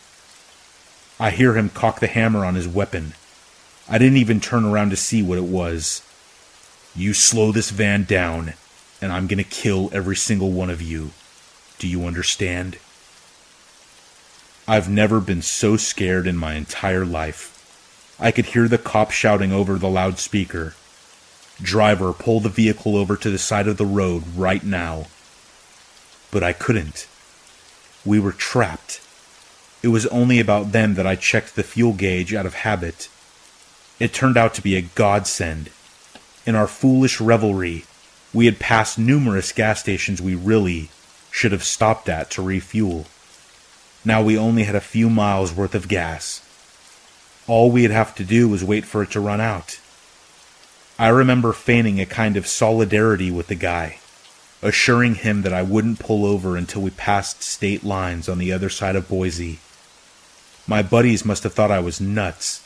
I 1.20 1.32
hear 1.32 1.56
him 1.56 1.70
cock 1.70 2.00
the 2.00 2.08
hammer 2.08 2.46
on 2.46 2.56
his 2.56 2.68
weapon. 2.68 3.14
I 3.90 3.98
didn't 3.98 4.18
even 4.18 4.40
turn 4.40 4.66
around 4.66 4.92
to 4.92 4.96
see 4.96 5.22
what 5.22 5.38
it 5.38 5.44
was. 5.44 6.02
You 6.96 7.14
slow 7.14 7.52
this 7.52 7.72
van 7.72 8.04
down, 8.04 8.54
and 9.02 9.12
I'm 9.12 9.28
gonna 9.28 9.44
kill 9.44 9.90
every 9.94 10.16
single 10.16 10.52
one 10.52 10.70
of 10.70 10.82
you. 10.82 11.12
Do 11.80 11.88
you 11.88 12.06
understand? 12.06 12.78
I've 14.68 14.90
never 14.90 15.20
been 15.20 15.42
so 15.42 15.78
scared 15.78 16.26
in 16.26 16.38
my 16.38 16.54
entire 16.54 17.06
life. 17.06 17.50
I 18.20 18.32
could 18.32 18.46
hear 18.48 18.68
the 18.68 18.78
cop 18.78 19.12
shouting 19.12 19.52
over 19.52 19.78
the 19.78 19.90
loudspeaker 19.90 20.74
Driver, 21.62 22.14
pull 22.14 22.40
the 22.40 22.50
vehicle 22.50 22.98
over 22.98 23.16
to 23.16 23.30
the 23.30 23.38
side 23.38 23.68
of 23.68 23.78
the 23.78 23.86
road 23.86 24.24
right 24.36 24.64
now. 24.64 25.06
But 26.32 26.44
I 26.44 26.52
couldn't. 26.52 27.08
We 28.04 28.20
were 28.20 28.32
trapped. 28.32 29.02
It 29.84 29.90
was 29.90 30.08
only 30.08 30.40
about 30.40 30.72
then 30.72 30.96
that 30.96 31.06
I 31.06 31.16
checked 31.16 31.56
the 31.56 31.64
fuel 31.64 31.94
gauge 31.94 32.34
out 32.34 32.46
of 32.46 32.56
habit. 32.56 33.08
It 34.00 34.14
turned 34.14 34.38
out 34.38 34.54
to 34.56 34.64
be 34.64 34.76
a 34.76 34.82
godsend. 34.82 35.70
In 36.46 36.56
our 36.56 36.68
foolish 36.68 37.22
revelry, 37.22 37.86
we 38.34 38.46
had 38.46 38.60
passed 38.60 38.98
numerous 38.98 39.52
gas 39.52 39.80
stations 39.80 40.22
we 40.22 40.36
really 40.36 40.90
should 41.32 41.52
have 41.52 41.64
stopped 41.64 42.10
at 42.10 42.32
to 42.32 42.42
refuel. 42.42 43.06
Now 44.06 44.22
we 44.22 44.38
only 44.38 44.64
had 44.64 44.76
a 44.76 44.82
few 44.82 45.10
miles 45.10 45.54
worth 45.54 45.76
of 45.76 45.88
gas. 45.88 46.42
All 47.48 47.72
we'd 47.72 47.92
have 47.92 48.16
to 48.16 48.24
do 48.24 48.50
was 48.50 48.64
wait 48.64 48.86
for 48.86 49.04
it 49.04 49.12
to 49.12 49.20
run 49.20 49.40
out. 49.40 49.80
I 51.00 51.08
remember 51.08 51.54
feigning 51.54 52.00
a 52.00 52.06
kind 52.06 52.38
of 52.38 52.48
solidarity 52.48 53.32
with 53.32 53.48
the 53.48 53.56
guy, 53.56 54.00
assuring 54.62 55.16
him 55.16 55.42
that 55.42 55.54
I 55.54 55.62
wouldn't 55.62 56.00
pull 56.00 56.26
over 56.26 56.56
until 56.56 56.82
we 56.82 56.92
passed 56.92 57.42
state 57.42 57.84
lines 57.84 58.30
on 58.30 58.38
the 58.38 58.52
other 58.52 58.70
side 58.70 58.96
of 58.96 59.10
Boise. 59.10 59.60
My 60.68 60.82
buddies 60.82 61.26
must 61.26 61.44
have 61.44 61.54
thought 61.54 61.72
I 61.72 61.80
was 61.80 62.00
nuts. 62.00 62.62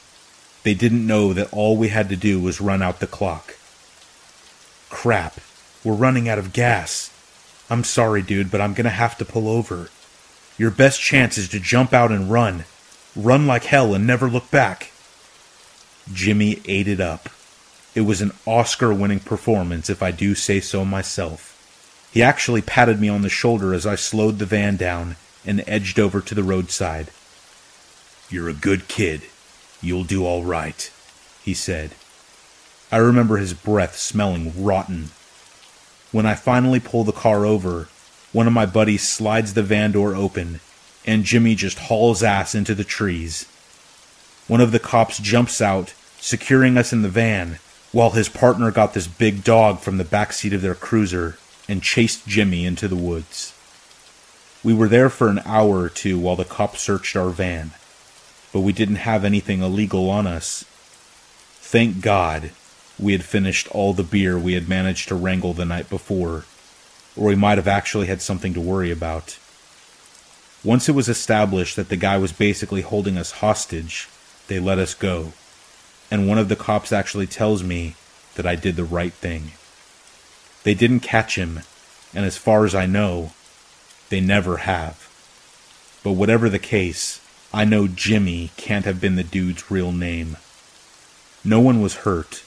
They 0.64 0.74
didn't 0.74 1.08
know 1.08 1.34
that 1.34 1.52
all 1.54 1.78
we 1.78 1.88
had 1.88 2.10
to 2.10 2.16
do 2.16 2.40
was 2.40 2.62
run 2.62 2.82
out 2.82 3.00
the 3.00 3.08
clock. 3.08 3.56
Crap, 4.90 5.40
we're 5.84 5.94
running 5.94 6.28
out 6.28 6.38
of 6.38 6.54
gas. 6.54 7.12
I'm 7.70 7.84
sorry, 7.84 8.22
dude, 8.22 8.52
but 8.52 8.62
I'm 8.62 8.74
gonna 8.74 8.90
have 8.90 9.18
to 9.18 9.26
pull 9.26 9.48
over. 9.48 9.90
Your 10.58 10.72
best 10.72 11.00
chance 11.02 11.38
is 11.38 11.50
to 11.50 11.60
jump 11.60 11.94
out 11.94 12.12
and 12.12 12.32
run 12.32 12.66
run 13.18 13.48
like 13.48 13.66
hell 13.66 13.94
and 13.94 14.06
never 14.06 14.30
look 14.30 14.50
back. 14.52 14.92
Jimmy 16.14 16.62
ate 16.66 16.88
it 16.88 17.02
up. 17.02 17.30
It 17.96 18.02
was 18.02 18.22
an 18.22 18.32
Oscar 18.46 18.94
winning 18.94 19.20
performance, 19.20 19.90
if 19.90 20.04
I 20.04 20.12
do 20.12 20.36
say 20.36 20.60
so 20.60 20.86
myself. 20.86 21.54
He 22.14 22.22
actually 22.22 22.62
patted 22.62 23.02
me 23.02 23.10
on 23.10 23.24
the 23.24 23.30
shoulder 23.30 23.74
as 23.74 23.86
I 23.86 23.96
slowed 23.96 24.38
the 24.38 24.46
van 24.46 24.78
down 24.78 25.16
and 25.46 25.64
edged 25.68 26.00
over 26.00 26.22
to 26.22 26.36
the 26.36 26.44
roadside. 26.44 27.10
You're 28.30 28.50
a 28.50 28.54
good 28.54 28.88
kid. 28.88 29.24
You'll 29.82 30.04
do 30.04 30.26
all 30.26 30.44
right, 30.44 30.92
he 31.44 31.54
said. 31.54 31.92
I 32.92 32.98
remember 32.98 33.38
his 33.38 33.54
breath 33.54 33.98
smelling 33.98 34.64
rotten. 34.64 35.10
When 36.12 36.26
I 36.26 36.36
finally 36.36 36.80
pulled 36.80 37.08
the 37.08 37.12
car 37.12 37.46
over, 37.46 37.90
one 38.32 38.48
of 38.48 38.54
my 38.54 38.66
buddies 38.66 39.08
slides 39.08 39.54
the 39.54 39.64
van 39.64 39.92
door 39.92 40.16
open 40.16 40.60
and 41.08 41.24
Jimmy 41.24 41.56
just 41.56 41.80
hauls 41.80 42.22
ass 42.22 42.54
into 42.54 42.76
the 42.76 42.84
trees. 42.84 43.46
One 44.48 44.60
of 44.60 44.74
the 44.74 44.80
cops 44.80 45.18
jumps 45.18 45.62
out, 45.62 45.94
securing 46.20 46.78
us 46.78 46.92
in 46.92 47.02
the 47.02 47.10
van, 47.10 47.60
while 47.94 48.12
his 48.12 48.28
partner 48.28 48.70
got 48.70 48.94
this 48.94 49.08
big 49.08 49.44
dog 49.44 49.80
from 49.80 49.98
the 49.98 50.04
back 50.04 50.34
seat 50.34 50.54
of 50.54 50.62
their 50.62 50.76
cruiser 50.76 51.38
and 51.70 51.82
chased 51.82 52.28
Jimmy 52.28 52.66
into 52.66 52.90
the 52.90 52.96
woods. 52.98 53.54
We 54.64 54.74
were 54.74 54.90
there 54.90 55.10
for 55.10 55.30
an 55.30 55.40
hour 55.46 55.80
or 55.80 55.90
two 55.90 56.20
while 56.20 56.36
the 56.36 56.44
cops 56.44 56.82
searched 56.82 57.16
our 57.16 57.30
van, 57.30 57.72
but 58.52 58.62
we 58.62 58.74
didn't 58.74 58.96
have 58.98 59.24
anything 59.24 59.62
illegal 59.62 60.10
on 60.10 60.28
us. 60.28 60.66
Thank 61.62 62.02
God 62.02 62.52
we 63.00 63.14
had 63.14 63.24
finished 63.24 63.70
all 63.70 63.94
the 63.94 64.04
beer 64.04 64.38
we 64.38 64.54
had 64.54 64.68
managed 64.68 65.08
to 65.08 65.16
wrangle 65.16 65.54
the 65.54 65.66
night 65.66 65.90
before, 65.90 66.44
or 67.18 67.28
we 67.28 67.36
might 67.36 67.58
have 67.58 67.68
actually 67.68 68.08
had 68.08 68.22
something 68.22 68.54
to 68.54 68.62
worry 68.62 68.92
about. 68.92 69.38
Once 70.64 70.88
it 70.90 70.96
was 70.96 71.10
established 71.10 71.76
that 71.76 71.90
the 71.90 71.96
guy 71.96 72.18
was 72.18 72.32
basically 72.32 72.82
holding 72.82 73.18
us 73.18 73.32
hostage, 73.32 74.08
they 74.48 74.60
let 74.60 74.80
us 74.80 74.94
go. 74.94 75.34
And 76.10 76.28
one 76.28 76.38
of 76.38 76.50
the 76.50 76.56
cops 76.56 76.92
actually 76.92 77.28
tells 77.28 77.64
me 77.64 77.96
that 78.36 78.46
I 78.46 78.56
did 78.56 78.76
the 78.76 78.84
right 78.84 79.14
thing. 79.14 79.52
They 80.64 80.74
didn't 80.74 81.02
catch 81.02 81.36
him, 81.36 81.62
and 82.14 82.26
as 82.26 82.38
far 82.38 82.66
as 82.66 82.76
I 82.76 82.86
know, 82.86 83.32
they 84.10 84.22
never 84.22 84.58
have. 84.58 85.08
But 86.04 86.14
whatever 86.14 86.50
the 86.50 86.60
case, 86.60 87.22
I 87.54 87.66
know 87.66 87.88
Jimmy 87.88 88.52
can't 88.58 88.86
have 88.86 89.02
been 89.02 89.16
the 89.16 89.24
dude's 89.24 89.72
real 89.72 89.92
name. 89.92 90.38
No 91.44 91.60
one 91.60 91.82
was 91.82 91.98
hurt, 91.98 92.44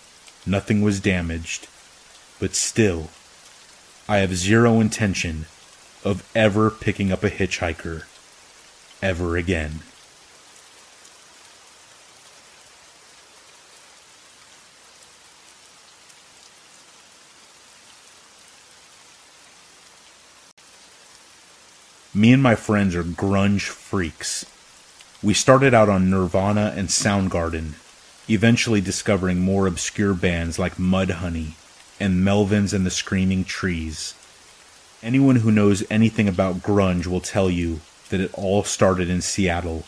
nothing 0.47 0.83
was 0.83 1.01
damaged, 1.01 1.69
but 2.39 2.55
still, 2.55 3.09
I 4.11 4.17
have 4.19 4.35
zero 4.35 4.81
intention 4.81 5.47
of 6.05 6.29
ever 6.35 6.69
picking 6.69 7.13
up 7.13 7.23
a 7.23 7.31
hitchhiker 7.31 8.07
ever 9.01 9.37
again. 9.37 9.83
Me 22.13 22.33
and 22.33 22.43
my 22.43 22.57
friends 22.57 22.97
are 22.97 23.05
grunge 23.05 23.69
freaks. 23.69 24.45
We 25.23 25.35
started 25.35 25.73
out 25.73 25.89
on 25.89 26.11
Nirvana 26.11 26.75
and 26.77 26.89
Soundgarden, 26.89 27.75
eventually 28.29 28.81
discovering 28.81 29.39
more 29.39 29.69
obscure 29.69 30.15
bands 30.15 30.59
like 30.59 30.79
Mudhoney 30.79 31.53
and 32.01 32.27
Melvins 32.27 32.73
and 32.73 32.87
the 32.87 32.91
Screaming 32.91 33.45
Trees. 33.45 34.15
Anyone 35.03 35.37
who 35.37 35.51
knows 35.51 35.85
anything 35.91 36.29
about 36.29 36.63
grunge 36.63 37.07
will 37.07 37.21
tell 37.21 37.51
you 37.51 37.81
that 38.09 38.21
it 38.21 38.35
all 38.35 38.65
started 38.65 39.11
in 39.11 39.21
Seattle. 39.21 39.85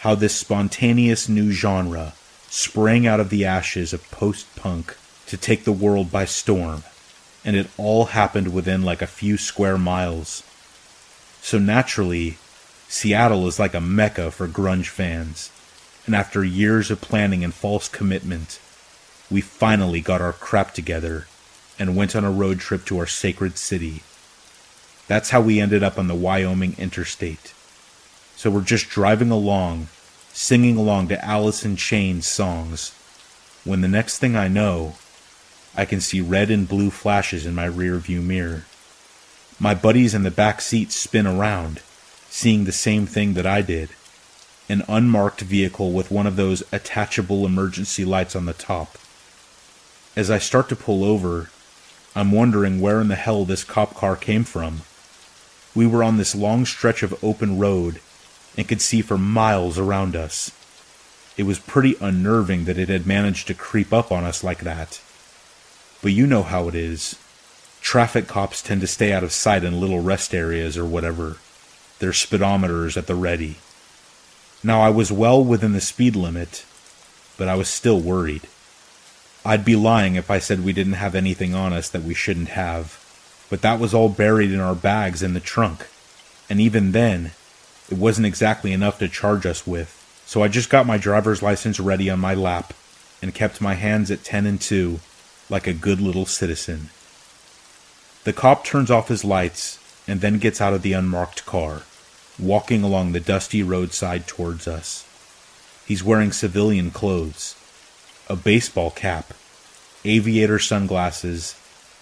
How 0.00 0.14
this 0.14 0.34
spontaneous 0.34 1.28
new 1.28 1.52
genre 1.52 2.14
sprang 2.48 3.06
out 3.06 3.20
of 3.20 3.30
the 3.30 3.44
ashes 3.44 3.92
of 3.92 4.10
post 4.10 4.46
punk 4.56 4.96
to 5.26 5.36
take 5.36 5.64
the 5.64 5.72
world 5.72 6.10
by 6.10 6.24
storm, 6.24 6.82
and 7.44 7.56
it 7.56 7.68
all 7.76 8.06
happened 8.06 8.52
within 8.52 8.82
like 8.82 9.02
a 9.02 9.06
few 9.06 9.36
square 9.36 9.78
miles. 9.78 10.42
So 11.40 11.58
naturally, 11.58 12.38
Seattle 12.88 13.46
is 13.46 13.58
like 13.58 13.74
a 13.74 13.80
mecca 13.80 14.30
for 14.30 14.48
grunge 14.48 14.88
fans. 14.88 15.50
And 16.06 16.14
after 16.14 16.44
years 16.44 16.90
of 16.90 17.00
planning 17.00 17.42
and 17.42 17.52
false 17.52 17.88
commitment, 17.88 18.60
we 19.30 19.40
finally 19.40 20.00
got 20.00 20.20
our 20.20 20.32
crap 20.32 20.74
together 20.74 21.26
and 21.78 21.96
went 21.96 22.14
on 22.14 22.24
a 22.24 22.30
road 22.30 22.60
trip 22.60 22.84
to 22.86 22.98
our 22.98 23.06
sacred 23.06 23.58
city. 23.58 24.02
That's 25.06 25.30
how 25.30 25.40
we 25.40 25.60
ended 25.60 25.82
up 25.82 25.98
on 25.98 26.08
the 26.08 26.14
Wyoming 26.14 26.74
interstate. 26.78 27.52
So 28.36 28.50
we're 28.50 28.62
just 28.62 28.88
driving 28.88 29.30
along, 29.30 29.88
singing 30.32 30.76
along 30.76 31.08
to 31.08 31.24
Alice 31.24 31.64
in 31.64 31.76
Chains 31.76 32.26
songs, 32.26 32.94
when 33.64 33.80
the 33.80 33.88
next 33.88 34.18
thing 34.18 34.36
I 34.36 34.48
know, 34.48 34.94
I 35.76 35.84
can 35.84 36.00
see 36.00 36.20
red 36.20 36.50
and 36.50 36.68
blue 36.68 36.90
flashes 36.90 37.46
in 37.46 37.54
my 37.54 37.68
rearview 37.68 38.22
mirror. 38.22 38.64
My 39.58 39.74
buddies 39.74 40.14
in 40.14 40.22
the 40.22 40.30
back 40.30 40.60
seat 40.60 40.92
spin 40.92 41.26
around, 41.26 41.80
seeing 42.28 42.64
the 42.64 42.72
same 42.72 43.06
thing 43.06 43.34
that 43.34 43.46
I 43.46 43.62
did 43.62 43.90
an 44.68 44.82
unmarked 44.88 45.42
vehicle 45.42 45.92
with 45.92 46.10
one 46.10 46.26
of 46.26 46.36
those 46.36 46.62
attachable 46.72 47.44
emergency 47.44 48.02
lights 48.02 48.34
on 48.34 48.46
the 48.46 48.54
top. 48.54 48.96
As 50.16 50.30
I 50.30 50.38
start 50.38 50.70
to 50.70 50.76
pull 50.76 51.04
over, 51.04 51.50
I'm 52.16 52.30
wondering 52.30 52.80
where 52.80 53.00
in 53.00 53.08
the 53.08 53.16
hell 53.16 53.44
this 53.44 53.64
cop 53.64 53.94
car 53.94 54.14
came 54.16 54.44
from. 54.44 54.82
We 55.74 55.86
were 55.86 56.04
on 56.04 56.16
this 56.16 56.34
long 56.34 56.64
stretch 56.64 57.02
of 57.02 57.22
open 57.24 57.58
road 57.58 58.00
and 58.56 58.68
could 58.68 58.80
see 58.80 59.02
for 59.02 59.18
miles 59.18 59.78
around 59.78 60.14
us. 60.14 60.52
It 61.36 61.42
was 61.42 61.58
pretty 61.58 61.96
unnerving 62.00 62.64
that 62.66 62.78
it 62.78 62.88
had 62.88 63.06
managed 63.06 63.48
to 63.48 63.54
creep 63.54 63.92
up 63.92 64.12
on 64.12 64.22
us 64.22 64.44
like 64.44 64.60
that. 64.60 65.00
But 66.00 66.12
you 66.12 66.26
know 66.26 66.44
how 66.44 66.68
it 66.68 66.76
is. 66.76 67.16
Traffic 67.80 68.28
cops 68.28 68.62
tend 68.62 68.80
to 68.82 68.86
stay 68.86 69.12
out 69.12 69.24
of 69.24 69.32
sight 69.32 69.64
in 69.64 69.80
little 69.80 70.00
rest 70.00 70.34
areas 70.34 70.78
or 70.78 70.84
whatever, 70.84 71.38
their 71.98 72.12
speedometers 72.12 72.96
at 72.96 73.08
the 73.08 73.14
ready. 73.16 73.56
Now, 74.62 74.80
I 74.80 74.90
was 74.90 75.10
well 75.10 75.44
within 75.44 75.72
the 75.72 75.80
speed 75.80 76.14
limit, 76.14 76.64
but 77.36 77.48
I 77.48 77.56
was 77.56 77.68
still 77.68 78.00
worried. 78.00 78.42
I'd 79.44 79.64
be 79.64 79.76
lying 79.76 80.14
if 80.14 80.30
I 80.30 80.38
said 80.38 80.64
we 80.64 80.72
didn't 80.72 80.94
have 80.94 81.14
anything 81.14 81.54
on 81.54 81.72
us 81.72 81.90
that 81.90 82.02
we 82.02 82.14
shouldn't 82.14 82.48
have, 82.48 82.98
but 83.50 83.60
that 83.60 83.78
was 83.78 83.92
all 83.92 84.08
buried 84.08 84.50
in 84.50 84.60
our 84.60 84.74
bags 84.74 85.22
in 85.22 85.34
the 85.34 85.40
trunk, 85.40 85.86
and 86.48 86.60
even 86.60 86.92
then, 86.92 87.32
it 87.90 87.98
wasn't 87.98 88.26
exactly 88.26 88.72
enough 88.72 88.98
to 88.98 89.08
charge 89.08 89.44
us 89.44 89.66
with, 89.66 90.00
so 90.24 90.42
I 90.42 90.48
just 90.48 90.70
got 90.70 90.86
my 90.86 90.96
driver's 90.96 91.42
license 91.42 91.78
ready 91.78 92.08
on 92.08 92.20
my 92.20 92.34
lap 92.34 92.72
and 93.20 93.34
kept 93.34 93.60
my 93.60 93.74
hands 93.74 94.10
at 94.10 94.24
10 94.24 94.46
and 94.46 94.60
2 94.60 95.00
like 95.50 95.66
a 95.66 95.74
good 95.74 96.00
little 96.00 96.24
citizen. 96.24 96.88
The 98.24 98.32
cop 98.32 98.64
turns 98.64 98.90
off 98.90 99.08
his 99.08 99.24
lights 99.24 99.78
and 100.08 100.22
then 100.22 100.38
gets 100.38 100.62
out 100.62 100.72
of 100.72 100.80
the 100.80 100.94
unmarked 100.94 101.44
car, 101.44 101.82
walking 102.38 102.82
along 102.82 103.12
the 103.12 103.20
dusty 103.20 103.62
roadside 103.62 104.26
towards 104.26 104.66
us. 104.66 105.06
He's 105.86 106.02
wearing 106.02 106.32
civilian 106.32 106.90
clothes, 106.90 107.56
a 108.28 108.36
baseball 108.36 108.90
cap, 108.90 109.32
aviator 110.04 110.58
sunglasses, 110.58 111.58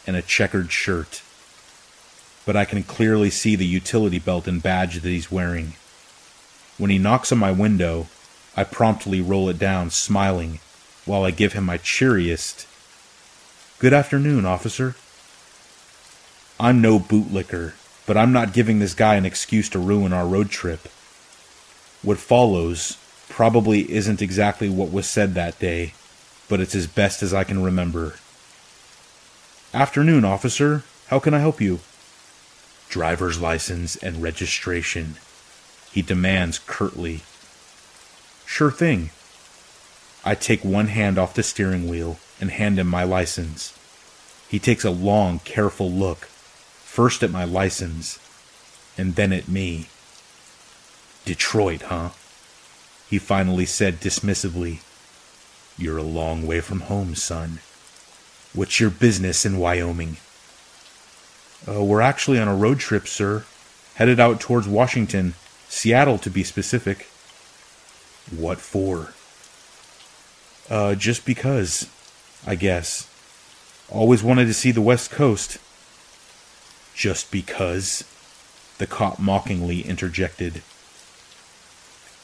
and 0.07 0.17
a 0.17 0.23
checkered 0.23 0.71
shirt. 0.71 1.23
But 2.45 2.57
I 2.57 2.65
can 2.65 2.83
clearly 2.83 3.31
see 3.31 3.57
the 3.57 3.67
utility 3.67 4.19
belt 4.19 4.49
and 4.49 4.63
badge 4.63 5.01
that 5.01 5.09
he's 5.09 5.31
wearing. 5.31 5.75
When 6.79 6.91
he 6.91 6.99
knocks 6.99 7.31
on 7.33 7.39
my 7.39 7.53
window, 7.53 8.09
I 8.57 8.65
promptly 8.65 9.21
roll 9.21 9.49
it 9.49 9.59
down, 9.59 9.91
smiling, 9.91 10.59
while 11.05 11.25
I 11.25 11.31
give 11.31 11.53
him 11.53 11.65
my 11.65 11.77
cheeriest, 11.77 12.67
Good 13.83 13.93
afternoon, 13.93 14.47
officer. 14.47 14.95
I'm 16.61 16.81
no 16.81 17.01
bootlicker, 17.01 17.73
but 18.07 18.17
I'm 18.17 18.33
not 18.33 18.53
giving 18.53 18.79
this 18.79 18.95
guy 18.95 19.17
an 19.17 19.27
excuse 19.27 19.69
to 19.71 19.81
ruin 19.81 20.13
our 20.13 20.25
road 20.25 20.51
trip. 20.51 20.87
What 22.01 22.19
follows 22.19 22.97
probably 23.29 23.91
isn't 23.91 24.23
exactly 24.23 24.71
what 24.71 24.93
was 24.93 25.09
said 25.09 25.35
that 25.35 25.59
day, 25.59 25.95
but 26.53 26.61
it's 26.61 26.75
as 26.75 26.87
best 26.87 27.23
as 27.23 27.33
I 27.33 27.45
can 27.45 27.63
remember. 27.63 28.17
Afternoon, 29.73 30.23
officer. 30.23 30.85
How 31.07 31.19
can 31.19 31.33
I 31.33 31.39
help 31.39 31.63
you? 31.63 31.81
Driver's 32.91 33.41
license 33.41 33.97
and 33.97 34.23
registration. 34.23 35.17
He 35.91 36.03
demands 36.03 36.61
curtly. 36.67 37.23
Sure 38.45 38.71
thing. 38.71 39.13
I 40.27 40.35
take 40.35 40.63
one 40.63 40.89
hand 40.89 41.17
off 41.17 41.33
the 41.33 41.43
steering 41.43 41.89
wheel 41.89 42.19
and 42.39 42.51
hand 42.51 42.79
him 42.79 42.87
my 42.87 43.03
license. 43.03 43.73
He 44.47 44.59
takes 44.59 44.85
a 44.85 44.91
long, 44.91 45.39
careful 45.39 45.91
look 45.91 46.27
first 46.27 47.23
at 47.23 47.31
my 47.31 47.45
license, 47.45 48.19
and 48.99 49.15
then 49.15 49.33
at 49.33 49.49
me. 49.49 49.87
Detroit, 51.25 51.85
huh? 51.85 52.11
He 53.09 53.19
finally 53.19 53.65
said 53.65 54.01
dismissively. 54.01 54.81
You're 55.79 55.99
a 55.99 56.03
long 56.03 56.47
way 56.47 56.61
from 56.61 56.81
home, 56.81 57.15
son. 57.15 57.61
What's 58.55 58.79
your 58.81 58.91
business 58.91 59.47
in 59.47 59.59
Wyoming? 59.59 60.19
Uh, 61.67 61.83
we're 61.83 62.01
actually 62.01 62.39
on 62.39 62.49
a 62.49 62.55
road 62.55 62.79
trip, 62.79 63.09
sir. 63.09 63.45
Headed 63.95 64.21
out 64.21 64.41
towards 64.41 64.69
Washington, 64.69 65.35
Seattle 65.69 66.19
to 66.19 66.31
be 66.31 66.45
specific. 66.45 67.09
What 68.31 68.59
for? 68.59 69.15
Uh, 70.71 70.95
just 70.95 71.25
because, 71.25 71.89
I 72.47 72.55
guess. 72.55 73.09
Always 73.89 74.23
wanted 74.23 74.47
to 74.47 74.55
see 74.55 74.71
the 74.71 74.81
West 74.81 75.11
Coast. 75.11 75.59
Just 76.95 77.31
because? 77.31 78.05
The 78.79 78.87
cop 78.87 79.19
mockingly 79.19 79.83
interjected. 79.83 80.63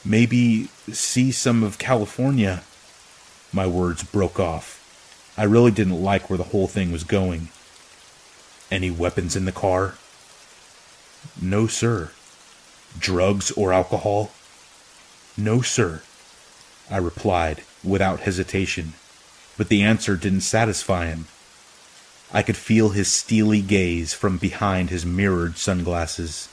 Maybe 0.05 0.69
see 0.93 1.31
some 1.31 1.63
of 1.63 1.79
California. 1.79 2.63
My 3.53 3.67
words 3.67 4.03
broke 4.03 4.39
off. 4.39 4.85
I 5.37 5.45
really 5.45 5.71
didn't 5.71 6.03
like 6.03 6.29
where 6.29 6.37
the 6.37 6.45
whole 6.45 6.67
thing 6.67 6.93
was 6.93 7.05
going. 7.05 7.49
Any 8.71 8.91
weapons 8.91 9.37
in 9.37 9.45
the 9.45 9.53
car? 9.53 9.95
No, 11.41 11.67
sir. 11.67 12.11
Drugs 12.99 13.51
or 13.53 13.73
alcohol? 13.73 14.31
No, 15.37 15.63
sir. 15.63 16.03
I 16.91 16.97
replied 16.99 17.63
without 17.85 18.21
hesitation, 18.21 18.95
but 19.57 19.69
the 19.69 19.83
answer 19.83 20.17
didn't 20.17 20.41
satisfy 20.41 21.07
him. 21.07 21.27
I 22.33 22.43
could 22.43 22.57
feel 22.57 22.91
his 22.91 23.11
steely 23.11 23.63
gaze 23.63 24.13
from 24.13 24.37
behind 24.37 24.91
his 24.91 25.07
mirrored 25.07 25.57
sunglasses. 25.57 26.49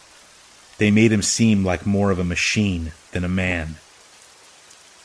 They 0.77 0.91
made 0.91 1.11
him 1.11 1.21
seem 1.21 1.65
like 1.65 1.85
more 1.85 2.11
of 2.11 2.19
a 2.19 2.23
machine 2.23 2.93
than 3.11 3.23
a 3.23 3.29
man. 3.29 3.75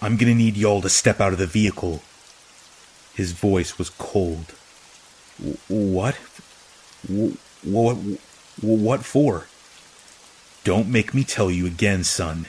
I'm 0.03 0.17
gonna 0.17 0.35
need 0.35 0.57
y'all 0.57 0.81
to 0.81 0.89
step 0.89 1.21
out 1.21 1.33
of 1.33 1.39
the 1.39 1.47
vehicle. 1.47 2.03
His 3.15 3.33
voice 3.33 3.77
was 3.77 3.91
cold. 3.91 4.47
What? 5.69 6.17
What? 7.63 7.97
What 8.61 9.05
for? 9.05 9.47
Don't 10.65 10.89
make 10.89 11.13
me 11.13 11.25
tell 11.25 11.51
you 11.51 11.67
again, 11.67 12.05
son. 12.05 12.47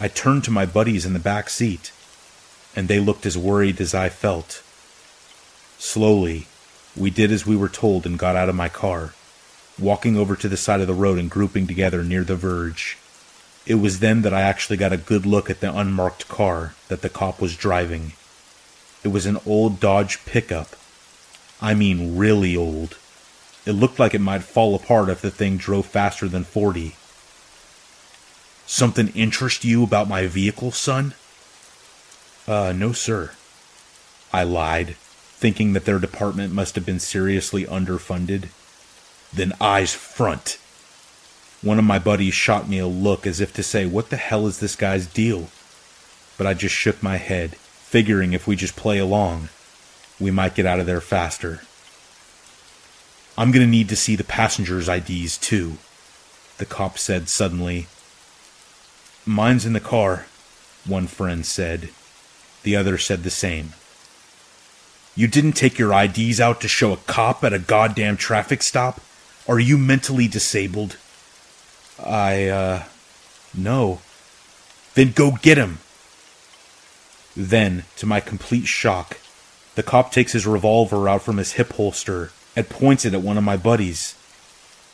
I 0.00 0.08
turned 0.08 0.44
to 0.44 0.50
my 0.50 0.64
buddies 0.64 1.04
in 1.04 1.12
the 1.12 1.18
back 1.18 1.50
seat, 1.50 1.92
and 2.74 2.88
they 2.88 3.00
looked 3.00 3.26
as 3.26 3.36
worried 3.36 3.80
as 3.80 3.92
I 3.92 4.08
felt. 4.08 4.62
Slowly, 5.78 6.46
we 6.96 7.10
did 7.10 7.32
as 7.32 7.46
we 7.46 7.56
were 7.56 7.68
told 7.68 8.06
and 8.06 8.18
got 8.18 8.36
out 8.36 8.48
of 8.48 8.54
my 8.54 8.68
car, 8.68 9.12
walking 9.78 10.16
over 10.16 10.36
to 10.36 10.48
the 10.48 10.56
side 10.56 10.80
of 10.80 10.86
the 10.86 10.94
road 10.94 11.18
and 11.18 11.30
grouping 11.30 11.66
together 11.66 12.02
near 12.04 12.24
the 12.24 12.36
verge. 12.36 12.96
It 13.70 13.78
was 13.78 14.00
then 14.00 14.22
that 14.22 14.34
I 14.34 14.40
actually 14.40 14.78
got 14.78 14.92
a 14.92 14.96
good 14.96 15.24
look 15.24 15.48
at 15.48 15.60
the 15.60 15.72
unmarked 15.72 16.26
car 16.26 16.74
that 16.88 17.02
the 17.02 17.08
cop 17.08 17.40
was 17.40 17.54
driving. 17.56 18.14
It 19.04 19.12
was 19.12 19.26
an 19.26 19.38
old 19.46 19.78
Dodge 19.78 20.24
pickup. 20.24 20.74
I 21.62 21.74
mean, 21.74 22.16
really 22.16 22.56
old. 22.56 22.98
It 23.64 23.78
looked 23.78 24.00
like 24.00 24.12
it 24.12 24.20
might 24.20 24.42
fall 24.42 24.74
apart 24.74 25.08
if 25.08 25.22
the 25.22 25.30
thing 25.30 25.56
drove 25.56 25.86
faster 25.86 26.26
than 26.26 26.42
40. 26.42 26.96
Something 28.66 29.12
interest 29.14 29.64
you 29.64 29.84
about 29.84 30.08
my 30.08 30.26
vehicle, 30.26 30.72
son? 30.72 31.14
Uh, 32.48 32.72
no, 32.76 32.90
sir. 32.90 33.30
I 34.32 34.42
lied, 34.42 34.96
thinking 35.38 35.74
that 35.74 35.84
their 35.84 36.00
department 36.00 36.52
must 36.52 36.74
have 36.74 36.84
been 36.84 36.98
seriously 36.98 37.66
underfunded. 37.66 38.48
Then 39.32 39.52
eyes 39.60 39.94
front. 39.94 40.58
One 41.62 41.78
of 41.78 41.84
my 41.84 41.98
buddies 41.98 42.32
shot 42.32 42.68
me 42.68 42.78
a 42.78 42.86
look 42.86 43.26
as 43.26 43.40
if 43.40 43.52
to 43.54 43.62
say, 43.62 43.84
What 43.84 44.08
the 44.08 44.16
hell 44.16 44.46
is 44.46 44.60
this 44.60 44.76
guy's 44.76 45.06
deal? 45.06 45.48
But 46.38 46.46
I 46.46 46.54
just 46.54 46.74
shook 46.74 47.02
my 47.02 47.18
head, 47.18 47.56
figuring 47.56 48.32
if 48.32 48.46
we 48.46 48.56
just 48.56 48.76
play 48.76 48.98
along, 48.98 49.50
we 50.18 50.30
might 50.30 50.54
get 50.54 50.64
out 50.64 50.80
of 50.80 50.86
there 50.86 51.02
faster. 51.02 51.60
I'm 53.36 53.50
gonna 53.50 53.66
need 53.66 53.90
to 53.90 53.96
see 53.96 54.16
the 54.16 54.24
passengers' 54.24 54.88
IDs 54.88 55.36
too, 55.36 55.76
the 56.56 56.64
cop 56.64 56.96
said 56.96 57.28
suddenly. 57.28 57.86
Mine's 59.26 59.66
in 59.66 59.74
the 59.74 59.80
car, 59.80 60.26
one 60.86 61.06
friend 61.06 61.44
said. 61.44 61.90
The 62.62 62.76
other 62.76 62.96
said 62.96 63.22
the 63.22 63.30
same. 63.30 63.74
You 65.14 65.26
didn't 65.26 65.52
take 65.52 65.78
your 65.78 65.92
IDs 65.92 66.40
out 66.40 66.60
to 66.62 66.68
show 66.68 66.92
a 66.92 66.96
cop 66.96 67.44
at 67.44 67.52
a 67.52 67.58
goddamn 67.58 68.16
traffic 68.16 68.62
stop? 68.62 69.00
Are 69.46 69.58
you 69.58 69.76
mentally 69.76 70.28
disabled? 70.28 70.96
I, 72.04 72.46
uh, 72.48 72.82
no. 73.54 74.00
Then 74.94 75.12
go 75.12 75.32
get 75.42 75.58
him. 75.58 75.78
Then, 77.36 77.84
to 77.96 78.06
my 78.06 78.20
complete 78.20 78.66
shock, 78.66 79.18
the 79.74 79.82
cop 79.82 80.12
takes 80.12 80.32
his 80.32 80.46
revolver 80.46 81.08
out 81.08 81.22
from 81.22 81.36
his 81.36 81.52
hip 81.52 81.72
holster 81.72 82.32
and 82.56 82.68
points 82.68 83.04
it 83.04 83.14
at 83.14 83.22
one 83.22 83.38
of 83.38 83.44
my 83.44 83.56
buddies. 83.56 84.14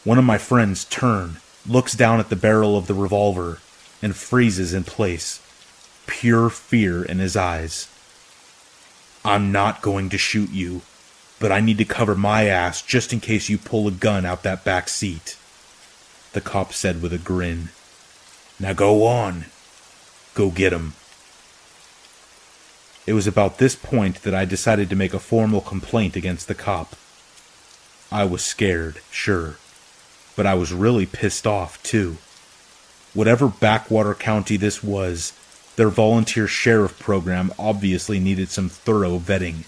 One 0.05 0.19
of 0.19 0.25
my 0.25 0.39
friends 0.39 0.85
turn, 0.85 1.39
looks 1.67 1.95
down 1.95 2.21
at 2.21 2.29
the 2.29 2.37
barrel 2.37 2.77
of 2.77 2.87
the 2.87 2.95
revolver, 2.95 3.59
and 4.03 4.15
freezes 4.15 4.75
in 4.75 4.85
place, 4.85 5.41
pure 6.07 6.51
fear 6.51 7.03
in 7.03 7.19
his 7.19 7.37
eyes. 7.37 7.89
I'm 9.25 9.51
not 9.51 9.83
going 9.83 10.11
to 10.11 10.19
shoot 10.19 10.51
you, 10.51 10.83
but 11.41 11.51
I 11.51 11.61
need 11.61 11.79
to 11.79 11.85
cover 11.85 12.15
my 12.15 12.45
ass 12.45 12.83
just 12.83 13.13
in 13.13 13.21
case 13.21 13.49
you 13.49 13.59
pull 13.59 13.89
a 13.89 13.91
gun 13.91 14.25
out 14.25 14.45
that 14.45 14.65
back 14.65 14.89
seat. 14.89 15.37
The 16.37 16.43
cop 16.43 16.75
said 16.75 17.01
with 17.01 17.15
a 17.15 17.19
grin. 17.19 17.71
Now 18.61 18.75
go 18.75 19.07
on. 19.07 19.47
Go 20.35 20.51
get 20.51 20.71
him. 20.71 20.93
It 23.07 23.15
was 23.15 23.27
about 23.27 23.57
this 23.57 23.75
point 23.75 24.21
that 24.21 24.35
I 24.35 24.45
decided 24.45 24.91
to 24.91 24.97
make 24.97 25.15
a 25.15 25.19
formal 25.19 25.63
complaint 25.63 26.15
against 26.15 26.47
the 26.47 26.55
cop. 26.55 26.95
I 28.13 28.25
was 28.25 28.45
scared, 28.45 29.01
sure, 29.11 29.57
but 30.37 30.45
I 30.45 30.53
was 30.53 30.75
really 30.75 31.07
pissed 31.07 31.47
off, 31.47 31.83
too. 31.83 32.19
Whatever 33.15 33.49
backwater 33.49 34.13
county 34.13 34.59
this 34.59 34.85
was, 34.85 35.33
their 35.77 35.89
volunteer 35.89 36.47
sheriff 36.47 36.99
program 36.99 37.51
obviously 37.59 38.21
needed 38.21 38.51
some 38.51 38.69
thorough 38.69 39.19
vetting. 39.19 39.65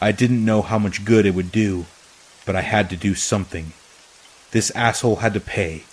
I 0.00 0.12
didn't 0.12 0.42
know 0.42 0.62
how 0.62 0.78
much 0.78 1.04
good 1.04 1.26
it 1.26 1.34
would 1.34 1.52
do, 1.52 1.84
but 2.46 2.56
I 2.56 2.62
had 2.62 2.88
to 2.88 2.96
do 2.96 3.14
something. 3.14 3.74
This 4.50 4.70
asshole 4.72 5.16
had 5.16 5.34
to 5.34 5.40
pay. 5.40 5.84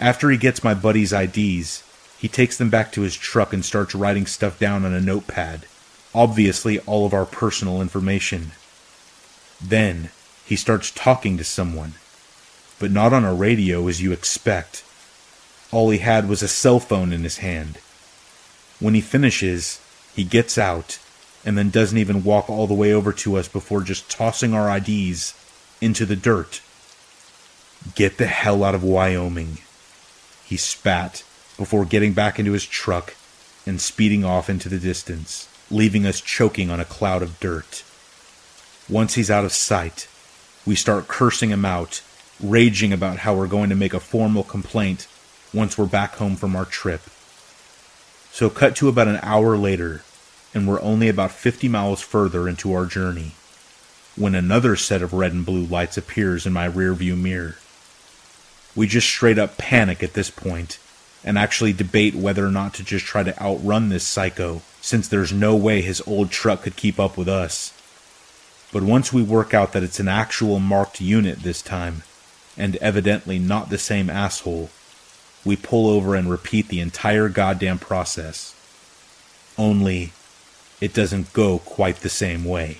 After 0.00 0.30
he 0.30 0.36
gets 0.36 0.64
my 0.64 0.74
buddy's 0.74 1.12
IDs, 1.12 1.82
he 2.18 2.28
takes 2.28 2.56
them 2.56 2.70
back 2.70 2.92
to 2.92 3.02
his 3.02 3.16
truck 3.16 3.52
and 3.52 3.64
starts 3.64 3.94
writing 3.94 4.26
stuff 4.26 4.58
down 4.58 4.84
on 4.84 4.92
a 4.92 5.00
notepad. 5.00 5.66
Obviously, 6.14 6.78
all 6.80 7.06
of 7.06 7.14
our 7.14 7.26
personal 7.26 7.80
information. 7.80 8.52
Then, 9.60 10.10
he 10.44 10.56
starts 10.56 10.90
talking 10.90 11.36
to 11.36 11.44
someone. 11.44 11.94
But 12.78 12.90
not 12.90 13.12
on 13.12 13.24
a 13.24 13.34
radio 13.34 13.86
as 13.88 14.00
you 14.00 14.12
expect. 14.12 14.84
All 15.70 15.90
he 15.90 15.98
had 15.98 16.28
was 16.28 16.42
a 16.42 16.48
cell 16.48 16.80
phone 16.80 17.12
in 17.12 17.24
his 17.24 17.38
hand. 17.38 17.78
When 18.80 18.94
he 18.94 19.00
finishes, 19.00 19.80
he 20.14 20.24
gets 20.24 20.56
out 20.56 20.98
and 21.44 21.58
then 21.58 21.70
doesn't 21.70 21.98
even 21.98 22.24
walk 22.24 22.48
all 22.48 22.66
the 22.66 22.74
way 22.74 22.92
over 22.92 23.12
to 23.12 23.36
us 23.36 23.48
before 23.48 23.82
just 23.82 24.10
tossing 24.10 24.54
our 24.54 24.74
IDs 24.76 25.34
into 25.80 26.06
the 26.06 26.16
dirt. 26.16 26.60
Get 27.94 28.18
the 28.18 28.26
hell 28.26 28.64
out 28.64 28.74
of 28.74 28.82
Wyoming. 28.82 29.58
He 30.44 30.56
spat 30.56 31.24
before 31.56 31.84
getting 31.84 32.12
back 32.12 32.38
into 32.38 32.52
his 32.52 32.66
truck 32.66 33.14
and 33.66 33.80
speeding 33.80 34.24
off 34.24 34.48
into 34.48 34.68
the 34.68 34.78
distance, 34.78 35.48
leaving 35.70 36.06
us 36.06 36.20
choking 36.20 36.70
on 36.70 36.80
a 36.80 36.84
cloud 36.84 37.22
of 37.22 37.38
dirt. 37.40 37.84
Once 38.88 39.14
he's 39.14 39.30
out 39.30 39.44
of 39.44 39.52
sight, 39.52 40.08
we 40.66 40.74
start 40.74 41.08
cursing 41.08 41.50
him 41.50 41.64
out, 41.64 42.02
raging 42.42 42.92
about 42.92 43.18
how 43.18 43.34
we're 43.34 43.46
going 43.46 43.68
to 43.68 43.76
make 43.76 43.94
a 43.94 44.00
formal 44.00 44.44
complaint 44.44 45.06
once 45.52 45.76
we're 45.76 45.86
back 45.86 46.16
home 46.16 46.36
from 46.36 46.56
our 46.56 46.64
trip. 46.64 47.02
So, 48.32 48.48
cut 48.48 48.76
to 48.76 48.88
about 48.88 49.08
an 49.08 49.20
hour 49.22 49.56
later, 49.56 50.02
and 50.54 50.66
we're 50.66 50.80
only 50.82 51.08
about 51.08 51.32
50 51.32 51.68
miles 51.68 52.00
further 52.00 52.48
into 52.48 52.72
our 52.72 52.86
journey 52.86 53.32
when 54.16 54.34
another 54.34 54.76
set 54.76 55.00
of 55.00 55.12
red 55.12 55.32
and 55.32 55.46
blue 55.46 55.64
lights 55.64 55.96
appears 55.96 56.46
in 56.46 56.52
my 56.52 56.68
rearview 56.68 57.16
mirror. 57.16 57.56
We 58.78 58.86
just 58.86 59.08
straight 59.08 59.40
up 59.40 59.58
panic 59.58 60.04
at 60.04 60.14
this 60.14 60.30
point 60.30 60.78
and 61.24 61.36
actually 61.36 61.72
debate 61.72 62.14
whether 62.14 62.46
or 62.46 62.52
not 62.52 62.74
to 62.74 62.84
just 62.84 63.04
try 63.04 63.24
to 63.24 63.42
outrun 63.42 63.88
this 63.88 64.04
psycho, 64.04 64.62
since 64.80 65.08
there's 65.08 65.32
no 65.32 65.56
way 65.56 65.82
his 65.82 66.00
old 66.06 66.30
truck 66.30 66.62
could 66.62 66.76
keep 66.76 67.00
up 67.00 67.16
with 67.16 67.26
us. 67.26 67.72
But 68.72 68.84
once 68.84 69.12
we 69.12 69.20
work 69.20 69.52
out 69.52 69.72
that 69.72 69.82
it's 69.82 69.98
an 69.98 70.06
actual 70.06 70.60
marked 70.60 71.00
unit 71.00 71.40
this 71.40 71.60
time, 71.60 72.04
and 72.56 72.76
evidently 72.76 73.40
not 73.40 73.68
the 73.68 73.78
same 73.78 74.08
asshole, 74.08 74.70
we 75.44 75.56
pull 75.56 75.88
over 75.90 76.14
and 76.14 76.30
repeat 76.30 76.68
the 76.68 76.78
entire 76.78 77.28
goddamn 77.28 77.80
process. 77.80 78.54
Only, 79.58 80.12
it 80.80 80.94
doesn't 80.94 81.32
go 81.32 81.58
quite 81.58 81.96
the 81.96 82.08
same 82.08 82.44
way. 82.44 82.78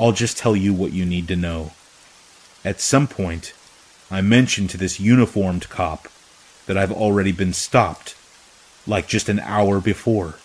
I'll 0.00 0.12
just 0.12 0.38
tell 0.38 0.56
you 0.56 0.72
what 0.72 0.94
you 0.94 1.04
need 1.04 1.28
to 1.28 1.36
know. 1.36 1.72
At 2.64 2.80
some 2.80 3.06
point, 3.06 3.52
I 4.10 4.22
mentioned 4.22 4.70
to 4.70 4.78
this 4.78 4.98
uniformed 4.98 5.68
cop 5.68 6.08
that 6.66 6.78
I've 6.78 6.92
already 6.92 7.32
been 7.32 7.52
stopped, 7.52 8.16
like 8.86 9.06
just 9.06 9.28
an 9.28 9.40
hour 9.40 9.80
before. 9.80 10.36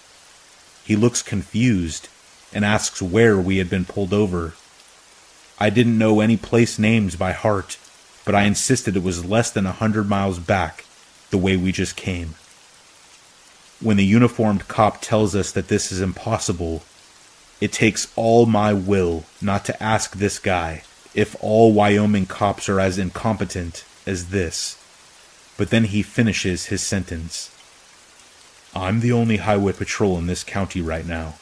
He 0.83 0.97
looks 0.97 1.21
confused 1.21 2.09
and 2.53 2.65
asks 2.65 3.01
where 3.01 3.37
we 3.37 3.57
had 3.57 3.69
been 3.69 3.85
pulled 3.85 4.13
over. 4.13 4.53
I 5.59 5.69
didn't 5.69 5.97
know 5.97 6.19
any 6.19 6.35
place 6.35 6.77
names 6.77 7.15
by 7.15 7.31
heart, 7.31 7.77
but 8.25 8.35
I 8.35 8.43
insisted 8.43 8.97
it 8.97 9.03
was 9.03 9.23
less 9.23 9.49
than 9.49 9.65
a 9.65 9.71
hundred 9.71 10.09
miles 10.09 10.39
back, 10.39 10.85
the 11.29 11.37
way 11.37 11.55
we 11.55 11.71
just 11.71 11.95
came. 11.95 12.35
When 13.79 13.95
the 13.97 14.05
uniformed 14.05 14.67
cop 14.67 15.01
tells 15.01 15.35
us 15.35 15.51
that 15.53 15.69
this 15.69 15.91
is 15.91 16.01
impossible, 16.01 16.83
it 17.61 17.71
takes 17.71 18.11
all 18.17 18.45
my 18.45 18.73
will 18.73 19.23
not 19.41 19.63
to 19.65 19.83
ask 19.83 20.15
this 20.15 20.37
guy 20.37 20.83
if 21.13 21.35
all 21.41 21.73
Wyoming 21.73 22.25
cops 22.25 22.67
are 22.67 22.79
as 22.79 22.97
incompetent 22.97 23.85
as 24.05 24.29
this. 24.29 24.77
But 25.57 25.69
then 25.69 25.85
he 25.85 26.01
finishes 26.01 26.67
his 26.67 26.81
sentence. 26.81 27.51
I'm 28.75 29.01
the 29.01 29.11
only 29.11 29.37
highway 29.37 29.73
patrol 29.73 30.17
in 30.17 30.25
this 30.25 30.43
county 30.43 30.81
right 30.81 31.05
now. 31.05 31.35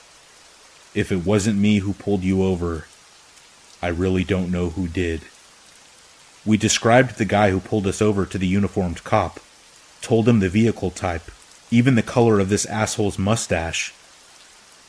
If 0.94 1.12
it 1.12 1.26
wasn't 1.26 1.60
me 1.60 1.80
who 1.80 1.94
pulled 1.94 2.24
you 2.24 2.44
over, 2.44 2.86
I 3.82 3.88
really 3.88 4.26
don't 4.26 4.52
know 4.52 4.72
who 4.72 4.88
did. 4.88 5.22
We 6.46 6.58
described 6.58 7.18
the 7.18 7.26
guy 7.26 7.52
who 7.52 7.60
pulled 7.62 7.88
us 7.88 8.02
over 8.02 8.26
to 8.26 8.38
the 8.38 8.48
uniformed 8.48 9.04
cop, 9.04 9.40
told 10.02 10.28
him 10.28 10.40
the 10.40 10.50
vehicle 10.50 10.92
type, 10.92 11.32
even 11.70 11.96
the 11.96 12.04
color 12.04 12.40
of 12.40 12.50
this 12.50 12.66
asshole's 12.66 13.18
mustache, 13.18 13.94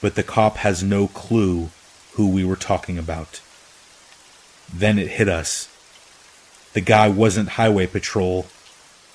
but 0.00 0.16
the 0.16 0.24
cop 0.24 0.56
has 0.56 0.82
no 0.82 1.06
clue 1.06 1.68
who 2.14 2.28
we 2.28 2.44
were 2.44 2.56
talking 2.56 2.98
about. 2.98 3.40
Then 4.72 4.98
it 4.98 5.08
hit 5.08 5.28
us. 5.28 5.68
The 6.72 6.80
guy 6.80 7.08
wasn't 7.08 7.50
highway 7.50 7.86
patrol, 7.86 8.46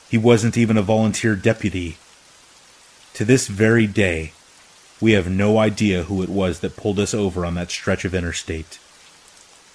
he 0.09 0.17
wasn't 0.17 0.57
even 0.57 0.77
a 0.77 0.81
volunteer 0.81 1.35
deputy. 1.35 1.97
To 3.15 3.25
this 3.25 3.47
very 3.47 3.87
day, 3.87 4.31
we 5.01 5.13
have 5.13 5.29
no 5.29 5.57
idea 5.57 6.03
who 6.03 6.21
it 6.21 6.29
was 6.29 6.59
that 6.59 6.77
pulled 6.77 6.99
us 6.99 7.13
over 7.13 7.45
on 7.45 7.55
that 7.55 7.71
stretch 7.71 8.05
of 8.05 8.15
interstate. 8.15 8.79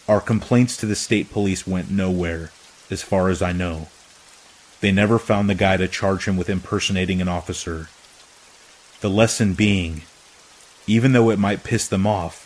Our 0.09 0.21
complaints 0.21 0.77
to 0.79 0.87
the 0.87 0.97
state 0.97 1.31
police 1.31 1.67
went 1.67 1.91
nowhere, 1.91 2.51
as 2.91 3.03
far 3.03 3.29
as 3.29 3.43
I 3.43 3.53
know. 3.53 3.89
They 4.81 4.91
never 4.91 5.19
found 5.19 5.49
the 5.49 5.55
guy 5.55 5.77
to 5.77 5.87
charge 5.87 6.27
him 6.27 6.37
with 6.37 6.51
impersonating 6.51 7.21
an 7.21 7.29
officer. 7.29 7.89
The 9.01 9.11
lesson 9.11 9.55
being, 9.55 10.03
even 10.87 11.13
though 11.13 11.31
it 11.31 11.39
might 11.39 11.63
piss 11.65 11.87
them 11.87 12.07
off, 12.07 12.42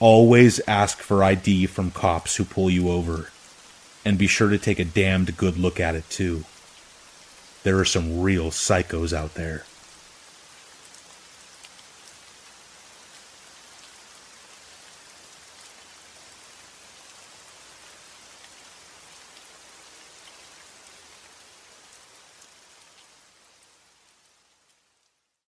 always 0.00 0.60
ask 0.68 0.98
for 0.98 1.24
ID 1.24 1.66
from 1.66 1.90
cops 1.90 2.36
who 2.36 2.44
pull 2.44 2.70
you 2.70 2.90
over, 2.90 3.30
and 4.04 4.18
be 4.18 4.26
sure 4.26 4.48
to 4.48 4.58
take 4.58 4.78
a 4.78 4.84
damned 4.84 5.36
good 5.36 5.56
look 5.56 5.80
at 5.80 5.94
it 5.94 6.08
too 6.08 6.44
there 7.68 7.78
are 7.78 7.84
some 7.84 8.20
real 8.20 8.46
psychos 8.46 9.12
out 9.12 9.34
there. 9.34 9.64